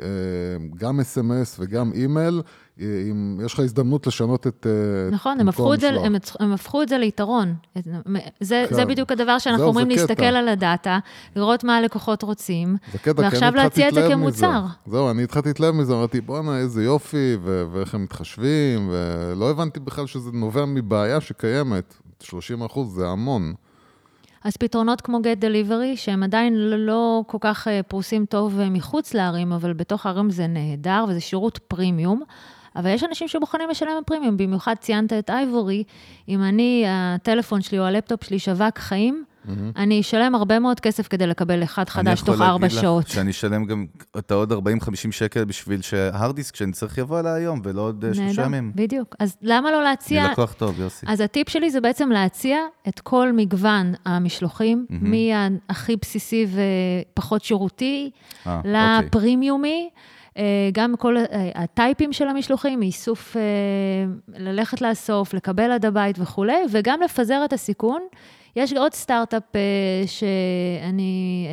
[0.77, 2.41] גם אס.אם.אס וגם אימייל,
[2.79, 5.89] אם יש לך הזדמנות לשנות את אה, נכון, הם הפכו, את זה.
[5.89, 7.53] הם, הם הפכו את זה ליתרון.
[8.39, 8.75] זה, כן.
[8.75, 10.27] זה בדיוק הדבר שאנחנו זהו, אומרים זה להסתכל קטע.
[10.27, 10.99] על הדאטה,
[11.35, 14.13] לראות מה הלקוחות רוצים, זה קטע, ועכשיו להציע את זה מזה.
[14.13, 14.61] כמוצר.
[14.85, 19.79] זהו, אני התחלתי להתלהב מזה, אמרתי, בואנה, איזה יופי, ו- ואיך הם מתחשבים, ולא הבנתי
[19.79, 21.93] בכלל שזה נובע מבעיה שקיימת.
[22.19, 23.53] 30 אחוז זה המון.
[24.43, 29.13] אז פתרונות כמו Get Delivery, שהם עדיין לא, כל כך אה, פרוסים טוב אה, מחוץ
[29.13, 32.21] לערים, אבל בתוך הערים זה נהדר, וזה שירות פרימיום.
[32.77, 35.83] אבל יש אנשים שמוכנים לשלם בפרימיום, במיוחד ציינת את אייבורי,
[36.29, 39.23] אם אני, הטלפון שלי או הלפטופ שלי שווק חיים,
[39.75, 43.05] אני אשלם הרבה מאוד כסף כדי לקבל אחד חדש תוך ארבע שעות.
[43.05, 43.85] לך שאני אשלם גם
[44.17, 44.55] את העוד 40-50
[45.11, 48.71] שקל בשביל שההרד דיסק שאני צריך יבוא אליי היום, ולא עוד אה, שלושה ימים.
[48.75, 49.15] בדיוק.
[49.19, 50.23] אז למה לא להציע...
[50.23, 51.05] אני לקוח טוב, יוסי.
[51.09, 52.57] אז הטיפ שלי זה בעצם להציע
[52.87, 56.47] את כל מגוון המשלוחים, מהכי בסיסי
[57.13, 58.11] ופחות שירותי,
[58.47, 58.71] אה, אוקיי.
[58.73, 59.89] לפרימיומי.
[59.93, 60.16] אה,
[60.73, 61.23] גם כל אה,
[61.55, 63.41] הטייפים של המשלוחים, איסוף, אה,
[64.27, 68.01] ללכת לאסוף, לקבל עד הבית וכולי, וגם לפזר את הסיכון.
[68.55, 69.43] יש עוד סטארט-אפ
[70.05, 71.47] שאני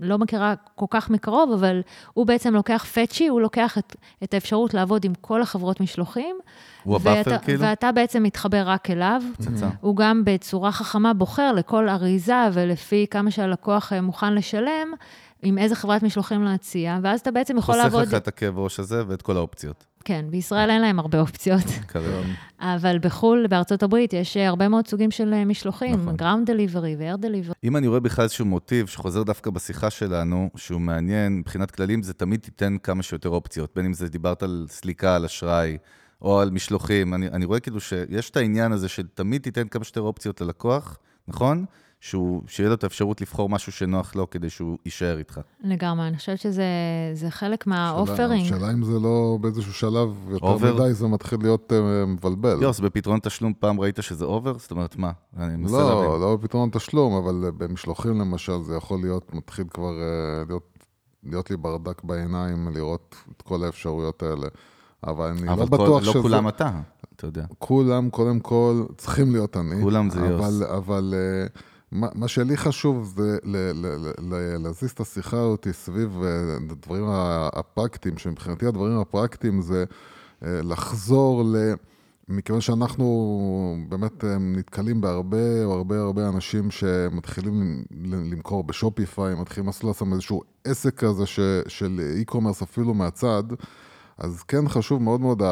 [0.00, 1.80] לא מכירה כל כך מקרוב, אבל
[2.14, 6.36] הוא בעצם לוקח פאצ'י, הוא לוקח את, את האפשרות לעבוד עם כל החברות משלוחים.
[6.84, 7.60] הוא ה buffer כאילו?
[7.60, 9.22] ואתה בעצם מתחבר רק אליו.
[9.36, 9.68] פצצה.
[9.80, 14.92] הוא גם בצורה חכמה בוחר לכל אריזה ולפי כמה שהלקוח מוכן לשלם.
[15.42, 18.00] עם איזה חברת משלוחים להציע, ואז אתה בעצם יכול לעבוד...
[18.00, 19.86] חוסך לך את הכאב ראש הזה ואת כל האופציות.
[20.04, 21.64] כן, בישראל אין להם הרבה אופציות.
[21.88, 22.16] כרגע.
[22.60, 26.16] אבל בחו"ל, בארצות הברית, יש הרבה מאוד סוגים של משלוחים, נכון.
[26.16, 27.54] ground delivery ו air delivery.
[27.64, 32.14] אם אני רואה בכלל איזשהו מוטיב שחוזר דווקא בשיחה שלנו, שהוא מעניין, מבחינת כללים, זה
[32.14, 35.78] תמיד תיתן כמה שיותר אופציות, בין אם זה דיברת על סליקה, על אשראי,
[36.22, 37.14] או על משלוחים.
[37.14, 40.98] אני, אני רואה כאילו שיש את העניין הזה של תמיד תיתן כמה שיותר אופציות ללקוח,
[41.28, 41.64] נכון?
[42.02, 45.40] שהוא, שיהיה לו את האפשרות לבחור משהו שנוח לו כדי שהוא יישאר איתך.
[45.64, 48.44] לגמרי, אני חושבת שזה חלק מה offering.
[48.44, 50.74] השאלה אם זה לא באיזשהו שלב יותר over?
[50.74, 52.62] מדי, זה מתחיל להיות uh, מבלבל.
[52.62, 54.58] יוס, בפתרון תשלום פעם ראית שזה over?
[54.58, 55.12] זאת אומרת, מה?
[55.36, 56.20] אני מנסה לא, להבין.
[56.20, 60.78] לא בפתרון תשלום, אבל uh, במשלוחים למשל, זה יכול להיות, מתחיל כבר uh, להיות,
[61.24, 64.48] להיות לי ברדק בעיניים, לראות את כל האפשרויות האלה.
[65.06, 66.22] אבל אני אבל לא כל, בטוח לא שזה...
[66.22, 66.70] כולם אתה,
[67.16, 67.44] אתה יודע.
[67.58, 69.82] כולם, קודם כל, צריכים להיות אני.
[69.82, 70.44] כולם זה יוס.
[70.44, 71.46] אבל, אבל אה,
[71.92, 73.38] מה, שלי חשוב זה
[74.60, 77.04] להזיז את השיחה הזאת סביב אה, הדברים
[77.52, 79.84] הפרקטיים, שמבחינתי הדברים הפרקטיים זה
[80.44, 81.56] אה, לחזור ל...
[82.28, 87.84] מכיוון שאנחנו באמת אה, נתקלים בהרבה הרבה הרבה אנשים שמתחילים
[88.30, 93.42] למכור בשופיפיי, מתחילים לעשות איזשהו עסק כזה ש, של e-commerce אפילו מהצד,
[94.18, 95.42] אז כן חשוב מאוד מאוד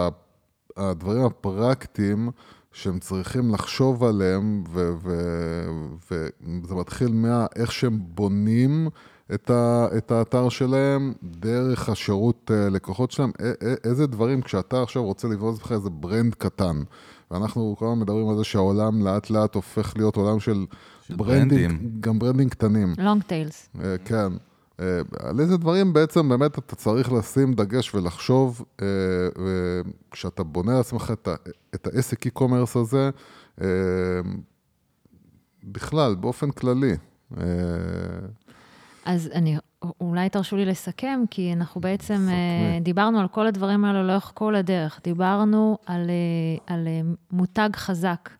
[0.76, 2.30] הדברים הפרקטיים
[2.72, 6.26] שהם צריכים לחשוב עליהם, ו- ו-
[6.62, 8.88] וזה מתחיל מאיך שהם בונים
[9.34, 13.30] את, ה- את האתר שלהם, דרך השירות אה, לקוחות שלהם,
[13.84, 16.82] איזה דברים, כשאתה עכשיו רוצה לבנות לך איזה brand קטן,
[17.30, 20.64] ואנחנו כל הזמן מדברים על זה שהעולם לאט לאט הופך להיות עולם של,
[21.06, 21.90] של branding, ברנדים.
[22.00, 22.94] גם branding קטנים.
[22.98, 23.68] long tails.
[23.82, 24.32] אה, כן.
[24.80, 28.86] אה, על איזה דברים בעצם באמת אתה צריך לשים דגש ולחשוב, אה,
[30.10, 31.28] כשאתה בונה לעצמך את,
[31.74, 33.10] את העסק e-commerce הזה,
[33.60, 33.66] אה,
[35.64, 36.96] בכלל, באופן כללי.
[39.04, 39.56] אז אני,
[40.00, 42.80] אולי תרשו לי לסכם, כי אנחנו בעצם סכמי.
[42.80, 45.00] דיברנו על כל הדברים האלו לאורך כל הדרך.
[45.04, 46.10] דיברנו על,
[46.66, 46.88] על
[47.32, 48.30] מותג חזק.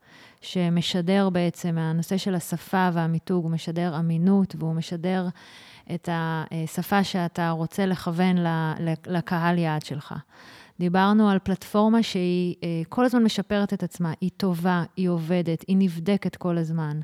[0.41, 5.29] שמשדר בעצם, הנושא של השפה והמיתוג, הוא משדר אמינות והוא משדר
[5.95, 8.37] את השפה שאתה רוצה לכוון
[9.07, 10.15] לקהל יעד שלך.
[10.81, 15.77] דיברנו על פלטפורמה שהיא אה, כל הזמן משפרת את עצמה, היא טובה, היא עובדת, היא
[15.79, 17.01] נבדקת כל הזמן,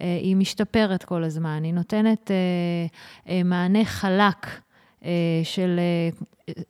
[0.00, 2.30] אה, היא משתפרת כל הזמן, היא נותנת
[3.28, 4.46] אה, מענה חלק
[5.44, 5.80] של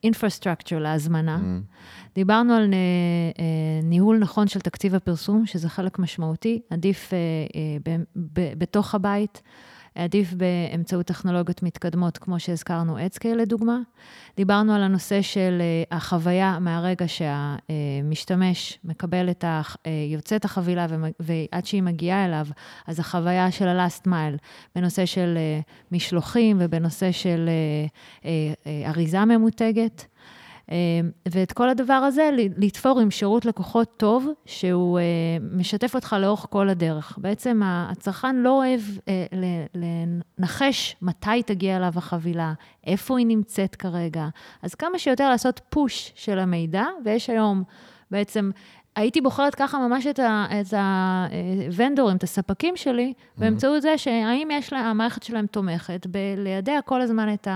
[0.07, 1.37] infrastructure להזמנה.
[1.37, 1.75] Mm.
[2.15, 2.75] דיברנו על
[3.83, 7.13] ניהול נכון של תקציב הפרסום, שזה חלק משמעותי, עדיף
[8.59, 9.43] בתוך הבית.
[9.95, 13.79] עדיף באמצעות טכנולוגיות מתקדמות, כמו שהזכרנו, אדסקייל לדוגמה.
[14.37, 19.63] דיברנו על הנושא של החוויה מהרגע שהמשתמש מקבל את ה...
[20.13, 20.87] יוצא את החבילה
[21.21, 22.47] ועד שהיא מגיעה אליו,
[22.87, 24.39] אז החוויה של ה-last mile,
[24.77, 25.39] בנושא של
[25.93, 27.51] משלוחים ובנושא של
[28.87, 30.07] אריזה ממותגת.
[31.29, 34.99] ואת כל הדבר הזה, לתפור עם שירות לקוחות טוב, שהוא
[35.53, 37.19] משתף אותך לאורך כל הדרך.
[37.19, 38.81] בעצם הצרכן לא אוהב
[40.39, 42.53] לנחש מתי תגיע אליו החבילה,
[42.87, 44.29] איפה היא נמצאת כרגע.
[44.63, 47.63] אז כמה שיותר לעשות פוש של המידע, ויש היום
[48.11, 48.51] בעצם...
[48.97, 50.75] הייתי בוחרת ככה ממש את, ה, את
[51.67, 53.41] הוונדורים, את הספקים שלי, mm-hmm.
[53.41, 57.49] באמצעות זה שהאם יש לה, המערכת שלהם תומכת, בליידע כל הזמן את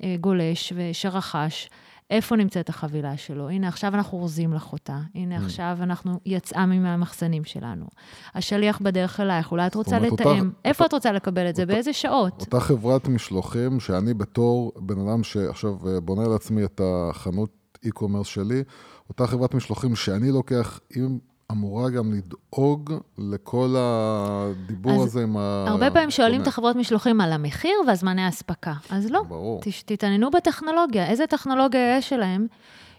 [0.00, 1.68] הגולש שרכש,
[2.10, 3.48] איפה נמצאת החבילה שלו.
[3.48, 4.98] הנה, עכשיו אנחנו אורזים לך אותה.
[5.14, 5.44] הנה, mm-hmm.
[5.44, 7.86] עכשיו אנחנו יצאה מהמחסנים שלנו.
[8.34, 10.10] השליח בדרך אלייך, אולי את רוצה לתאם.
[10.10, 11.62] אותה, איפה אותה, את רוצה לקבל את זה?
[11.62, 12.40] אותה, באיזה שעות?
[12.40, 18.62] אותה חברת משלוחים, שאני בתור בן אדם שעכשיו בונה לעצמי את החנות e-commerce שלי,
[19.08, 21.18] אותה חברת משלוחים שאני לוקח, אם
[21.50, 25.64] אמורה גם לדאוג לכל הדיבור הזה עם ה...
[25.68, 28.72] הרבה פעמים שואלים את החברות משלוחים על המחיר והזמני האספקה.
[28.90, 29.60] אז לא, ברור.
[29.86, 31.06] תתעניינו בטכנולוגיה.
[31.06, 32.46] איזה טכנולוגיה יש שלהם,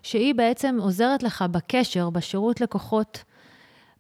[0.04, 3.24] שהיא בעצם עוזרת לך בקשר, בשירות לקוחות,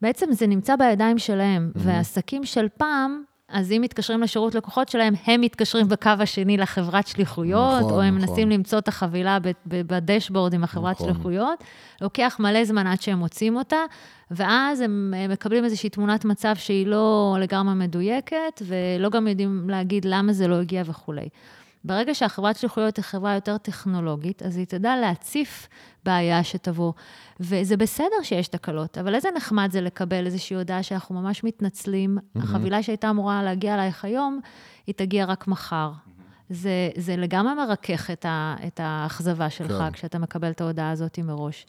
[0.02, 5.41] בעצם זה נמצא בידיים שלהם, ועסקים של פעם, אז אם מתקשרים לשירות לקוחות שלהם, הם
[5.41, 8.30] מתקשרים בקו השני לחברת שליחויות, נכון, או הם נכון.
[8.30, 11.14] מנסים למצוא את החבילה בדשבורד עם החברת נכון.
[11.14, 11.64] שליחויות.
[12.02, 13.78] לוקח מלא זמן עד שהם מוצאים אותה,
[14.32, 20.34] ואז הם מקבלים איזושהי תמונת מצב שהיא לא לגמרי מדויקת, ולא גם יודעים להגיד למה
[20.34, 21.28] זה לא הגיע וכולי.
[21.83, 25.67] ברגע שהחברת שליחויות היא חברה יותר טכנולוגית, אז היא תדע להציף
[26.05, 26.93] בעיה שתבוא.
[27.39, 32.83] וזה בסדר שיש תקלות, אבל איזה נחמד זה לקבל איזושהי הודעה שאנחנו ממש מתנצלים, החבילה
[32.83, 34.39] שהייתה אמורה להגיע אלייך היום,
[34.87, 35.91] היא תגיע רק מחר.
[36.49, 39.91] זה, זה לגמרי מרכך את, ה, את האכזבה שלך כן.
[39.91, 41.65] כשאתה מקבל את ההודעה הזאת מראש.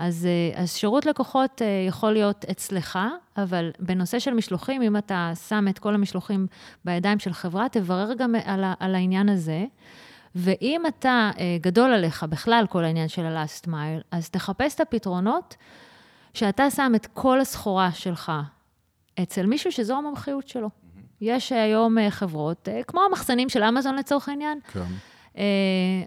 [0.00, 2.98] אז, אה, אז שירות לקוחות אה, יכול להיות אצלך,
[3.36, 6.46] אבל בנושא של משלוחים, אם אתה שם את כל המשלוחים
[6.84, 9.64] בידיים של חברה, תברר גם על, על העניין הזה.
[10.34, 15.56] ואם אתה, אה, גדול עליך בכלל כל העניין של ה-last mile, אז תחפש את הפתרונות
[16.34, 18.32] שאתה שם את כל הסחורה שלך
[19.22, 20.70] אצל מישהו שזו המומחיות שלו.
[21.20, 24.80] יש היום חברות, כמו המחסנים של אמזון לצורך העניין, כן.
[25.38, 25.42] אה,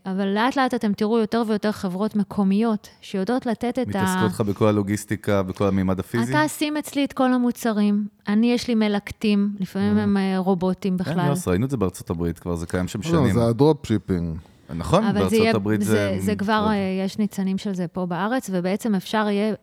[0.06, 3.90] אבל לאט לאט אתם תראו יותר ויותר חברות מקומיות שיודעות לתת את ה...
[3.90, 6.32] מתעסקות לך בכל הלוגיסטיקה, בכל המימד הפיזי?
[6.32, 11.04] אתה שים אצלי את כל המוצרים, אני יש לי מלקטים, לפעמים הם אה, רובוטים כן,
[11.04, 11.28] בכלל.
[11.28, 13.34] יוס, ראינו את זה בארצות הברית, כבר זה קיים שם לא, שנים.
[13.34, 14.38] זה ה drop shipping.
[14.76, 16.18] נכון, בארצות יהיה, הברית זה, זה...
[16.26, 16.76] זה כבר, אה,
[17.06, 19.54] יש ניצנים של זה פה בארץ, ובעצם אפשר יהיה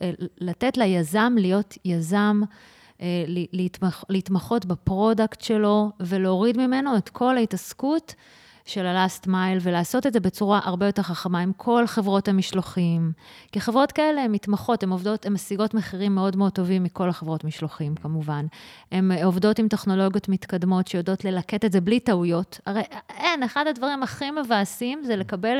[0.40, 2.40] לתת ליזם להיות יזם,
[3.52, 8.14] להתמח, להתמחות ב product שלו, ולהוריד ממנו את כל ההתעסקות
[8.70, 13.12] של ה-last mile, ולעשות את זה בצורה הרבה יותר חכמה עם כל חברות המשלוחים.
[13.52, 17.44] כי חברות כאלה הן מתמחות, הן עובדות, הן משיגות מחירים מאוד מאוד טובים מכל החברות
[17.44, 18.46] משלוחים, כמובן.
[18.92, 22.60] הן אה, עובדות עם טכנולוגיות מתקדמות שיודעות ללקט את זה בלי טעויות.
[22.66, 22.82] הרי
[23.18, 25.58] אין, אחד הדברים הכי מבאסים זה לקבל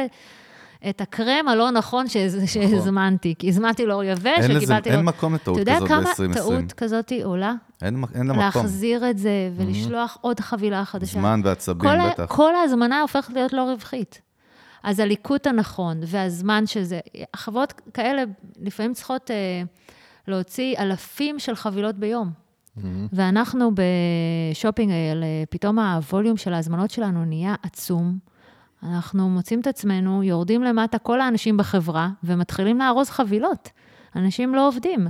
[0.89, 4.43] את הקרם הלא נכון שהז- שהזמנתי, כי הזמנתי לו יבש נכון.
[4.51, 4.97] אין וקיבלתי לו...
[4.97, 6.35] אין מקום לטעות אתה יודע כזאת כמה ב-2020.
[6.35, 7.55] טעות כזאת עולה?
[7.83, 8.39] אין אין לה מקום.
[8.45, 11.13] להחזיר את זה ולשלוח עוד חבילה חדשה.
[11.21, 12.27] זמן ועצבים, כל בטח.
[12.37, 14.21] כל ההזמנה הופכת להיות לא רווחית.
[14.83, 17.01] אז הליקוט הנכון והזמן של זה,
[17.37, 18.23] חברות כאלה
[18.61, 19.63] לפעמים צריכות אה,
[20.29, 22.31] להוציא אלפים של חבילות ביום.
[23.13, 24.97] ואנחנו בשופינג אה,
[25.51, 28.19] פתאום הווליום של ההזמנות שלנו נהיה עצום.
[28.83, 33.69] אנחנו מוצאים את עצמנו, יורדים למטה כל האנשים בחברה ומתחילים לארוז חבילות.
[34.17, 35.09] אנשים לא עובדים.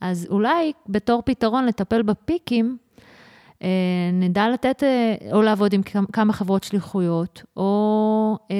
[0.00, 2.76] אז אולי בתור פתרון לטפל בפיקים,
[4.12, 5.80] נדע לתת, אה, או לעבוד עם
[6.12, 8.56] כמה- חברות שליחויות, או אה,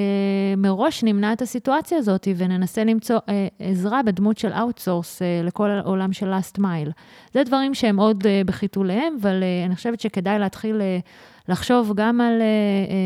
[0.57, 6.13] מראש נמנע את הסיטואציה הזאת וננסה למצוא אה, עזרה בדמות של outsource אה, לכל העולם
[6.13, 6.91] של last mile.
[7.33, 10.99] זה דברים שהם עוד אה, בחיתוליהם, אבל אה, אני חושבת שכדאי להתחיל אה,
[11.49, 12.45] לחשוב גם על אה,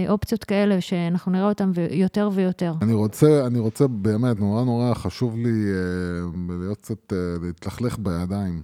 [0.06, 2.74] אה, אופציות כאלה, שאנחנו נראה אותן יותר ויותר.
[2.82, 5.80] אני רוצה, אני רוצה באמת, נורא נורא חשוב לי אה,
[6.60, 8.62] להיות קצת, אה, להתלכלך בידיים.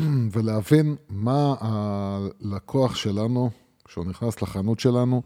[0.32, 3.50] ולהבין מה הלקוח שלנו,
[3.84, 5.22] כשהוא נכנס לחנות שלנו,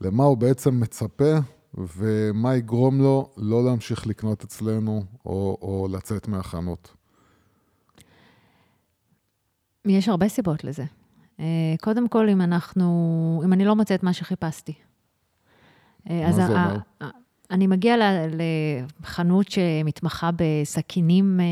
[0.00, 1.34] למה הוא בעצם מצפה
[1.74, 6.94] ומה יגרום לו לא להמשיך לקנות אצלנו או, או לצאת מהחנות.
[9.84, 10.84] יש הרבה סיבות לזה.
[11.40, 14.74] אה, קודם כל, אם אנחנו, אם אני לא מוצאת מה שחיפשתי.
[16.10, 16.76] אה, מה זה אומר?
[17.50, 17.96] אני מגיעה
[19.02, 21.44] לחנות שמתמחה בסכינים אה,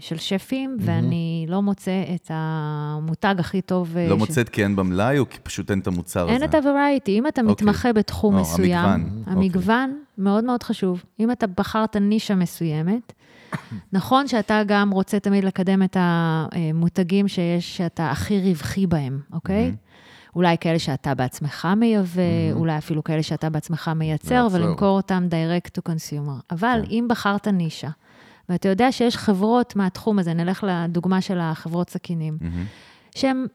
[0.00, 3.96] של שפים, ואני לא מוצא את המותג הכי טוב.
[3.96, 6.32] אה, לא ש- מוצאת כי אין במלאי, או כי פשוט אין את המוצר הזה?
[6.32, 7.08] אין את ה-variety.
[7.08, 7.52] אם אתה אוקיי.
[7.52, 9.32] מתמחה בתחום מסוים, המגוון, אוקיי.
[9.32, 11.04] המגוון מאוד מאוד חשוב.
[11.20, 13.12] אם אתה בחרת נישה מסוימת,
[13.92, 19.72] נכון שאתה גם רוצה תמיד לקדם את המותגים שיש, שאתה הכי רווחי בהם, אוקיי?
[20.36, 22.22] אולי כאלה שאתה בעצמך מייבא,
[22.52, 24.56] אולי אפילו כאלה שאתה בעצמך מייצר, מייצר.
[24.56, 26.40] ולמכור אותם direct to consumer.
[26.50, 27.88] אבל אם בחרת נישה,
[28.48, 32.64] ואתה יודע שיש חברות מהתחום הזה, נלך לדוגמה של החברות סכינים, מהמם.
[33.14, 33.46] שהם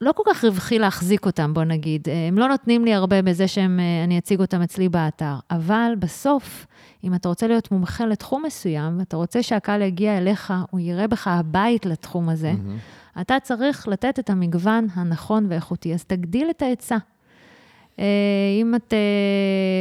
[0.00, 2.08] לא כל כך רווחי להחזיק אותם, בוא נגיד.
[2.08, 5.34] אה, הם לא נותנים לי הרבה בזה שאני אציג אותם אצלי באתר.
[5.50, 6.66] אבל בסוף,
[7.04, 11.28] אם אתה רוצה להיות מומחה לתחום מסוים, ואתה רוצה שהקהל יגיע אליך, הוא יראה בך
[11.28, 12.52] הבית לתחום הזה,
[13.20, 15.94] אתה צריך לתת את המגוון הנכון ואיכותי.
[15.94, 16.96] אז תגדיל את ההיצע.
[17.98, 18.04] אה,
[18.60, 18.98] אם את אה,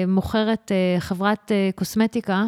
[0.08, 2.46] מוכרת אה, חברת קוסמטיקה,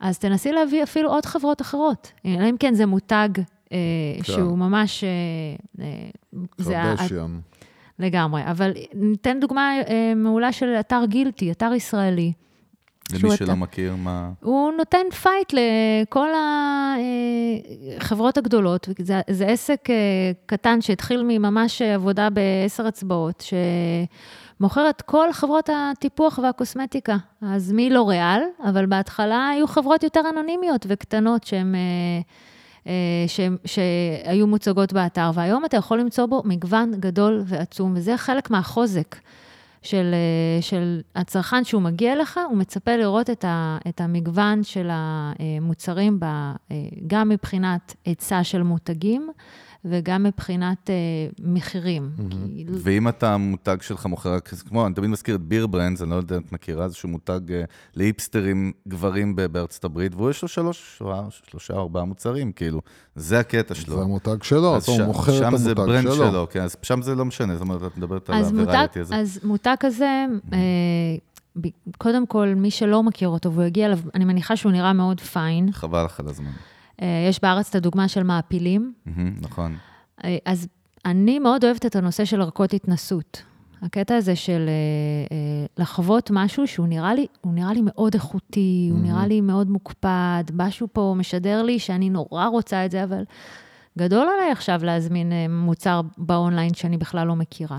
[0.00, 2.12] אז תנסי להביא אפילו עוד חברות אחרות.
[2.26, 3.28] אלא אם כן זה מותג
[3.72, 3.78] אה,
[4.16, 4.22] כן.
[4.22, 5.04] שהוא ממש...
[5.04, 5.84] אה,
[6.58, 7.38] זה ה- קרדשיאן.
[7.98, 8.42] לגמרי.
[8.50, 12.32] אבל ניתן דוגמה אה, מעולה של אתר גילטי, אתר ישראלי.
[13.12, 14.30] למי אתה- שלא מכיר, מה...
[14.42, 16.28] הוא נותן fight לכל
[18.00, 18.88] החברות הגדולות.
[18.98, 19.94] זה, זה עסק אה,
[20.46, 23.44] קטן שהתחיל מממש עבודה בעשר אצבעות,
[24.60, 27.16] שמוכר את כל חברות הטיפוח והקוסמטיקה.
[27.42, 31.74] אז מלוריאל, אבל בהתחלה היו חברות יותר אנונימיות וקטנות שהן...
[31.74, 31.80] אה,
[32.86, 32.92] אה,
[33.26, 39.16] ש, שהיו מוצגות באתר, והיום אתה יכול למצוא בו מגוון גדול ועצום, וזה חלק מהחוזק
[39.86, 44.88] של, אה, של הצרכן שהוא מגיע אליך, הוא מצפה לראות את, ה, את המגוון של
[44.90, 46.50] המוצרים, ב, אה,
[47.06, 49.30] גם מבחינת היצע של מותגים,
[49.90, 50.94] וגם מבחינת אה,
[51.44, 52.10] מחירים.
[52.30, 54.36] כאילו, ואם אתה, המותג שלך מוכר,
[54.68, 57.62] כמו, אני תמיד מזכיר את Beardbrand, אני לא יודע אם את מכירה, איזשהו מותג אה,
[57.94, 62.52] להיפסטרים גברים ב- בארצות הברית, והוא יש לו שלוש, או אר- שלושה או ארבעה מוצרים,
[62.52, 62.80] כאילו,
[63.16, 63.96] זה הקטע שלו.
[63.96, 66.14] זה המותג שלו, אז הוא שם- מוכר את שם זה המותג brand שלו.
[66.30, 68.72] שלו, כן, אז שם זה לא משנה, זאת אומרת, את מדברת על אז מותג, ה
[68.72, 69.16] virality הזה.
[69.16, 70.58] אז מותג כזה, אה,
[71.60, 71.68] ב-
[71.98, 75.72] קודם כל, מי שלא מכיר אותו והוא יגיע אליו, אני מניחה שהוא נראה מאוד fine.
[75.72, 76.50] חבל לך על הזמן.
[77.02, 78.92] אה, יש בארץ את הדוגמה של מעפילים.
[79.40, 79.76] נכון.
[80.24, 80.68] אה, אז
[81.04, 83.42] אני מאוד אוהבת את הנושא של ערכות התנסות.
[83.82, 85.36] הקטע הזה של אה,
[85.78, 90.44] לחוות משהו שהוא נראה לי, הוא נראה לי מאוד איכותי, הוא נראה לי מאוד מוקפד,
[90.54, 93.24] משהו פה משדר לי שאני נורא רוצה את זה, אבל
[93.98, 97.78] גדול עליי עכשיו להזמין מוצר באונליין שאני בכלל לא מכירה.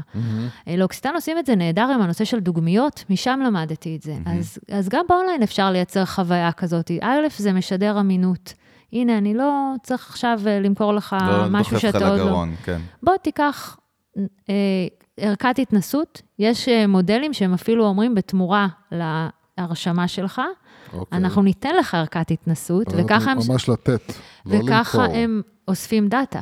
[0.68, 4.18] אה, לאוקסיטן עושים את זה נהדר עם הנושא של דוגמיות, משם למדתי את זה.
[4.26, 6.92] אז, אז גם באונליין אפשר לייצר חוויה כזאת.
[7.02, 8.54] א', זה משדר אמינות.
[8.94, 12.26] הנה, אני לא צריך עכשיו אה, למכור לך לא משהו שאתה עוד לא...
[12.26, 12.82] לגרון, כן.
[13.04, 13.78] בוא תיקח
[14.50, 14.54] אה,
[15.18, 20.42] ערכת התנסות, יש אה, מודלים שהם אפילו אומרים בתמורה להרשמה שלך,
[20.94, 21.18] אוקיי.
[21.18, 24.14] אנחנו ניתן לך ערכת התנסות, וככה הם, ממש לתת,
[24.46, 25.16] לא וככה למכור.
[25.18, 26.40] הם אוספים דאטה.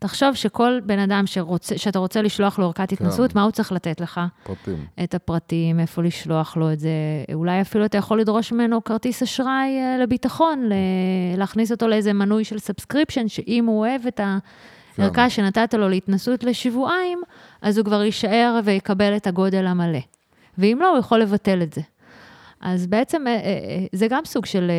[0.00, 4.00] תחשוב שכל בן אדם שרוצה, שאתה רוצה לשלוח לו ערכת התנסות, מה הוא צריך לתת
[4.00, 4.20] לך?
[4.44, 4.84] פרטים.
[5.04, 6.90] את הפרטים, איפה לשלוח לו את זה.
[7.34, 10.72] אולי אפילו אתה יכול לדרוש ממנו כרטיס אשראי אה, לביטחון, ל-
[11.38, 14.20] להכניס אותו לאיזה מנוי של subscription, שאם הוא אוהב את
[14.98, 17.22] הערכה שנתת לו להתנסות לשבועיים,
[17.62, 19.98] אז הוא כבר יישאר ויקבל את הגודל המלא.
[20.58, 21.80] ואם לא, הוא יכול לבטל את זה.
[22.60, 24.70] אז בעצם אה, אה, אה, זה גם סוג של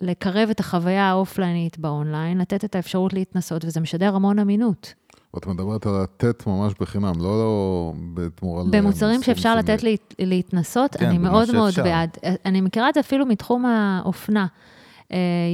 [0.00, 4.94] לקרב את החוויה האופליינית באונליין, לתת את האפשרות להתנסות, וזה משדר המון אמינות.
[5.34, 9.56] ואת מדברת על לתת ממש בחינם, לא, לא בתמורה במוצרים שאפשר.
[9.56, 11.82] לתת להת, להתנסות, כן, אני מאוד מאוד שאפשר.
[11.82, 12.16] בעד.
[12.44, 14.46] אני מכירה את זה אפילו מתחום האופנה.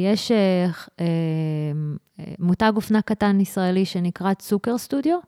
[0.04, 0.32] יש
[2.38, 5.18] מותג אופנה קטן ישראלי שנקרא צוקר סטודיו,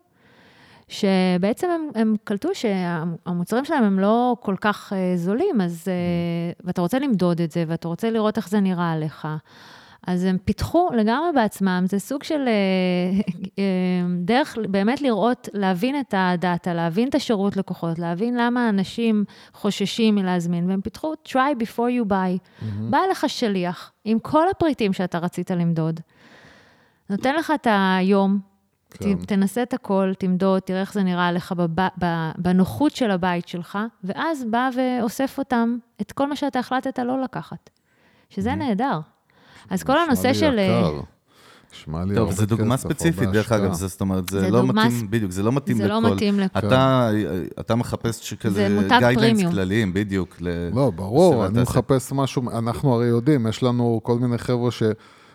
[0.91, 6.81] שבעצם הם, הם קלטו שהמוצרים שלהם הם לא כל כך אה, זולים, אז, אה, ואתה
[6.81, 9.29] רוצה למדוד את זה, ואתה רוצה לראות איך זה נראה עליך.
[10.07, 13.63] אז הם פיתחו לגמרי בעצמם, זה סוג של אה,
[14.19, 20.71] דרך באמת לראות, להבין את הדאטה, להבין את השירות לקוחות, להבין למה אנשים חוששים מלהזמין,
[20.71, 22.65] והם פיתחו try before you buy.
[22.91, 26.01] בא אליך שליח עם כל הפריטים שאתה רצית למדוד,
[27.11, 28.50] נותן לך את היום,
[28.95, 29.15] כן.
[29.15, 31.81] תנסה את הכל, תמדוד, תראה איך זה נראה לך בב...
[32.05, 37.23] ב- בנוחות של הבית שלך, ואז בא ואוסף אותם, את כל מה שאתה החלטת לא
[37.23, 37.71] לקחת,
[38.31, 39.01] שזה נהדר.
[39.71, 40.51] אז כל הנושא של...
[40.51, 41.01] נשמע לי אה, יקר.
[41.73, 43.73] נשמע לי טוב, זו דוגמה ספציפית, דרך אגב.
[43.73, 45.93] זה, זאת אומרת, זה, זה לא דוגמה מתאים, בדיוק, זה לא מתאים זה לכל...
[45.93, 46.59] לא מתאים לכול.
[46.69, 47.11] אתה,
[47.61, 49.53] אתה מחפש שכזה זה מותג guidelines פרימיום.
[49.53, 50.37] כלליים, בדיוק.
[50.41, 51.63] ל- לא, ברור, אני.
[51.63, 54.71] מחפש משהו, אנחנו הרי יודעים, יש לנו כל מיני חבר'ה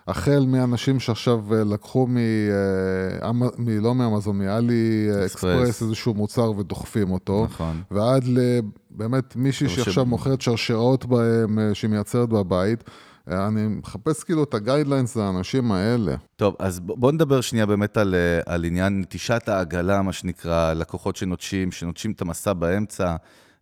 [0.10, 2.18] שהחל מאנשים שעכשיו אה, לקחו מ...
[2.18, 3.69] אה, אמ- מ...
[3.84, 5.82] לא מאמזון, מאלי אקספרס.
[5.82, 7.82] איזשהו מוצר ודוחפים אותו, נכון.
[7.91, 12.84] ועד לבאמת מישהי טוב, ש- שעכשיו מוכרת שרשראות בהם, אה, שהיא מייצרת בבית.
[13.27, 16.15] אני מחפש כאילו את ה guidelines לאנשים האלה.
[16.36, 18.15] טוב, אז בוא נדבר שנייה באמת על,
[18.45, 23.15] על עניין נטישת העגלה, מה שנקרא, לקוחות שנוטשים, שנוטשים את המסע באמצע.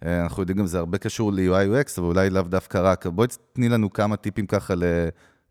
[0.05, 1.41] אנחנו יודעים גם זה הרבה קשור ל-UI
[1.87, 3.07] UX, אבל אולי לאו דווקא רק.
[3.07, 4.73] בואי תתני לנו כמה טיפים ככה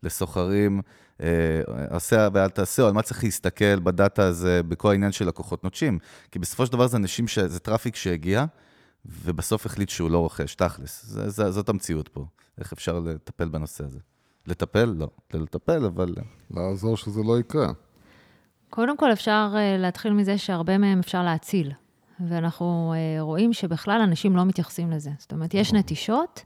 [0.03, 0.81] לסוחרים,
[1.21, 5.63] אה, עשה ואל תעשה, או על מה צריך להסתכל בדאטה הזה, בכל העניין של לקוחות
[5.63, 5.99] נוטשים.
[6.31, 7.39] כי בסופו של דבר זה אנשים, ש...
[7.39, 8.45] זה traffic שהגיע,
[9.05, 11.05] ובסוף החליט שהוא לא רוכש, תכלס.
[11.05, 12.25] זה, זה, זאת המציאות פה.
[12.57, 13.99] איך אפשר לטפל בנושא הזה?
[14.47, 14.85] לטפל?
[14.85, 15.07] לא.
[15.33, 16.15] לא לטפל, אבל...
[16.51, 17.71] לעזור שזה לא יקרה.
[18.69, 21.71] קודם כל, אפשר אה, להתחיל מזה שהרבה מהם אפשר להציל.
[22.27, 25.09] ואנחנו אה, רואים שבכלל אנשים לא מתייחסים לזה.
[25.17, 26.43] זאת אומרת, יש נטישות,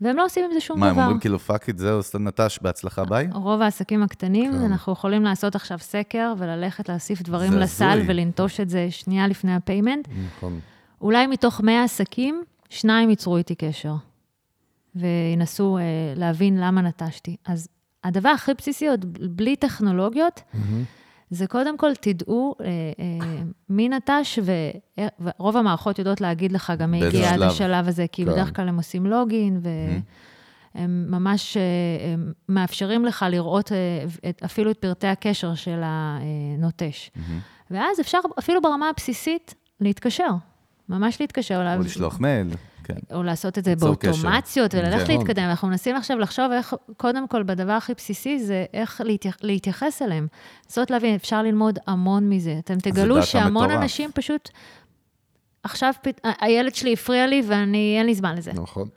[0.00, 1.02] והם לא עושים עם זה שום מה, הם דבר.
[1.02, 3.28] אומרים כאילו fuck it, זהו, סתם נטש, בהצלחה, ביי?
[3.32, 4.58] רוב העסקים הקטנים, כן.
[4.58, 8.04] אנחנו יכולים לעשות עכשיו סקר וללכת להוסיף דברים לסל הזוי.
[8.08, 10.08] ולנטוש את זה שנייה לפני ה payment.
[10.26, 10.60] נכון.
[11.00, 13.94] אולי מתוך 100 עסקים, שניים ייצרו איתי קשר,
[14.94, 15.82] וינסו אה,
[16.16, 17.36] להבין למה נטשתי.
[17.46, 17.68] אז
[18.04, 20.40] הדבר הכי בסיסי, עוד בלי טכנולוגיות,
[21.30, 22.66] זה קודם כל תדעו אה,
[22.98, 27.48] אה, מי נטש, ו- ורוב המערכות יודעות להגיד לך גם מי הגיע עד שלב.
[27.50, 28.32] השלב הזה, כי כן.
[28.32, 29.60] בדרך כלל הם עושים לוגין,
[30.74, 31.62] והם ממש אה,
[32.12, 33.76] הם מאפשרים לך לראות אה,
[34.30, 37.10] את- אפילו את פרטי הקשר של הנוטש.
[37.70, 40.28] ואז אפשר אפילו ברמה הבסיסית להתקשר,
[40.88, 41.76] ממש להתקשר אליו.
[41.78, 42.48] או לשלוח מייל.
[42.84, 42.94] כן.
[43.14, 44.12] או לעשות את זה ליצור קשר.
[44.12, 45.18] באוטומציות וללכת כן.
[45.18, 45.42] להתקדם.
[45.42, 50.26] אנחנו מנסים עכשיו לחשוב איך, קודם כל, בדבר הכי בסיסי זה איך להתייח, להתייחס אליהם.
[50.68, 52.56] זאת להבין, אפשר ללמוד המון מזה.
[52.58, 53.82] אתם תגלו שהמון מטורף.
[53.82, 54.50] אנשים פשוט,
[55.62, 56.20] עכשיו פת...
[56.40, 58.52] הילד שלי הפריע לי ואני, אין לי זמן לזה.
[58.52, 58.88] נכון.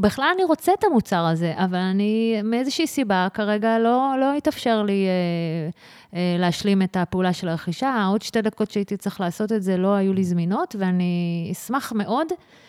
[0.00, 5.06] בכלל אני רוצה את המוצר הזה, אבל אני מאיזושהי סיבה כרגע לא, לא התאפשר לי
[5.06, 5.70] אה,
[6.18, 8.06] אה, להשלים את הפעולה של הרכישה.
[8.10, 12.26] עוד שתי דקות שהייתי צריך לעשות את זה לא היו לי זמינות, ואני אשמח מאוד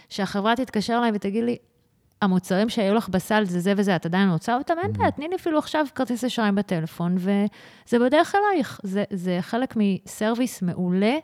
[0.10, 1.58] שהחברה תתקשר אליי ותגיד לי,
[2.22, 4.74] המוצרים שהיו לך בסל זה זה וזה, את עדיין רוצה אותם?
[4.84, 8.80] אין בעיה, תני לי אפילו עכשיו כרטיס אשראי בטלפון, וזה בדרך אלייך.
[8.84, 11.18] זה, זה חלק מסרוויס מעולה.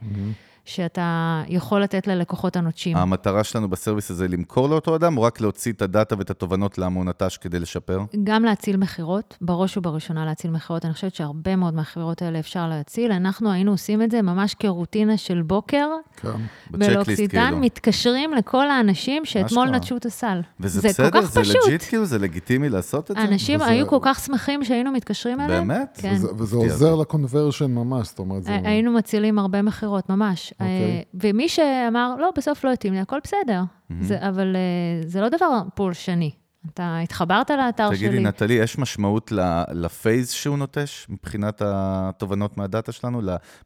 [0.75, 2.97] שאתה יכול לתת ללקוחות הנוטשים.
[2.97, 7.09] המטרה שלנו בסרוויס הזה למכור לאותו אדם, או רק להוציא את הדאטה ואת התובנות לעמון
[7.09, 7.99] נטש כדי לשפר?
[8.23, 10.85] גם להציל מכירות, בראש ובראשונה להציל מכירות.
[10.85, 13.11] אני חושבת שהרבה מאוד מהחברות האלה אפשר להציל.
[13.11, 15.87] אנחנו היינו עושים את זה ממש כרוטינה של בוקר,
[16.17, 16.29] כן.
[16.71, 17.57] ב checklist כאילו.
[17.57, 19.69] מתקשרים לכל האנשים שאתמול.
[19.69, 20.41] נטשו את הסל.
[20.59, 21.11] וזה זה בסדר?
[21.11, 21.55] כל כך זה פשוט.
[21.67, 22.05] legit כאילו?
[22.05, 23.21] זה לגיטימי לעשות את זה?
[23.23, 25.67] אנשים וזה- היו כל כך שמחים שהיינו מתקשרים אליהם.
[25.67, 25.97] באמת?
[26.01, 26.13] כן.
[26.15, 26.55] וזה, וזה.
[26.55, 28.59] עוזר ל conversion ממש, זאת אומרת, זה...
[28.63, 30.53] היינו מצילים הרבה מכירות, ממש.
[30.61, 30.97] אוקיי.
[30.97, 33.61] אה, ומי שאמר, לא, בסוף לא התאים לי, הכל בסדר.
[34.01, 36.31] זה, אבל אה, זה לא דבר פולשני.
[36.73, 37.97] אתה התחברת לאתר שלי.
[37.97, 39.31] תגידי, נטלי, יש משמעות
[39.71, 43.21] לפייז שהוא נוטש, מבחינת התובנות מהדאטה שלנו?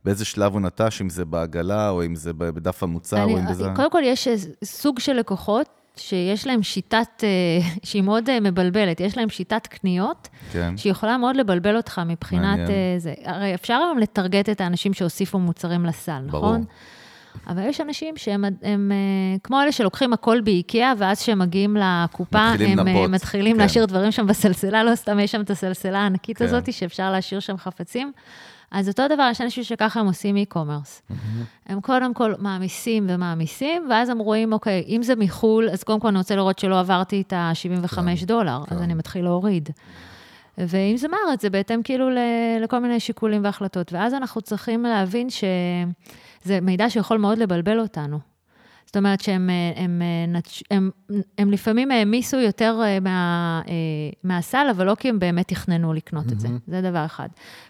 [0.05, 3.51] באיזה שלב הוא נטש, אם זה בעגלה, או אם זה בדף המוצר, או אם אני,
[3.51, 3.69] בזה...
[3.76, 4.27] קודם כל, יש
[4.63, 7.27] סוג של לקוחות שיש להם שיטת, אה,
[7.88, 10.77] שהיא מאוד אה, מבלבלת, יש להם שיטת קניות, כן.
[10.77, 12.69] שיכולה מאוד לבלבל אותך מבחינת מעניין.
[12.69, 13.13] אה, זה.
[13.23, 16.45] הרי אפשר היום לטרגט את האנשים שהוסיפו מוצרים לסל, ברור.
[16.45, 16.65] נכון?
[17.47, 22.51] אבל יש אנשים שהם הם, אה, כמו אלה שלוקחים הכל באיקאה, ואז כשהם מגיעים לקופה,
[22.51, 23.61] מתחילים הם לנפות, מתחילים כן.
[23.61, 26.45] להשאיר דברים שם בסלסלה, לא סתם יש שם את הסלסלה הענקית כן.
[26.45, 28.11] הזאת, שאפשר להשאיר שם חפצים.
[28.76, 31.14] אז אותו דבר, יש אנשים שככה הם עושים e-commerce.
[31.65, 36.07] הם קודם כל מעמיסים ומעמיסים, ואז הם רואים, אוקיי, אם זה מחו"ל, אז קודם כל
[36.07, 38.84] אני רוצה לראות שלא עברתי את ה-75 דולר, אז כן.
[38.84, 39.69] אני מתחיל להוריד.
[40.57, 42.10] ואם זה מארץ, זה בהתאם כאילו
[42.61, 43.93] לכל מיני שיקולים והחלטות.
[43.93, 48.19] ואז אנחנו צריכים להבין שזה מידע שיכול מאוד לבלבל אותנו.
[48.95, 50.89] זאת אומרת שהם הם, הם, נטש- הם,
[51.38, 53.73] הם לפעמים העמיסו יותר אה, מה, אה,
[54.23, 56.47] מהסל, אבל לא כי הם באמת תכננו לקנות את זה.
[56.67, 57.27] זה דבר אחד.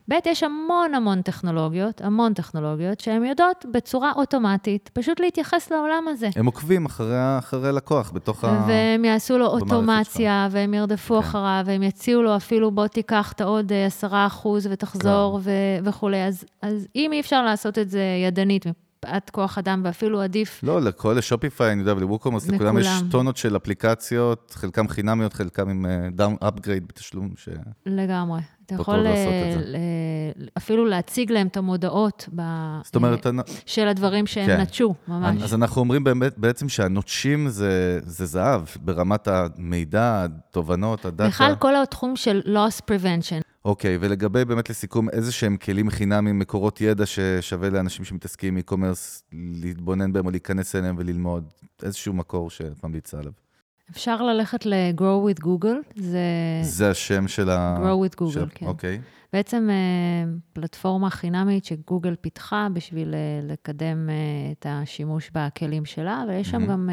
[0.09, 6.29] ב', יש המון המון טכנולוגיות, המון טכנולוגיות, שהן יודעות בצורה אוטומטית פשוט להתייחס לעולם הזה.
[6.35, 8.65] הם עוקבים אחרי, אחרי לקוח בתוך ה...
[8.67, 11.27] והם יעשו לו אוטומציה, והם ירדפו כן.
[11.27, 15.51] אחריו, והם יציעו לו אפילו, בוא תיקח את העוד אה, עשרה אחוז ותחזור ו-
[15.83, 16.23] וכולי.
[16.27, 18.65] אז, אז אם אי אפשר לעשות את זה ידנית,
[19.09, 22.87] מפאת כוח אדם, ואפילו עדיף, לא, לכל ל Shopify, אני יודע, ול WooCommerce, לכולם יש.
[23.11, 27.49] טונות של אפליקציות, חלקם חינמיות, חלקם עם add-on upgrade בתשלום, ש...
[27.85, 28.41] לגמרי.
[28.65, 29.55] אתה פתור יכול לעשות אה.
[29.65, 33.31] ל- אפילו להציג להם את המודעות ב- זאת אומרת, אה,
[33.65, 34.61] של הדברים שהם כן.
[34.61, 35.41] נטשו, ממש.
[35.43, 41.29] אז אנחנו אומרים באמת, בעצם שהנוטשים זה, זה זהב, ברמת המידע, התובנות, הדאטה.
[41.29, 43.44] בכלל, כל התחום של loss prevention.
[43.65, 49.21] אוקיי, ולגבי באמת לסיכום, איזה שהם כלים חינמיים, מקורות ידע ששווה לאנשים שמתעסקים עם e-commerce
[49.33, 53.44] להתבונן בהם או להיכנס אליהם וללמוד, איזשהו מקור שאת ממליצה עליו.
[53.91, 56.19] אפשר ללכת ל-grow with Google, זה
[56.61, 57.77] זה השם של ה...
[57.77, 58.45] grow with Google, של...
[58.53, 58.65] כן.
[58.65, 59.01] אוקיי.
[59.35, 64.15] בעצם אה, פלטפורמה חינמית שגוגל פיתחה בשביל אה, לקדם אה,
[64.51, 66.71] את השימוש בכלים שלה, ויש שם מהמם.
[66.71, 66.89] גם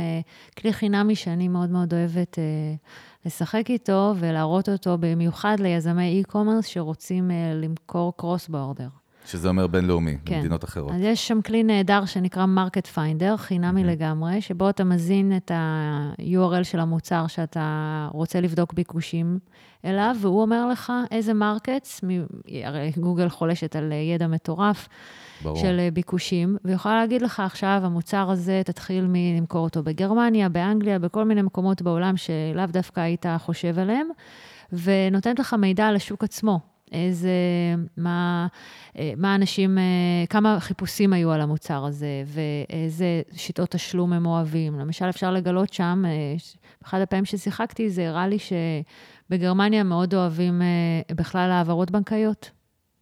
[0.58, 2.38] כלי חינמי שאני מאוד מאוד אוהבת
[3.26, 8.12] לשחק איתו ולהראות אותו במיוחד ליזמי e-commerce שרוצים למכור
[8.48, 8.88] border.
[9.26, 10.36] שזה אומר בינלאומי, כן.
[10.36, 10.92] במדינות אחרות.
[10.92, 16.64] אז יש שם כלי נהדר שנקרא Market Finder, חינמי לגמרי, שבו אתה מזין את ה-URL
[16.64, 19.38] של המוצר שאתה רוצה לבדוק ביקושים
[19.84, 22.00] אליו, והוא אומר לך איזה markets,
[22.64, 24.88] הרי גוגל חולשת על ידע מטורף
[25.42, 25.56] ברור.
[25.56, 31.42] של ביקושים, ויכולה להגיד לך עכשיו, המוצר הזה, תתחיל מלמכור אותו בגרמניה, באנגליה, בכל מיני
[31.42, 34.08] מקומות בעולם שלאו דווקא היית חושב עליהם,
[34.72, 36.71] ונותנת לך מידע על השוק עצמו.
[36.92, 37.30] איזה,
[37.96, 38.46] מה,
[38.98, 39.82] אה, מה אנשים, אה,
[40.30, 44.78] כמה חיפושים היו על המוצר הזה, ואיזה שיטות תשלום הם אוהבים.
[44.78, 46.34] למשל, אפשר לגלות שם, אה,
[46.82, 50.62] באחד הפעמים ששיחקתי, זה הראה לי שבגרמניה מאוד אוהבים
[51.16, 52.50] בכלל העברות בנקאיות.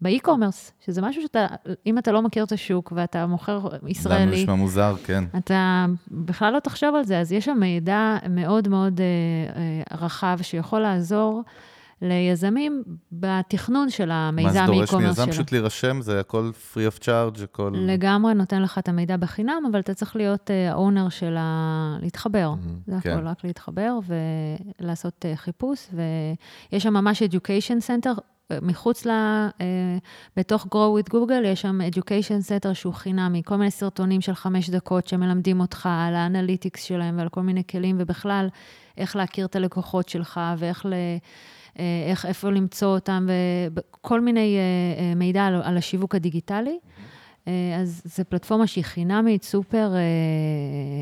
[0.00, 1.46] באי-קומרס, שזה משהו שאתה,
[1.86, 5.24] אם אתה לא מכיר את השוק ואתה מוכר לנו ישראלי, נשמע מוזר, כן.
[5.38, 7.18] אתה בכלל לא תחשוב על זה.
[7.18, 9.06] אז יש שם מידע מאוד מאוד אה,
[9.56, 11.42] אה, רחב שיכול לעזור
[12.02, 12.82] ליזמים
[13.12, 15.32] בתכנון של מה המיזם זה דורש e-commerce מיזם שלו.
[15.32, 16.00] פשוט להירשם?
[16.00, 17.72] זה הכל free of charge, הכל...
[17.76, 21.96] לגמרי נותן לך את המידע בחינם, אבל אתה צריך להיות האונר של ה...
[22.00, 22.54] להתחבר.
[22.86, 23.10] זה כן.
[23.10, 23.98] הכל, רק להתחבר
[24.80, 25.88] ולעשות אה, חיפוש.
[25.92, 28.20] ויש שם ממש education center
[28.62, 29.10] מחוץ ל...
[29.10, 29.98] אה,
[30.36, 34.70] בתוך Grow with Google יש שם Education Center שהוא חינמי, כל מיני סרטונים של חמש
[34.70, 38.48] דקות שמלמדים אותך על האנליטיקס שלהם ועל כל מיני כלים, ובכלל,
[38.96, 40.92] איך להכיר את הלקוחות שלך ואיך ל...
[41.80, 43.28] אה, איך, איפה למצוא אותם,
[43.74, 44.58] וכל מיני
[45.16, 46.78] מידע על, על השיווק הדיגיטלי.
[47.80, 49.92] אז זו פלטפורמה שהיא חינמית, סופר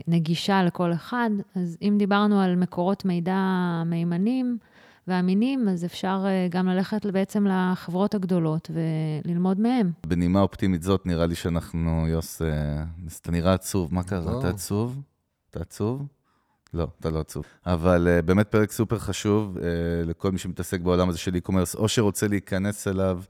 [0.06, 1.30] נגישה לכל אחד.
[1.55, 3.36] אז אם דיברנו על מקורות מידע
[3.86, 4.59] מהימנים,
[5.09, 9.92] ואמינים, אז אפשר אה, גם ללכת בעצם לחברות הגדולות וללמוד מהם.
[10.06, 12.84] בנימה אופטימית זאת, נראה לי שאנחנו, יוס, אה,
[13.22, 13.94] אתה נראה עצוב.
[13.94, 14.32] מה קרה?
[14.32, 14.38] לא.
[14.38, 15.02] אתה עצוב?
[15.50, 16.06] אתה עצוב?
[16.74, 17.44] לא, אתה לא עצוב.
[17.66, 19.60] אבל uh, באמת פרק סופר חשוב uh,
[20.06, 23.20] לכל מי שמתעסק בעולם הזה של e-commerce, או שרוצה להיכנס אליו,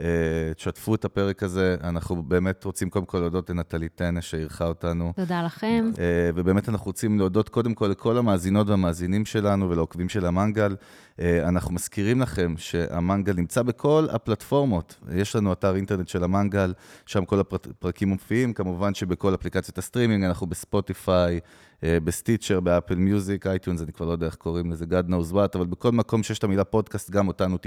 [0.00, 1.76] אה, תשתפו את הפרק הזה.
[1.84, 5.12] אנחנו באמת רוצים קודם כל להודות לנטלי טנא שאירחה אותנו.
[5.16, 5.90] תודה לכם.
[5.98, 10.76] אה, ובאמת אנחנו רוצים להודות קודם כל לכל המאזינות והמאזינים שלנו ולעוקבים של המנגל.
[11.20, 15.00] אה, אנחנו מזכירים לכם שהמנגל נמצא בכל הפלטפורמות.
[15.12, 16.72] יש לנו אתר אינטרנט של המנגל,
[17.06, 18.52] שם כל הפרקים מופיעים.
[18.52, 21.40] כמובן שבכל אפליקציות הסטרימינג, אנחנו ב Spotify,
[21.84, 25.32] ב Stitcher, ב Apple Music, iTunes, אני כבר לא יודע איך קוראים לזה, God knows
[25.32, 27.58] what, אבל בכל מקום שיש את המילה פודקאסט, גם אותנו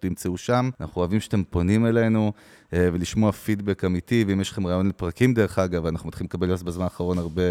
[0.00, 0.70] תמצאו שם.
[0.80, 2.32] אנחנו אוהבים שאתם פונים אלינו
[2.72, 6.84] אה, ולשמוע פידבק אמיתי, ואם יש לכם רעיון לפרקים, דרך אגב, אנחנו מתחילים לקבל בזמן
[6.84, 7.42] האחרון הרבה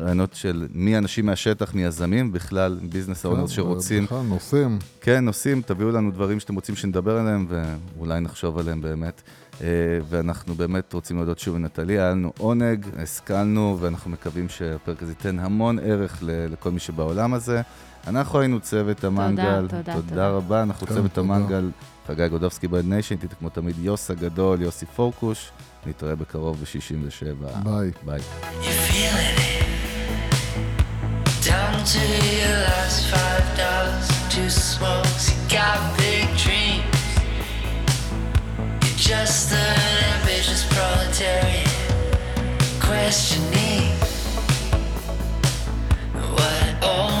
[0.00, 4.04] רעיונות של מי אנשים מהשטח, מיזמים, בכלל, ביזנס אונרס שרוצים.
[4.04, 4.78] בכלל, נושאים.
[5.00, 9.22] כן, נושאים, תביאו לנו דברים שאתם רוצים שנדבר עליהם, ואולי נחשוב עליהם באמת.
[9.62, 9.66] אה,
[10.08, 15.38] ואנחנו באמת רוצים להודות שוב לנטלי, היה לנו עונג, השכלנו, ואנחנו מקווים שהפרק הזה ייתן
[15.38, 17.62] המון ערך לכל מי שבעולם הזה.
[18.06, 19.60] אנחנו היינו צוות המנגל.
[19.60, 20.08] תודה, תודה, תודה.
[20.08, 21.34] תודה רבה, אנחנו כן, צוות תודה.
[21.34, 21.70] המנגל,
[22.06, 25.50] חגי גודובסקי Brand Nation, תודה כמו תמיד יוס הגדול, יוסי פורקוש.
[25.86, 27.64] נתראה בקרוב ב-67.
[27.64, 27.90] ביי.
[28.04, 28.20] ביי.
[31.48, 32.02] Down to
[32.40, 35.97] your last five dollars, two smokes, you got big
[39.08, 41.66] just an ambitious proletariat.
[42.78, 43.88] Questioning
[46.34, 47.17] what all